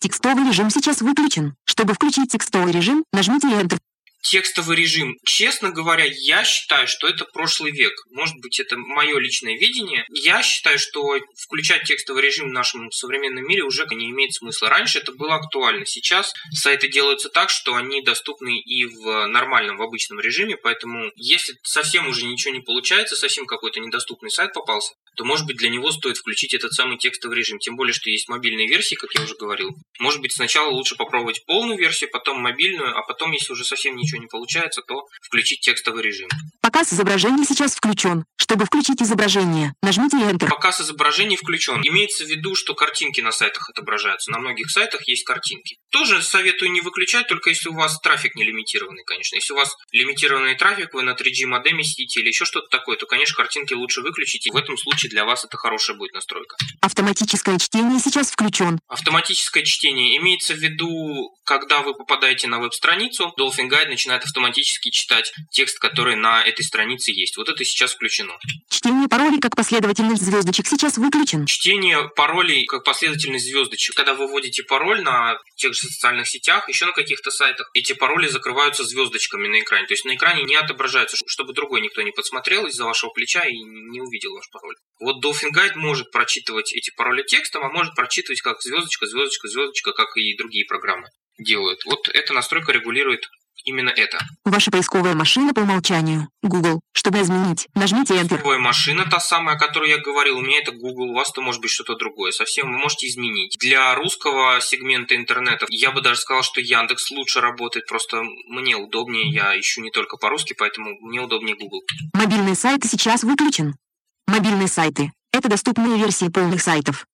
Текстовый 0.00 0.46
режим 0.46 0.70
сейчас 0.70 1.00
выключен. 1.00 1.54
Чтобы 1.64 1.94
включить 1.94 2.32
текстовый 2.32 2.72
режим, 2.72 3.04
нажмите 3.12 3.48
Enter. 3.48 3.78
Текстовый 4.24 4.78
режим. 4.78 5.18
Честно 5.22 5.70
говоря, 5.70 6.06
я 6.06 6.44
считаю, 6.44 6.88
что 6.88 7.06
это 7.06 7.26
прошлый 7.26 7.72
век. 7.72 7.92
Может 8.10 8.36
быть, 8.40 8.58
это 8.58 8.78
мое 8.78 9.18
личное 9.18 9.54
видение. 9.54 10.06
Я 10.08 10.42
считаю, 10.42 10.78
что 10.78 11.18
включать 11.36 11.84
текстовый 11.84 12.22
режим 12.22 12.48
в 12.48 12.52
нашем 12.52 12.90
современном 12.90 13.46
мире 13.46 13.64
уже 13.64 13.84
не 13.90 14.10
имеет 14.10 14.32
смысла. 14.32 14.70
Раньше 14.70 14.98
это 14.98 15.12
было 15.12 15.34
актуально. 15.34 15.84
Сейчас 15.84 16.32
сайты 16.52 16.88
делаются 16.88 17.28
так, 17.28 17.50
что 17.50 17.74
они 17.74 18.00
доступны 18.00 18.58
и 18.58 18.86
в 18.86 19.26
нормальном, 19.26 19.76
в 19.76 19.82
обычном 19.82 20.20
режиме. 20.20 20.56
Поэтому, 20.56 21.12
если 21.16 21.54
совсем 21.62 22.08
уже 22.08 22.24
ничего 22.24 22.54
не 22.54 22.60
получается, 22.60 23.16
совсем 23.16 23.44
какой-то 23.44 23.78
недоступный 23.80 24.30
сайт 24.30 24.54
попался, 24.54 24.94
то, 25.16 25.24
может 25.24 25.46
быть, 25.46 25.58
для 25.58 25.68
него 25.68 25.92
стоит 25.92 26.16
включить 26.16 26.54
этот 26.54 26.72
самый 26.72 26.96
текстовый 26.96 27.36
режим. 27.36 27.58
Тем 27.58 27.76
более, 27.76 27.92
что 27.92 28.08
есть 28.08 28.28
мобильные 28.28 28.68
версии, 28.68 28.94
как 28.94 29.14
я 29.14 29.22
уже 29.22 29.36
говорил. 29.36 29.76
Может 30.00 30.22
быть, 30.22 30.32
сначала 30.32 30.70
лучше 30.70 30.96
попробовать 30.96 31.44
полную 31.44 31.78
версию, 31.78 32.10
потом 32.10 32.40
мобильную, 32.40 32.96
а 32.96 33.02
потом, 33.02 33.30
если 33.32 33.52
уже 33.52 33.64
совсем 33.64 33.96
ничего 33.96 34.13
не 34.18 34.26
получается, 34.26 34.82
то 34.82 35.06
включить 35.22 35.60
текстовый 35.60 36.02
режим. 36.02 36.28
Показ 36.60 36.92
изображения 36.92 37.44
сейчас 37.44 37.74
включен. 37.74 38.24
Чтобы 38.36 38.66
включить 38.66 39.00
изображение, 39.00 39.74
нажмите 39.82 40.16
Enter. 40.18 40.48
Показ 40.48 40.80
изображений 40.80 41.36
включен. 41.36 41.80
Имеется 41.82 42.24
в 42.24 42.28
виду, 42.28 42.54
что 42.54 42.74
картинки 42.74 43.20
на 43.20 43.32
сайтах 43.32 43.70
отображаются. 43.70 44.30
На 44.30 44.38
многих 44.38 44.70
сайтах 44.70 45.06
есть 45.08 45.24
картинки. 45.24 45.78
Тоже 45.94 46.22
советую 46.22 46.72
не 46.72 46.80
выключать, 46.80 47.28
только 47.28 47.50
если 47.50 47.68
у 47.68 47.72
вас 47.72 48.00
трафик 48.00 48.34
не 48.34 48.42
лимитированный, 48.42 49.04
конечно. 49.04 49.36
Если 49.36 49.52
у 49.52 49.56
вас 49.56 49.76
лимитированный 49.92 50.56
трафик, 50.56 50.92
вы 50.92 51.02
на 51.02 51.12
3G 51.12 51.46
модеме 51.46 51.84
сидите 51.84 52.18
или 52.18 52.28
еще 52.30 52.44
что-то 52.44 52.66
такое, 52.66 52.96
то, 52.96 53.06
конечно, 53.06 53.36
картинки 53.36 53.74
лучше 53.74 54.00
выключить. 54.00 54.44
И 54.44 54.50
в 54.50 54.56
этом 54.56 54.76
случае 54.76 55.10
для 55.10 55.24
вас 55.24 55.44
это 55.44 55.56
хорошая 55.56 55.96
будет 55.96 56.12
настройка. 56.12 56.56
Автоматическое 56.80 57.60
чтение 57.60 58.00
сейчас 58.00 58.32
включен. 58.32 58.80
Автоматическое 58.88 59.62
чтение 59.62 60.16
имеется 60.16 60.54
в 60.54 60.58
виду, 60.58 61.32
когда 61.44 61.80
вы 61.82 61.94
попадаете 61.94 62.48
на 62.48 62.58
веб-страницу, 62.58 63.32
Dolphin 63.38 63.70
Guide 63.70 63.86
начинает 63.86 64.24
автоматически 64.24 64.90
читать 64.90 65.32
текст, 65.52 65.78
который 65.78 66.16
на 66.16 66.42
этой 66.42 66.64
странице 66.64 67.12
есть. 67.12 67.36
Вот 67.36 67.48
это 67.48 67.64
сейчас 67.64 67.94
включено. 67.94 68.36
Чтение 68.68 69.06
паролей 69.06 69.38
как 69.38 69.54
последовательность 69.54 70.24
звездочек 70.24 70.66
сейчас 70.66 70.96
выключен. 70.96 71.46
Чтение 71.46 72.10
паролей 72.16 72.66
как 72.66 72.82
последовательность 72.82 73.46
звездочек. 73.46 73.94
Когда 73.94 74.14
вы 74.14 74.26
вводите 74.26 74.64
пароль 74.64 75.00
на 75.00 75.38
тех 75.54 75.72
же 75.72 75.83
социальных 75.90 76.28
сетях, 76.28 76.68
еще 76.68 76.86
на 76.86 76.92
каких-то 76.92 77.30
сайтах, 77.30 77.70
эти 77.74 77.92
пароли 77.92 78.28
закрываются 78.28 78.84
звездочками 78.84 79.48
на 79.48 79.60
экране. 79.60 79.86
То 79.86 79.94
есть 79.94 80.04
на 80.04 80.14
экране 80.14 80.44
не 80.44 80.56
отображаются, 80.56 81.16
чтобы 81.26 81.52
другой 81.52 81.80
никто 81.80 82.02
не 82.02 82.12
подсмотрел 82.12 82.66
из-за 82.66 82.84
вашего 82.84 83.10
плеча 83.10 83.42
и 83.42 83.54
не 83.54 84.00
увидел 84.00 84.34
ваш 84.34 84.48
пароль. 84.50 84.76
Вот 85.00 85.24
Dolphin 85.24 85.50
Guide 85.54 85.76
может 85.76 86.10
прочитывать 86.10 86.72
эти 86.72 86.90
пароли 86.96 87.22
текстом, 87.22 87.64
а 87.64 87.68
может 87.70 87.94
прочитывать 87.94 88.40
как 88.40 88.60
звездочка, 88.62 89.06
звездочка, 89.06 89.48
звездочка, 89.48 89.92
как 89.92 90.16
и 90.16 90.36
другие 90.36 90.66
программы 90.66 91.08
делают. 91.38 91.84
Вот 91.84 92.08
эта 92.08 92.32
настройка 92.32 92.72
регулирует 92.72 93.28
именно 93.64 93.90
это. 93.90 94.18
Ваша 94.44 94.70
поисковая 94.70 95.14
машина 95.14 95.54
по 95.54 95.60
умолчанию. 95.60 96.28
Google. 96.42 96.80
Чтобы 96.92 97.20
изменить, 97.22 97.68
нажмите 97.74 98.14
Enter. 98.14 98.30
Поисковая 98.30 98.58
машина, 98.58 99.06
та 99.10 99.20
самая, 99.20 99.56
о 99.56 99.58
которой 99.58 99.90
я 99.90 99.98
говорил, 99.98 100.38
у 100.38 100.42
меня 100.42 100.58
это 100.58 100.72
Google, 100.72 101.10
у 101.10 101.14
вас 101.14 101.32
то 101.32 101.42
может 101.42 101.60
быть 101.60 101.70
что-то 101.70 101.96
другое. 101.96 102.32
Совсем 102.32 102.72
вы 102.72 102.78
можете 102.78 103.06
изменить. 103.08 103.56
Для 103.58 103.94
русского 103.94 104.60
сегмента 104.60 105.16
интернета 105.16 105.66
я 105.70 105.90
бы 105.90 106.00
даже 106.00 106.20
сказал, 106.20 106.42
что 106.42 106.60
Яндекс 106.60 107.10
лучше 107.10 107.40
работает, 107.40 107.86
просто 107.86 108.22
мне 108.48 108.76
удобнее, 108.76 109.30
я 109.30 109.58
ищу 109.58 109.80
не 109.80 109.90
только 109.90 110.16
по-русски, 110.16 110.54
поэтому 110.56 110.96
мне 111.00 111.20
удобнее 111.20 111.56
Google. 111.56 111.82
Мобильные 112.12 112.54
сайты 112.54 112.88
сейчас 112.88 113.22
выключен. 113.22 113.74
Мобильные 114.26 114.68
сайты. 114.68 115.12
Это 115.32 115.48
доступные 115.48 115.98
версии 115.98 116.28
полных 116.28 116.62
сайтов. 116.62 117.06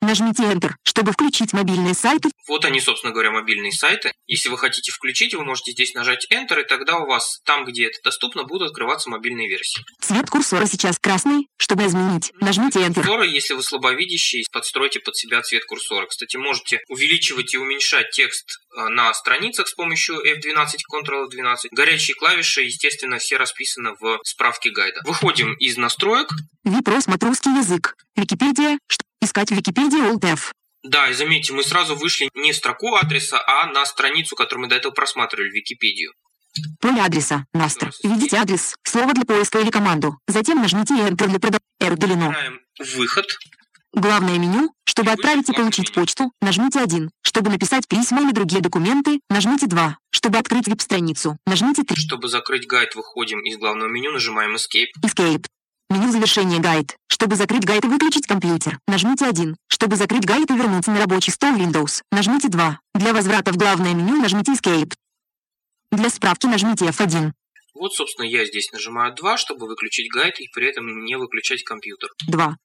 Нажмите 0.00 0.44
Enter, 0.44 0.70
чтобы 0.84 1.12
включить 1.12 1.52
мобильные 1.52 1.92
сайты. 1.92 2.30
Вот 2.46 2.64
они, 2.64 2.80
собственно 2.80 3.12
говоря, 3.12 3.30
мобильные 3.30 3.72
сайты. 3.72 4.12
Если 4.26 4.48
вы 4.48 4.56
хотите 4.56 4.92
включить, 4.92 5.34
вы 5.34 5.44
можете 5.44 5.72
здесь 5.72 5.92
нажать 5.94 6.26
Enter, 6.32 6.62
и 6.62 6.66
тогда 6.66 6.98
у 6.98 7.06
вас 7.06 7.40
там, 7.44 7.64
где 7.64 7.86
это 7.86 7.98
доступно, 8.04 8.44
будут 8.44 8.70
открываться 8.70 9.10
мобильные 9.10 9.48
версии. 9.48 9.84
Цвет 10.00 10.30
курсора 10.30 10.66
сейчас 10.66 10.98
красный. 10.98 11.48
Чтобы 11.56 11.86
изменить, 11.86 12.32
нажмите 12.40 12.78
Enter. 12.80 12.94
Курсора, 13.02 13.24
если 13.24 13.54
вы 13.54 13.62
слабовидящий, 13.62 14.46
подстройте 14.52 15.00
под 15.00 15.16
себя 15.16 15.42
цвет 15.42 15.64
курсора. 15.64 16.06
Кстати, 16.06 16.36
можете 16.36 16.80
увеличивать 16.88 17.52
и 17.54 17.58
уменьшать 17.58 18.10
текст 18.10 18.60
на 18.74 19.12
страницах 19.14 19.68
с 19.68 19.74
помощью 19.74 20.16
F12, 20.24 20.76
Ctrl-F12. 20.92 21.68
Горячие 21.72 22.14
клавиши, 22.14 22.62
естественно, 22.62 23.18
все 23.18 23.36
расписаны 23.36 23.94
в 24.00 24.20
справке 24.24 24.70
гайда. 24.70 25.00
Выходим 25.04 25.54
из 25.54 25.76
настроек. 25.76 26.28
Випросмотр 26.64 27.26
русский 27.26 27.50
язык. 27.50 27.96
Википедия. 28.16 28.78
Искать 29.20 29.50
в 29.50 29.54
Википедии 29.54 30.00
OldDev. 30.00 30.40
Да, 30.84 31.08
и 31.08 31.12
заметьте, 31.12 31.52
мы 31.52 31.62
сразу 31.64 31.96
вышли 31.96 32.30
не 32.34 32.52
в 32.52 32.56
строку 32.56 32.94
адреса, 32.94 33.42
а 33.46 33.66
на 33.66 33.84
страницу, 33.84 34.36
которую 34.36 34.64
мы 34.64 34.68
до 34.68 34.76
этого 34.76 34.92
просматривали, 34.92 35.50
Википедию. 35.50 36.12
Поле 36.80 37.02
адреса. 37.02 37.44
Настр. 37.52 37.90
Введите 38.02 38.36
адрес, 38.36 38.74
слово 38.84 39.12
для 39.14 39.24
поиска 39.24 39.58
или 39.60 39.70
команду. 39.70 40.18
Затем 40.26 40.62
нажмите 40.62 40.94
Enter 40.94 41.26
для 41.26 41.38
продолжения. 41.38 41.60
R 41.80 41.92
удалено. 41.92 42.34
Выход. 42.96 43.26
Главное 43.92 44.38
меню. 44.38 44.72
Чтобы 44.84 45.12
отправить 45.12 45.48
и 45.48 45.52
получить 45.52 45.92
почту, 45.92 46.32
нажмите 46.40 46.80
1. 46.80 47.10
Чтобы 47.22 47.50
написать 47.50 47.86
письма 47.86 48.22
или 48.22 48.32
другие 48.32 48.60
документы, 48.60 49.20
нажмите 49.30 49.66
2. 49.66 49.98
Чтобы 50.10 50.38
открыть 50.38 50.66
веб-страницу, 50.66 51.36
нажмите 51.46 51.84
3. 51.84 51.96
Чтобы 51.96 52.28
закрыть 52.28 52.66
гайд, 52.66 52.94
выходим 52.96 53.40
из 53.40 53.58
главного 53.58 53.88
меню, 53.88 54.12
нажимаем 54.12 54.54
Escape. 54.56 54.88
Escape. 55.04 55.46
Меню 55.90 56.12
завершения 56.12 56.58
гайд. 56.58 56.96
Чтобы 57.06 57.36
закрыть 57.36 57.64
гайд 57.64 57.84
и 57.84 57.88
выключить 57.88 58.26
компьютер, 58.26 58.78
нажмите 58.86 59.26
1. 59.26 59.56
Чтобы 59.68 59.96
закрыть 59.96 60.26
гайд 60.26 60.50
и 60.50 60.54
вернуться 60.54 60.90
на 60.90 61.00
рабочий 61.00 61.30
стол 61.30 61.56
Windows, 61.56 62.02
нажмите 62.12 62.48
2. 62.48 62.78
Для 62.94 63.14
возврата 63.14 63.52
в 63.52 63.56
главное 63.56 63.94
меню 63.94 64.20
нажмите 64.20 64.52
Escape. 64.52 64.92
Для 65.90 66.10
справки 66.10 66.46
нажмите 66.46 66.84
F1. 66.86 67.32
Вот, 67.74 67.94
собственно, 67.94 68.26
я 68.26 68.44
здесь 68.44 68.70
нажимаю 68.72 69.14
2, 69.14 69.36
чтобы 69.38 69.66
выключить 69.66 70.10
гайд 70.12 70.38
и 70.40 70.48
при 70.52 70.68
этом 70.68 71.04
не 71.04 71.16
выключать 71.16 71.62
компьютер. 71.64 72.10
2. 72.26 72.56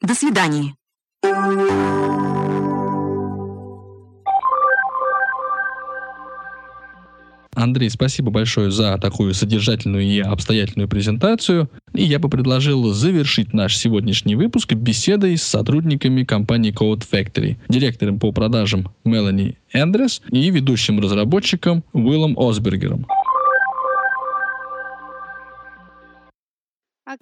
До 0.00 0.14
свидания. 0.14 0.74
Андрей, 7.60 7.90
спасибо 7.90 8.30
большое 8.30 8.70
за 8.70 8.96
такую 8.98 9.34
содержательную 9.34 10.04
и 10.04 10.18
обстоятельную 10.20 10.88
презентацию. 10.88 11.68
И 11.94 12.02
я 12.02 12.18
бы 12.18 12.28
предложил 12.28 12.92
завершить 12.92 13.52
наш 13.52 13.76
сегодняшний 13.76 14.34
выпуск 14.34 14.72
беседой 14.72 15.36
с 15.36 15.42
сотрудниками 15.42 16.24
компании 16.24 16.72
Code 16.72 17.04
Factory, 17.10 17.56
директором 17.68 18.18
по 18.18 18.32
продажам 18.32 18.88
Мелани 19.04 19.58
Эндрес 19.72 20.22
и 20.30 20.50
ведущим 20.50 21.00
разработчиком 21.00 21.84
Уиллом 21.92 22.38
Осбергером. 22.38 23.06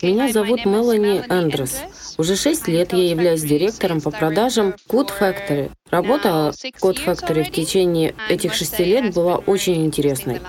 Меня 0.03 0.31
зовут 0.33 0.67
Мелани 0.67 1.25
Эндрес. 1.29 1.81
Уже 2.19 2.37
шесть 2.37 2.69
лет 2.69 2.93
я 2.93 3.09
являюсь 3.09 3.43
директором 3.43 4.01
по 4.01 4.11
продажам 4.11 4.75
Code 4.89 5.11
Factory. 5.19 5.71
Работа 5.91 6.53
в 6.53 6.65
Code 6.83 7.05
Factory 7.05 7.45
в 7.45 7.53
течение 7.53 8.15
этих 8.29 8.55
шести 8.55 8.85
лет 8.85 9.15
была 9.15 9.37
очень 9.37 9.87
интересной. 9.87 10.41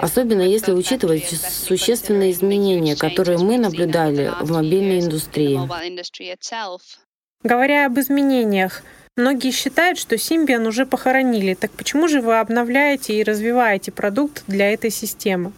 Особенно 0.00 0.42
если 0.42 0.72
учитывать 0.72 1.28
существенные 1.28 2.32
изменения, 2.32 2.96
которые 2.96 3.38
мы 3.38 3.58
наблюдали 3.58 4.32
в 4.40 4.50
мобильной 4.50 5.00
индустрии. 5.00 5.60
Говоря 7.42 7.86
об 7.86 7.98
изменениях, 7.98 8.82
Многие 9.14 9.50
считают, 9.50 9.98
что 9.98 10.14
Symbian 10.14 10.66
уже 10.66 10.86
похоронили. 10.86 11.52
Так 11.52 11.70
почему 11.72 12.08
же 12.08 12.22
вы 12.22 12.40
обновляете 12.40 13.12
и 13.12 13.22
развиваете 13.22 13.92
продукт 13.92 14.42
для 14.46 14.72
этой 14.72 14.88
системы? 14.88 15.52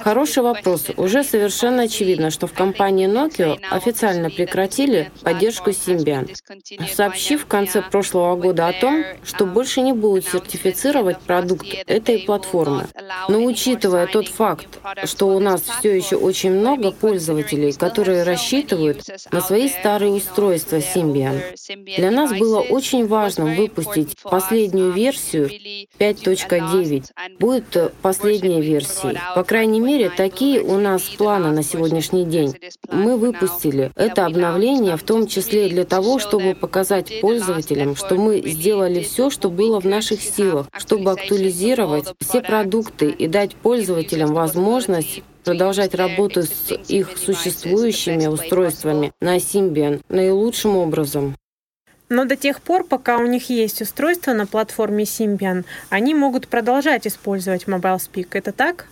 Хороший 0.00 0.42
вопрос. 0.42 0.90
Уже 0.96 1.24
совершенно 1.24 1.84
очевидно, 1.84 2.30
что 2.30 2.46
в 2.46 2.52
компании 2.52 3.08
Nokia 3.08 3.58
официально 3.70 4.28
прекратили 4.28 5.10
поддержку 5.22 5.70
Symbian, 5.70 6.30
сообщив 6.92 7.44
в 7.44 7.46
конце 7.46 7.80
прошлого 7.80 8.36
года 8.36 8.68
о 8.68 8.72
том, 8.74 9.02
что 9.24 9.46
больше 9.46 9.80
не 9.80 9.94
будут 9.94 10.26
сертифицировать 10.26 11.20
продукт 11.20 11.66
этой 11.86 12.18
платформы. 12.18 12.86
Но 13.28 13.42
учитывая 13.44 14.06
тот 14.06 14.28
факт, 14.28 14.68
что 15.04 15.28
у 15.28 15.38
нас 15.38 15.62
все 15.62 15.96
еще 15.96 16.16
очень 16.16 16.52
много 16.52 16.92
пользователей, 16.92 17.72
которые 17.72 18.24
рассчитывают 18.24 19.02
на 19.30 19.40
свои 19.40 19.70
старые 19.70 20.12
устройства 20.12 20.76
Symbian, 20.76 21.40
для 21.96 22.10
нас 22.10 22.32
было 22.38 22.60
очень 22.60 23.06
важно 23.06 23.46
выпустить 23.46 24.16
последнюю 24.22 24.92
версию 24.92 25.48
5.9. 25.98 27.38
Будет 27.38 27.92
последняя 28.02 28.60
версия 28.60 28.81
версий. 28.82 29.18
По 29.34 29.44
крайней 29.44 29.80
мере, 29.80 30.10
такие 30.10 30.60
у 30.60 30.78
нас 30.78 31.02
планы 31.02 31.50
на 31.50 31.62
сегодняшний 31.62 32.24
день. 32.24 32.54
Мы 32.90 33.16
выпустили 33.16 33.90
это 33.96 34.26
обновление 34.26 34.96
в 34.96 35.02
том 35.02 35.26
числе 35.26 35.68
для 35.68 35.84
того, 35.84 36.18
чтобы 36.18 36.54
показать 36.54 37.20
пользователям, 37.20 37.96
что 37.96 38.16
мы 38.16 38.42
сделали 38.44 39.02
все, 39.02 39.30
что 39.30 39.50
было 39.50 39.80
в 39.80 39.84
наших 39.84 40.20
силах, 40.20 40.66
чтобы 40.76 41.12
актуализировать 41.12 42.12
все 42.20 42.40
продукты 42.40 43.10
и 43.10 43.26
дать 43.26 43.54
пользователям 43.54 44.34
возможность 44.34 45.22
продолжать 45.44 45.94
работу 45.94 46.42
с 46.42 46.72
их 46.88 47.16
существующими 47.18 48.26
устройствами 48.26 49.12
на 49.20 49.36
Symbian 49.38 50.00
наилучшим 50.08 50.76
образом. 50.76 51.34
Но 52.12 52.26
до 52.26 52.36
тех 52.36 52.60
пор, 52.60 52.84
пока 52.84 53.16
у 53.16 53.26
них 53.26 53.48
есть 53.48 53.80
устройство 53.80 54.34
на 54.34 54.46
платформе 54.46 55.04
Symbian, 55.04 55.64
они 55.88 56.14
могут 56.14 56.46
продолжать 56.46 57.06
использовать 57.06 57.64
MobileSpeak. 57.64 58.28
Это 58.32 58.52
так? 58.52 58.86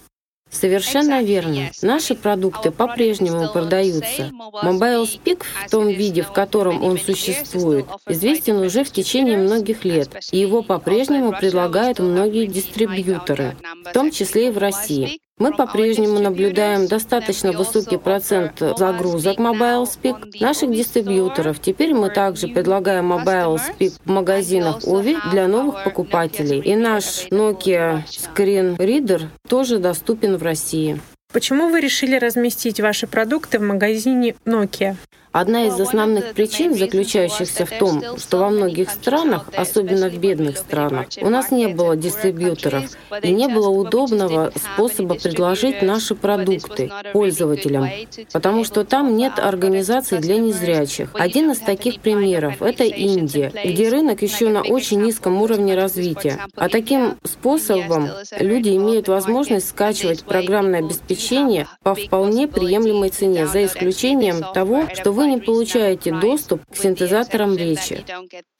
Совершенно 0.50 1.22
верно. 1.22 1.70
Наши 1.82 2.14
продукты 2.14 2.70
по-прежнему 2.70 3.52
продаются. 3.52 4.30
Mobile 4.64 5.04
Speak 5.04 5.42
в 5.66 5.70
том 5.70 5.88
виде, 5.88 6.22
в 6.22 6.32
котором 6.32 6.82
он 6.82 6.98
существует, 6.98 7.84
известен 8.08 8.56
уже 8.56 8.84
в 8.84 8.90
течение 8.90 9.36
многих 9.36 9.84
лет, 9.84 10.08
и 10.32 10.38
его 10.38 10.62
по-прежнему 10.62 11.32
предлагают 11.32 11.98
многие 11.98 12.46
дистрибьюторы, 12.46 13.54
в 13.84 13.92
том 13.92 14.10
числе 14.10 14.48
и 14.48 14.50
в 14.50 14.56
России. 14.56 15.20
Мы 15.40 15.54
по-прежнему 15.54 16.18
наблюдаем 16.18 16.86
достаточно 16.86 17.52
высокий 17.52 17.96
процент 17.96 18.58
загрузок 18.58 19.38
Mobile 19.38 19.84
Speak 19.84 20.36
наших 20.38 20.70
дистрибьюторов. 20.70 21.60
Теперь 21.60 21.94
мы 21.94 22.10
также 22.10 22.46
предлагаем 22.46 23.10
Mobile 23.10 23.58
Speak 23.58 23.94
в 24.04 24.10
магазинах 24.10 24.86
Ови 24.86 25.16
для 25.30 25.48
новых 25.48 25.82
покупателей. 25.82 26.60
И 26.60 26.76
наш 26.76 27.26
Nokia 27.30 28.02
Screen 28.06 28.76
Reader 28.76 29.22
тоже 29.48 29.78
доступен 29.78 30.36
в 30.36 30.42
России. 30.42 31.00
Почему 31.32 31.68
вы 31.68 31.80
решили 31.80 32.16
разместить 32.16 32.78
ваши 32.78 33.06
продукты 33.06 33.58
в 33.58 33.62
магазине 33.62 34.34
Nokia? 34.44 34.96
Одна 35.32 35.66
из 35.66 35.80
основных 35.80 36.34
причин, 36.34 36.74
заключающихся 36.74 37.64
в 37.64 37.70
том, 37.78 38.02
что 38.18 38.38
во 38.38 38.50
многих 38.50 38.90
странах, 38.90 39.48
особенно 39.56 40.08
в 40.08 40.18
бедных 40.18 40.58
странах, 40.58 41.06
у 41.20 41.28
нас 41.28 41.52
не 41.52 41.68
было 41.68 41.96
дистрибьюторов 41.96 42.90
и 43.22 43.30
не 43.30 43.46
было 43.46 43.68
удобного 43.68 44.52
способа 44.56 45.14
предложить 45.14 45.82
наши 45.82 46.16
продукты 46.16 46.90
пользователям, 47.12 47.88
потому 48.32 48.64
что 48.64 48.84
там 48.84 49.16
нет 49.16 49.38
организаций 49.38 50.18
для 50.18 50.36
незрячих. 50.36 51.10
Один 51.14 51.52
из 51.52 51.58
таких 51.58 52.00
примеров— 52.00 52.60
это 52.60 52.82
Индия, 52.82 53.52
где 53.64 53.88
рынок 53.88 54.22
еще 54.22 54.48
на 54.48 54.62
очень 54.62 55.00
низком 55.00 55.40
уровне 55.40 55.76
развития. 55.76 56.40
А 56.56 56.68
таким 56.68 57.18
способом 57.22 58.08
люди 58.40 58.70
имеют 58.70 59.06
возможность 59.06 59.68
скачивать 59.68 60.24
программное 60.24 60.80
обеспечение 60.80 61.68
по 61.84 61.94
вполне 61.94 62.48
приемлемой 62.48 63.10
цене, 63.10 63.46
за 63.46 63.64
исключением 63.64 64.44
того, 64.52 64.88
что 64.92 65.12
вы 65.12 65.19
вы 65.20 65.28
не 65.28 65.38
получаете 65.38 66.12
доступ 66.12 66.62
к 66.64 66.74
синтезаторам 66.74 67.54
речи. 67.54 68.02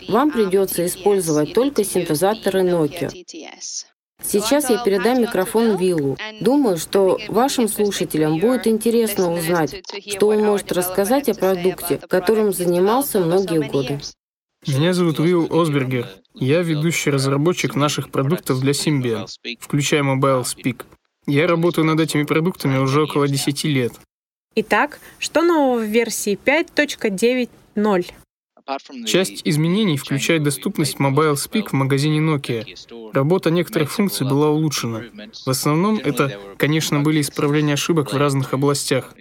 Вам 0.09 0.31
придется 0.31 0.85
использовать 0.87 1.55
только 1.55 1.85
синтезаторы 1.85 2.61
Nokia. 2.61 3.09
Сейчас 4.23 4.69
я 4.69 4.85
передам 4.85 5.23
микрофон 5.23 5.79
Виллу. 5.79 6.19
Думаю, 6.43 6.77
что 6.77 7.19
вашим 7.29 7.67
слушателям 7.67 8.39
будет 8.39 8.67
интересно 8.67 9.33
узнать, 9.33 9.83
что 10.07 10.29
он 10.29 10.41
может 10.41 10.71
рассказать 10.73 11.31
о 11.31 11.35
продукте, 11.35 11.97
которым 11.97 12.53
занимался 12.53 13.21
многие 13.21 13.67
годы. 13.67 13.99
Меня 14.67 14.93
зовут 14.93 15.19
Уилл 15.19 15.49
Осбергер. 15.51 16.07
Я 16.35 16.61
ведущий 16.61 17.09
разработчик 17.09 17.75
наших 17.75 18.11
продуктов 18.11 18.61
для 18.61 18.73
Symbian, 18.73 19.27
включая 19.59 20.03
Mobile 20.03 20.45
Speak. 20.45 20.85
Я 21.27 21.47
работаю 21.47 21.87
над 21.87 22.01
этими 22.01 22.25
продуктами 22.25 22.77
уже 22.77 23.05
около 23.05 23.27
10 23.27 23.65
лет. 23.65 23.93
Итак, 24.57 24.99
что 25.21 25.43
нового 25.43 25.81
в 25.81 25.85
версии 25.85 26.37
5.9.0? 26.37 28.13
Часть 29.07 29.43
изменений 29.45 29.97
включает 29.97 30.43
доступность 30.43 30.97
Mobile 30.97 31.35
Speak 31.35 31.69
в 31.69 31.73
магазине 31.73 32.19
Nokia. 32.19 32.65
Работа 33.13 33.51
некоторых 33.51 33.93
функций 33.93 34.29
была 34.29 34.51
улучшена. 34.51 35.03
В 35.47 35.51
основном 35.51 35.99
это, 35.99 36.37
конечно, 36.57 37.01
были 37.01 37.21
исправления 37.21 37.75
ошибок 37.75 38.13
в 38.13 38.17
разных 38.17 38.53
областях. 38.53 39.15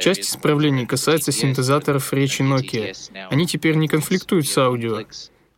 Часть 0.00 0.20
исправлений 0.20 0.84
касается 0.84 1.32
синтезаторов 1.32 2.12
речи 2.12 2.42
Nokia. 2.42 2.94
Они 3.30 3.46
теперь 3.46 3.76
не 3.76 3.88
конфликтуют 3.88 4.46
с 4.46 4.58
аудио. 4.58 5.00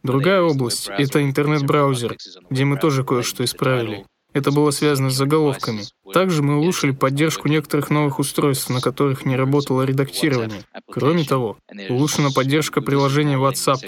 Другая 0.04 0.40
область— 0.40 0.88
это 0.98 1.20
интернет-браузер, 1.20 2.16
где 2.48 2.64
мы 2.64 2.78
тоже 2.78 3.02
кое-что 3.02 3.42
исправили. 3.42 4.06
Это 4.36 4.52
было 4.52 4.70
связано 4.70 5.08
с 5.08 5.14
заголовками. 5.14 5.84
Также 6.12 6.42
мы 6.42 6.58
улучшили 6.58 6.90
поддержку 6.90 7.48
некоторых 7.48 7.88
новых 7.88 8.18
устройств, 8.18 8.68
на 8.68 8.82
которых 8.82 9.24
не 9.24 9.34
работало 9.34 9.80
редактирование. 9.80 10.60
Кроме 10.90 11.24
того, 11.24 11.56
улучшена 11.88 12.28
поддержка 12.34 12.82
приложения 12.82 13.38
WhatsApp. 13.38 13.78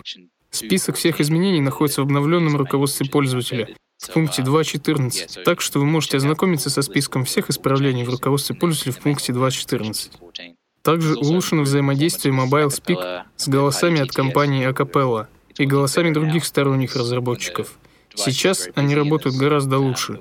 Список 0.50 0.96
всех 0.96 1.20
изменений 1.20 1.60
находится 1.60 2.00
в 2.00 2.04
обновленном 2.04 2.56
руководстве 2.56 3.06
пользователя 3.10 3.68
в 3.98 4.10
пункте 4.10 4.40
2.14, 4.40 5.42
так 5.44 5.60
что 5.60 5.80
вы 5.80 5.84
можете 5.84 6.16
ознакомиться 6.16 6.70
со 6.70 6.80
списком 6.80 7.26
всех 7.26 7.50
исправлений 7.50 8.04
в 8.04 8.08
руководстве 8.08 8.56
пользователя 8.56 8.92
в 8.92 9.00
пункте 9.00 9.34
2.14. 9.34 10.54
Также 10.80 11.14
улучшено 11.14 11.60
взаимодействие 11.60 12.34
Mobile 12.34 12.68
Speak 12.68 13.24
с 13.36 13.48
голосами 13.48 14.00
от 14.00 14.12
компании 14.12 14.66
Acapella 14.66 15.26
и 15.58 15.66
голосами 15.66 16.10
других 16.10 16.46
сторонних 16.46 16.96
разработчиков. 16.96 17.78
Сейчас 18.18 18.68
они 18.74 18.96
работают 18.96 19.36
гораздо 19.36 19.78
лучше. 19.78 20.18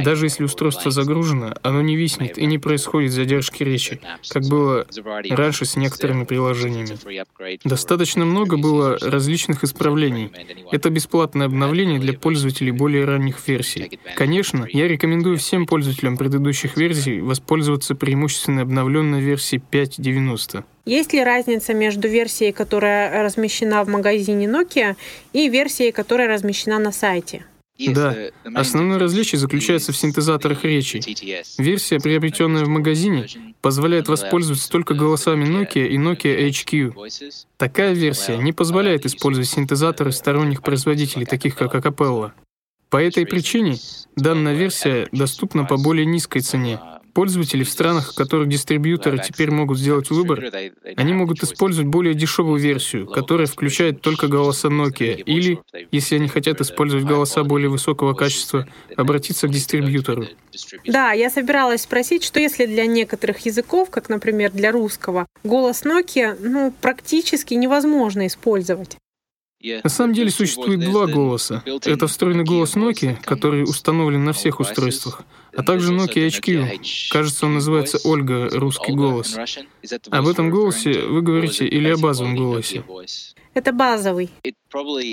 Даже 0.00 0.26
если 0.26 0.44
устройство 0.44 0.90
загружено, 0.90 1.54
оно 1.62 1.82
не 1.82 1.96
виснет 1.96 2.38
и 2.38 2.46
не 2.46 2.58
происходит 2.58 3.12
задержки 3.12 3.62
речи, 3.62 4.00
как 4.28 4.44
было 4.44 4.86
раньше 5.30 5.64
с 5.64 5.76
некоторыми 5.76 6.24
приложениями. 6.24 6.98
Достаточно 7.64 8.24
много 8.24 8.56
было 8.56 8.98
различных 8.98 9.64
исправлений. 9.64 10.30
Это 10.70 10.90
бесплатное 10.90 11.46
обновление 11.46 11.98
для 11.98 12.12
пользователей 12.12 12.72
более 12.72 13.04
ранних 13.04 13.46
версий. 13.46 13.98
Конечно, 14.16 14.66
я 14.72 14.88
рекомендую 14.88 15.38
всем 15.38 15.66
пользователям 15.66 16.16
предыдущих 16.16 16.76
версий 16.76 17.20
воспользоваться 17.20 17.94
преимущественно 17.94 18.62
обновленной 18.62 19.20
версией 19.20 19.62
5.90. 19.70 20.64
Есть 20.84 21.12
ли 21.12 21.22
разница 21.22 21.74
между 21.74 22.08
версией, 22.08 22.52
которая 22.52 23.22
размещена 23.22 23.84
в 23.84 23.88
магазине 23.88 24.46
Nokia, 24.46 24.96
и 25.34 25.48
версией, 25.48 25.92
которая 25.92 26.28
размещена 26.28 26.78
на 26.78 26.92
сайте? 26.92 27.44
Да, 27.78 28.16
основное 28.54 28.98
различие 28.98 29.38
заключается 29.38 29.92
в 29.92 29.96
синтезаторах 29.96 30.64
речи. 30.64 31.00
Версия, 31.58 32.00
приобретенная 32.00 32.64
в 32.64 32.68
магазине, 32.68 33.26
позволяет 33.60 34.08
воспользоваться 34.08 34.68
только 34.68 34.94
голосами 34.94 35.44
Nokia 35.44 35.86
и 35.86 35.96
Nokia 35.96 36.48
HQ. 36.48 37.42
Такая 37.56 37.92
версия 37.92 38.36
не 38.36 38.52
позволяет 38.52 39.06
использовать 39.06 39.48
синтезаторы 39.48 40.10
сторонних 40.12 40.62
производителей, 40.62 41.24
таких 41.24 41.54
как 41.54 41.74
Acapella. 41.74 42.32
По 42.90 42.96
этой 42.96 43.26
причине 43.26 43.76
данная 44.16 44.54
версия 44.54 45.08
доступна 45.12 45.64
по 45.64 45.76
более 45.76 46.06
низкой 46.06 46.40
цене, 46.40 46.80
Пользователи 47.18 47.64
в 47.64 47.68
странах, 47.68 48.12
в 48.12 48.14
которых 48.14 48.48
дистрибьюторы 48.48 49.18
теперь 49.18 49.50
могут 49.50 49.76
сделать 49.76 50.08
выбор, 50.08 50.52
они 50.94 51.12
могут 51.12 51.42
использовать 51.42 51.90
более 51.90 52.14
дешевую 52.14 52.60
версию, 52.60 53.08
которая 53.08 53.48
включает 53.48 54.00
только 54.00 54.28
голоса 54.28 54.68
Nokia, 54.68 55.20
или, 55.24 55.58
если 55.90 56.14
они 56.14 56.28
хотят 56.28 56.60
использовать 56.60 57.04
голоса 57.04 57.42
более 57.42 57.70
высокого 57.70 58.14
качества, 58.14 58.68
обратиться 58.96 59.48
к 59.48 59.50
дистрибьютору. 59.50 60.26
Да, 60.86 61.10
я 61.10 61.28
собиралась 61.28 61.82
спросить, 61.82 62.22
что 62.22 62.38
если 62.38 62.66
для 62.66 62.86
некоторых 62.86 63.44
языков, 63.46 63.90
как, 63.90 64.08
например, 64.08 64.52
для 64.52 64.70
русского, 64.70 65.26
голос 65.42 65.82
Nokia 65.82 66.36
ну, 66.38 66.72
практически 66.80 67.54
невозможно 67.54 68.28
использовать. 68.28 68.96
На 69.60 69.90
самом 69.90 70.14
деле 70.14 70.30
существует 70.30 70.78
два 70.78 71.08
голоса. 71.08 71.64
Это 71.84 72.06
встроенный 72.06 72.44
голос 72.44 72.76
Nokia, 72.76 73.16
который 73.24 73.64
установлен 73.64 74.24
на 74.24 74.32
всех 74.32 74.60
устройствах, 74.60 75.24
а 75.56 75.62
также 75.62 75.92
Nokia 75.92 76.28
HQ. 76.28 77.10
Кажется, 77.10 77.46
он 77.46 77.54
называется 77.54 77.98
Ольга, 78.04 78.48
русский 78.50 78.92
голос. 78.92 79.36
Об 80.10 80.26
этом 80.26 80.50
голосе 80.50 81.02
вы 81.02 81.22
говорите 81.22 81.66
или 81.66 81.88
о 81.88 81.96
базовом 81.96 82.36
голосе? 82.36 82.84
Это 83.54 83.72
базовый. 83.72 84.30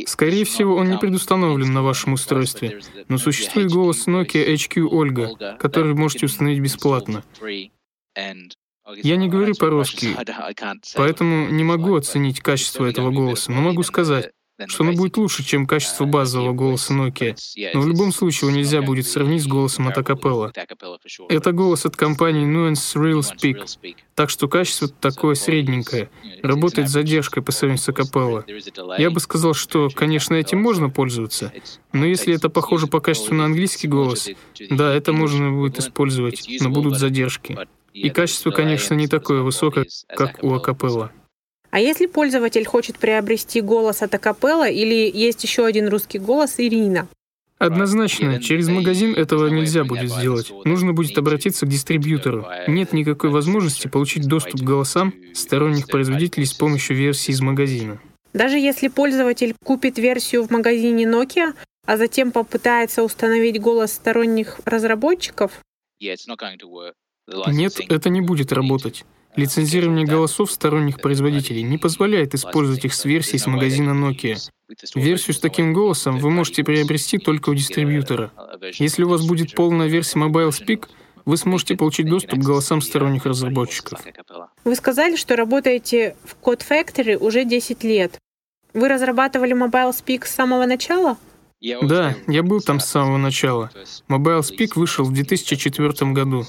Скорее 0.08 0.46
всего, 0.46 0.76
он 0.76 0.90
не 0.90 0.98
предустановлен 0.98 1.74
на 1.74 1.82
вашем 1.82 2.14
устройстве, 2.14 2.82
но 3.08 3.18
существует 3.18 3.72
голос 3.72 4.08
Nokia 4.08 4.54
HQ 4.54 4.88
Ольга, 4.92 5.58
который 5.60 5.94
вы 5.94 6.00
можете 6.00 6.28
установить 6.28 6.60
бесплатно. 6.60 7.24
Я 8.98 9.16
не 9.16 9.28
говорю 9.28 9.56
по-русски, 9.56 10.16
поэтому 10.96 11.50
не 11.50 11.64
могу 11.64 11.96
оценить 11.96 12.42
качество 12.42 12.86
этого 12.86 13.10
голоса, 13.10 13.52
но 13.52 13.62
могу 13.62 13.82
сказать, 13.82 14.32
что 14.68 14.84
оно 14.84 14.94
будет 14.94 15.18
лучше, 15.18 15.44
чем 15.44 15.68
качество 15.68 16.06
базового 16.06 16.54
голоса 16.54 16.94
Nokia. 16.94 17.36
Но 17.74 17.82
в 17.82 17.88
любом 17.88 18.12
случае 18.12 18.50
его 18.50 18.58
нельзя 18.58 18.82
будет 18.82 19.08
сравнить 19.08 19.44
с 19.44 19.48
голосом 19.48 19.88
от 19.88 19.98
Acapella. 19.98 20.52
Это 21.30 21.52
голос 21.52 21.86
от 21.86 21.96
компании 21.96 22.46
Nuance 22.46 22.96
Real 22.96 23.20
Speak, 23.20 23.96
так 24.16 24.30
что 24.30 24.48
качество 24.48 24.88
такое 24.88 25.36
средненькое, 25.36 26.10
работает 26.42 26.90
с 26.90 26.92
задержкой 26.92 27.44
по 27.44 27.52
сравнению 27.52 27.84
с 27.84 27.90
Acapella. 27.90 28.44
Я 28.98 29.12
бы 29.12 29.20
сказал, 29.20 29.54
что, 29.54 29.90
конечно, 29.94 30.34
этим 30.36 30.62
можно 30.62 30.90
пользоваться, 30.90 31.52
но 31.92 32.06
если 32.06 32.34
это 32.34 32.50
похоже 32.50 32.88
по 32.88 33.00
качеству 33.00 33.36
на 33.36 33.46
английский 33.46 33.88
голос, 33.88 34.30
да, 34.70 34.94
это 34.94 35.14
можно 35.14 35.52
будет 35.52 35.80
использовать, 35.80 36.48
но 36.62 36.70
будут 36.70 36.98
задержки. 36.98 37.58
И 37.94 38.10
качество, 38.10 38.52
конечно, 38.52 38.94
не 38.94 39.08
такое 39.08 39.42
высокое, 39.42 39.86
как 40.08 40.44
у 40.44 40.54
Acapella. 40.54 41.12
А 41.76 41.80
если 41.82 42.06
пользователь 42.06 42.64
хочет 42.64 42.98
приобрести 43.00 43.60
голос 43.60 44.02
от 44.02 44.16
Акапелла 44.16 44.70
или 44.70 45.12
есть 45.14 45.44
еще 45.44 45.66
один 45.66 45.90
русский 45.90 46.20
голос 46.20 46.54
Ирина? 46.58 47.10
Однозначно, 47.58 48.42
через 48.42 48.70
магазин 48.70 49.14
этого 49.14 49.48
нельзя 49.48 49.84
будет 49.84 50.10
сделать. 50.10 50.54
Нужно 50.64 50.94
будет 50.94 51.18
обратиться 51.18 51.66
к 51.66 51.70
дистрибьютору. 51.70 52.46
Нет 52.70 52.94
никакой 52.94 53.30
возможности 53.30 53.90
получить 53.90 54.26
доступ 54.26 54.62
к 54.62 54.64
голосам 54.64 55.14
сторонних 55.34 55.88
производителей 55.88 56.46
с 56.46 56.54
помощью 56.54 56.96
версии 56.96 57.34
из 57.34 57.42
магазина. 57.42 58.00
Даже 58.32 58.58
если 58.58 58.88
пользователь 58.88 59.54
купит 59.62 59.98
версию 59.98 60.44
в 60.44 60.52
магазине 60.52 61.04
Nokia, 61.04 61.56
а 61.86 61.98
затем 61.98 62.32
попытается 62.32 63.04
установить 63.04 63.60
голос 63.60 63.92
сторонних 63.92 64.62
разработчиков? 64.64 65.52
Нет, 66.00 67.74
это 67.90 68.10
не 68.10 68.22
будет 68.22 68.54
работать. 68.54 69.04
Лицензирование 69.36 70.06
голосов 70.06 70.52
сторонних 70.52 71.02
производителей 71.02 71.64
не 71.64 71.78
позволяет 71.78 72.34
использовать 72.34 72.86
их 72.86 72.94
с 72.94 73.06
версией 73.06 73.40
с 73.40 73.48
магазина 73.48 73.92
Nokia. 73.92 74.38
Версию 74.96 75.36
с 75.36 75.40
таким 75.40 75.74
голосом 75.74 76.20
вы 76.20 76.30
можете 76.30 76.64
приобрести 76.64 77.18
только 77.18 77.50
у 77.50 77.54
дистрибьютора. 77.54 78.32
Если 78.80 79.04
у 79.04 79.10
вас 79.10 79.26
будет 79.26 79.54
полная 79.54 79.88
версия 79.88 80.20
Mobile 80.20 80.50
Speak, 80.50 80.88
вы 81.26 81.38
сможете 81.38 81.76
получить 81.76 82.08
доступ 82.08 82.40
к 82.40 82.44
голосам 82.44 82.82
сторонних 82.82 83.26
разработчиков. 83.26 84.00
Вы 84.64 84.76
сказали, 84.76 85.16
что 85.16 85.36
работаете 85.36 86.16
в 86.24 86.36
Code 86.46 86.62
Factory 86.68 87.18
уже 87.18 87.46
10 87.46 87.84
лет. 87.84 88.20
Вы 88.74 88.88
разрабатывали 88.88 89.56
Mobile 89.56 89.92
Speak 89.92 90.26
с 90.26 90.32
самого 90.32 90.66
начала? 90.66 91.18
Да, 91.82 92.16
я 92.28 92.44
был 92.44 92.62
там 92.62 92.80
с 92.80 92.86
самого 92.86 93.18
начала. 93.18 93.72
Mobile 94.08 94.42
Speak 94.42 94.72
вышел 94.76 95.06
в 95.06 95.14
2004 95.14 96.12
году. 96.12 96.46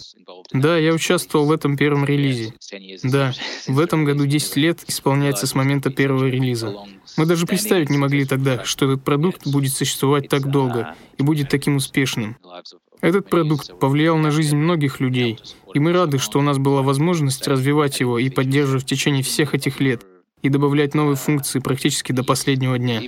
Да, 0.52 0.76
я 0.76 0.92
участвовал 0.92 1.46
в 1.46 1.52
этом 1.52 1.76
первом 1.76 2.04
релизе. 2.04 2.54
Да, 3.02 3.32
в 3.66 3.78
этом 3.80 4.04
году 4.04 4.26
10 4.26 4.56
лет 4.56 4.84
исполняется 4.86 5.46
с 5.46 5.54
момента 5.54 5.90
первого 5.90 6.26
релиза. 6.26 6.74
Мы 7.16 7.26
даже 7.26 7.46
представить 7.46 7.90
не 7.90 7.98
могли 7.98 8.24
тогда, 8.26 8.64
что 8.64 8.86
этот 8.86 9.04
продукт 9.04 9.46
будет 9.46 9.72
существовать 9.72 10.28
так 10.28 10.50
долго 10.50 10.94
и 11.18 11.22
будет 11.22 11.48
таким 11.48 11.76
успешным. 11.76 12.36
Этот 13.00 13.28
продукт 13.28 13.78
повлиял 13.78 14.16
на 14.16 14.30
жизнь 14.30 14.56
многих 14.56 15.00
людей, 15.00 15.38
и 15.74 15.78
мы 15.78 15.92
рады, 15.92 16.18
что 16.18 16.38
у 16.38 16.42
нас 16.42 16.58
была 16.58 16.82
возможность 16.82 17.46
развивать 17.46 18.00
его 18.00 18.18
и 18.18 18.30
поддерживать 18.30 18.84
в 18.84 18.86
течение 18.86 19.22
всех 19.22 19.54
этих 19.54 19.80
лет 19.80 20.04
и 20.42 20.48
добавлять 20.48 20.94
новые 20.94 21.16
функции 21.16 21.58
практически 21.58 22.12
до 22.12 22.22
последнего 22.22 22.78
дня. 22.78 23.02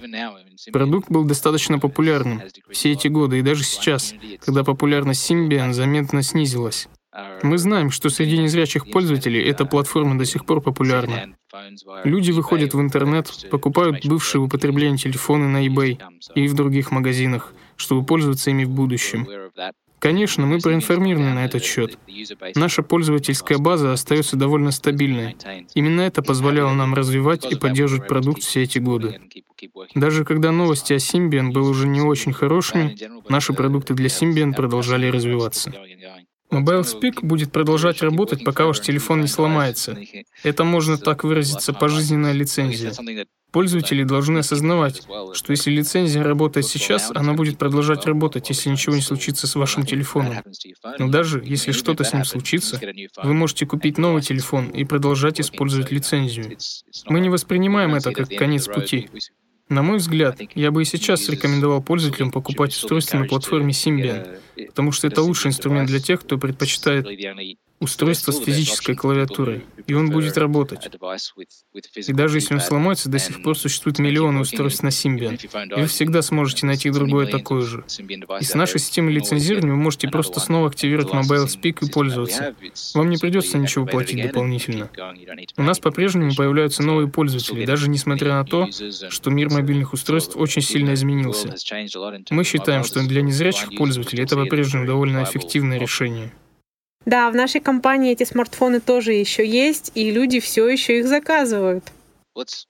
Продукт 0.72 1.11
был 1.11 1.24
достаточно 1.24 1.79
популярным 1.79 2.43
все 2.70 2.93
эти 2.93 3.09
годы 3.09 3.39
и 3.39 3.43
даже 3.43 3.64
сейчас, 3.64 4.14
когда 4.45 4.64
популярность 4.64 5.31
Symbian 5.31 5.72
заметно 5.72 6.22
снизилась. 6.22 6.89
Мы 7.43 7.59
знаем, 7.59 7.91
что 7.91 8.11
среди 8.11 8.39
незрячих 8.39 8.91
пользователей 8.91 9.43
эта 9.43 9.64
платформа 9.64 10.18
до 10.18 10.24
сих 10.24 10.45
пор 10.45 10.61
популярна. 10.61 11.35
Люди 12.05 12.31
выходят 12.31 12.74
в 12.74 12.81
интернет, 12.81 13.49
покупают 13.51 14.05
бывшие 14.07 14.41
в 14.41 14.45
употреблении 14.45 14.99
телефоны 14.99 15.49
на 15.49 15.66
eBay 15.66 15.99
и 16.35 16.47
в 16.49 16.55
других 16.55 16.91
магазинах, 16.91 17.55
чтобы 17.76 18.05
пользоваться 18.05 18.51
ими 18.51 18.64
в 18.64 18.70
будущем. 18.70 19.26
Конечно, 19.99 20.46
мы 20.46 20.59
проинформированы 20.59 21.34
на 21.34 21.44
этот 21.44 21.64
счет. 21.64 21.99
Наша 22.55 22.82
пользовательская 22.82 23.59
база 23.59 23.92
остается 23.92 24.36
довольно 24.36 24.70
стабильной. 24.70 25.36
Именно 25.74 26.03
это 26.03 26.22
позволяло 26.22 26.72
нам 26.72 26.94
развивать 26.94 27.51
и 27.51 27.57
поддерживать 27.57 28.09
продукт 28.09 28.42
все 28.42 28.62
эти 28.62 28.78
годы. 28.78 29.20
Даже 29.94 30.24
когда 30.24 30.53
новости 30.53 30.92
о 30.92 30.96
Symbian 30.96 31.51
были 31.51 31.64
уже 31.64 31.88
не 31.88 32.01
очень 32.01 32.32
хорошими, 32.32 32.96
наши 33.28 33.53
продукты 33.53 33.94
для 33.94 34.07
Symbian 34.07 34.55
продолжали 34.55 35.09
развиваться. 35.09 35.72
Mobile 36.51 36.82
Speak 36.82 37.20
будет 37.22 37.53
продолжать 37.53 38.03
работать, 38.03 38.44
пока 38.44 38.66
ваш 38.66 38.80
телефон 38.80 39.20
не 39.20 39.26
сломается. 39.26 39.99
Это 40.42 40.64
можно 40.64 40.96
так 40.96 41.24
выразиться 41.24 41.72
пожизненная 41.72 42.32
лицензия. 42.32 42.92
Пользователи 43.51 44.05
должны 44.05 44.38
осознавать, 44.38 45.07
что 45.32 45.53
если 45.53 45.70
лицензия 45.70 46.22
работает 46.22 46.66
сейчас, 46.66 47.11
она 47.14 47.32
будет 47.32 47.57
продолжать 47.57 48.05
работать, 48.05 48.51
если 48.51 48.68
ничего 48.68 48.94
не 48.94 49.01
случится 49.01 49.46
с 49.46 49.55
вашим 49.55 49.86
телефоном. 49.86 50.42
Но 50.99 51.09
даже 51.09 51.42
если 51.44 51.72
что-то 51.72 52.05
с 52.05 52.12
ним 52.12 52.24
случится, 52.24 52.78
вы 53.22 53.32
можете 53.32 53.64
купить 53.64 53.96
новый 53.96 54.20
телефон 54.20 54.68
и 54.68 54.84
продолжать 54.84 55.40
использовать 55.40 55.90
лицензию. 55.90 56.59
Мы 57.07 57.20
не 57.20 57.30
воспринимаем 57.30 57.94
это 57.94 58.12
как 58.12 58.28
конец 58.28 58.66
пути. 58.66 59.09
На 59.69 59.83
мой 59.83 59.99
взгляд, 59.99 60.39
я 60.55 60.71
бы 60.71 60.83
и 60.83 60.85
сейчас 60.85 61.29
рекомендовал 61.29 61.83
пользователям 61.83 62.31
покупать 62.31 62.73
устройство 62.73 63.19
на 63.19 63.27
платформе 63.27 63.73
Symbian, 63.73 64.41
потому 64.69 64.93
что 64.93 65.07
это 65.07 65.23
лучший 65.23 65.49
инструмент 65.49 65.89
для 65.89 66.01
тех, 66.01 66.21
кто 66.21 66.39
предпочитает 66.39 67.07
устройство 67.81 68.33
с 68.33 68.41
физической 68.41 68.95
клавиатурой, 68.95 69.64
и 69.87 69.95
он 69.95 70.11
будет 70.11 70.37
работать. 70.37 70.89
И 71.97 72.12
даже 72.12 72.39
если 72.39 72.55
он 72.55 72.61
сломается, 72.61 73.09
до 73.09 73.18
сих 73.18 73.43
пор 73.43 73.57
существует 73.57 73.99
миллионы 73.99 74.41
устройств 74.41 74.83
на 74.83 74.89
Symbian, 74.89 75.39
и 75.76 75.81
вы 75.81 75.87
всегда 75.87 76.22
сможете 76.22 76.66
найти 76.66 76.91
другое 76.91 77.26
такое 77.26 77.62
же. 77.62 77.85
И 78.41 78.45
с 78.45 78.55
нашей 78.55 78.81
системой 78.81 79.12
лицензирования 79.12 79.72
вы 79.72 79.81
можете 79.81 80.09
просто 80.09 80.41
снова 80.41 80.68
активировать 80.68 81.12
Mobile 81.12 81.47
Speak 81.47 81.87
и 81.87 81.91
пользоваться. 81.91 82.55
Вам 82.95 83.11
не 83.11 83.16
придется 83.16 83.59
ничего 83.59 83.87
платить 83.87 84.22
дополнительно. 84.22 84.91
У 85.57 85.62
нас 85.62 85.79
по-прежнему 85.79 86.35
появляются 86.35 86.83
новые 86.83 87.09
пользователи, 87.09 87.64
даже 87.64 87.89
несмотря 87.89 88.35
на 88.35 88.45
то, 88.45 88.68
что 89.11 89.31
мир 89.31 89.51
мобильных 89.51 89.93
устройств 89.93 90.37
очень 90.37 90.62
сильно 90.62 90.95
изменился. 90.95 91.55
Мы 92.31 92.45
считаем, 92.45 92.85
что 92.85 93.07
для 93.07 93.22
незрячих 93.22 93.76
пользователей 93.76 94.24
это 94.24 94.37
по-прежнему 94.37 94.87
довольно 94.87 95.22
эффективное 95.22 95.79
решение. 95.79 96.33
Да, 97.09 97.31
в 97.31 97.35
нашей 97.35 97.63
компании 97.63 98.13
эти 98.13 98.25
смартфоны 98.25 98.81
тоже 98.81 99.15
еще 99.15 99.49
есть, 99.49 99.93
и 99.95 100.11
люди 100.11 100.41
все 100.41 100.69
еще 100.69 100.99
их 100.99 101.09
заказывают. 101.09 101.85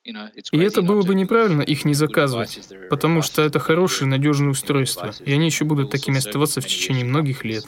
И 0.05 0.59
это 0.59 0.81
было 0.81 1.03
бы 1.03 1.17
неправильно 1.17 1.63
их 1.63 1.85
не 1.85 1.93
заказывать, 1.93 2.61
потому 2.89 3.23
что 3.23 3.43
это 3.43 3.59
хорошее, 3.59 4.09
надежное 4.09 4.51
устройство, 4.51 5.13
и 5.25 5.33
они 5.33 5.47
еще 5.47 5.65
будут 5.65 5.91
такими 5.91 6.19
оставаться 6.19 6.61
в 6.61 6.67
течение 6.69 7.05
многих 7.05 7.45
лет. 7.45 7.65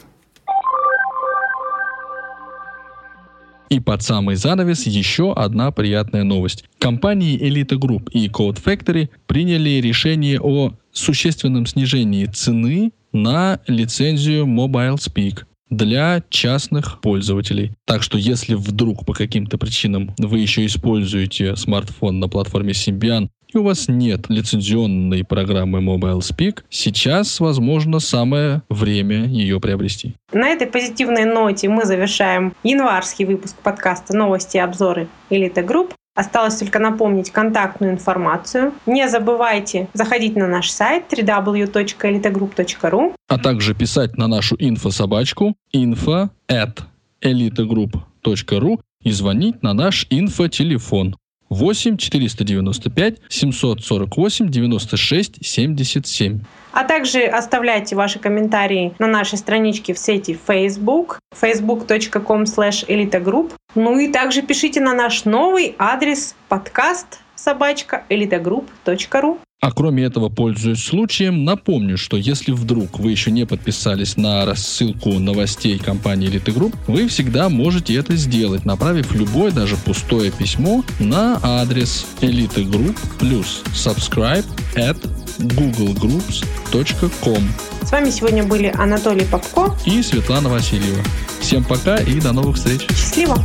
И 3.67 3.81
под 3.81 4.01
самый 4.01 4.37
занавес 4.37 4.85
еще 4.85 5.33
одна 5.33 5.71
приятная 5.71 6.23
новость. 6.23 6.63
Компании 6.79 7.37
Elite 7.37 7.77
Group 7.77 8.09
и 8.11 8.29
Code 8.29 8.63
Factory 8.63 9.09
приняли 9.27 9.81
решение 9.81 10.39
о 10.39 10.71
существенном 10.93 11.65
снижении 11.65 12.27
цены 12.27 12.93
на 13.11 13.59
лицензию 13.67 14.45
Mobile 14.45 14.95
Speak 14.95 15.43
для 15.71 16.21
частных 16.29 17.01
пользователей. 17.01 17.71
Так 17.85 18.03
что 18.03 18.19
если 18.19 18.53
вдруг 18.53 19.05
по 19.05 19.13
каким-то 19.13 19.57
причинам 19.57 20.13
вы 20.19 20.39
еще 20.39 20.65
используете 20.65 21.55
смартфон 21.55 22.19
на 22.19 22.27
платформе 22.27 22.73
Symbian 22.73 23.29
и 23.53 23.57
у 23.57 23.63
вас 23.63 23.89
нет 23.89 24.29
лицензионной 24.29 25.25
программы 25.25 25.79
Mobile 25.79 26.19
Speak, 26.19 26.59
сейчас, 26.69 27.39
возможно, 27.39 27.99
самое 27.99 28.61
время 28.69 29.25
ее 29.25 29.59
приобрести. 29.59 30.15
На 30.31 30.49
этой 30.49 30.67
позитивной 30.67 31.25
ноте 31.25 31.67
мы 31.67 31.83
завершаем 31.85 32.53
январский 32.63 33.25
выпуск 33.25 33.57
подкаста 33.61 34.15
«Новости 34.15 34.55
и 34.55 34.61
обзоры 34.61 35.09
Элита 35.29 35.63
Групп». 35.63 35.93
Осталось 36.21 36.57
только 36.57 36.77
напомнить 36.77 37.31
контактную 37.31 37.93
информацию. 37.93 38.73
Не 38.85 39.09
забывайте 39.09 39.87
заходить 39.93 40.35
на 40.35 40.47
наш 40.47 40.69
сайт 40.69 41.11
www.elitagroup.ru 41.11 43.15
А 43.27 43.39
также 43.39 43.73
писать 43.73 44.17
на 44.17 44.27
нашу 44.27 44.55
инфособачку 44.59 45.55
info 45.73 46.29
at 46.47 46.83
elitagroup.ru 47.23 48.79
и 49.01 49.11
звонить 49.11 49.63
на 49.63 49.73
наш 49.73 50.05
инфотелефон 50.11 51.15
8 51.51 51.97
495 51.97 53.17
748 53.29 54.49
96 54.49 55.45
77. 55.45 56.39
А 56.71 56.83
также 56.85 57.25
оставляйте 57.25 57.95
ваши 57.95 58.19
комментарии 58.19 58.93
на 58.99 59.07
нашей 59.07 59.37
страничке 59.37 59.93
в 59.93 59.99
сети 59.99 60.39
Facebook, 60.47 61.19
facebook.com 61.39 62.45
slash 62.45 62.87
elitagroup. 62.87 63.51
Ну 63.75 63.99
и 63.99 64.07
также 64.07 64.41
пишите 64.41 64.79
на 64.79 64.93
наш 64.93 65.25
новый 65.25 65.75
адрес 65.77 66.35
подкаст 66.47 67.19
собачка 67.35 68.05
elitagroup.ru. 68.09 69.37
А 69.61 69.71
кроме 69.71 70.05
этого, 70.05 70.29
пользуясь 70.29 70.83
случаем, 70.83 71.45
напомню, 71.45 71.95
что 71.95 72.17
если 72.17 72.51
вдруг 72.51 72.97
вы 72.97 73.11
еще 73.11 73.29
не 73.29 73.45
подписались 73.45 74.17
на 74.17 74.43
рассылку 74.43 75.19
новостей 75.19 75.77
компании 75.77 76.31
Elite 76.31 76.51
Group, 76.51 76.75
вы 76.87 77.07
всегда 77.07 77.47
можете 77.47 77.93
это 77.93 78.15
сделать, 78.15 78.65
направив 78.65 79.13
любое, 79.13 79.51
даже 79.51 79.77
пустое 79.77 80.31
письмо 80.31 80.83
на 80.99 81.39
адрес 81.43 82.07
Elite 82.21 82.67
Group 82.71 82.97
плюс 83.19 83.61
subscribe 83.75 84.45
at 84.75 84.97
googlegroups.com. 85.37 87.43
С 87.83 87.91
вами 87.91 88.09
сегодня 88.09 88.43
были 88.43 88.73
Анатолий 88.75 89.25
Попко 89.25 89.75
и 89.85 90.01
Светлана 90.01 90.49
Васильева. 90.49 91.03
Всем 91.39 91.63
пока 91.63 91.97
и 91.97 92.19
до 92.19 92.33
новых 92.33 92.55
встреч. 92.55 92.87
Счастливо! 92.89 93.37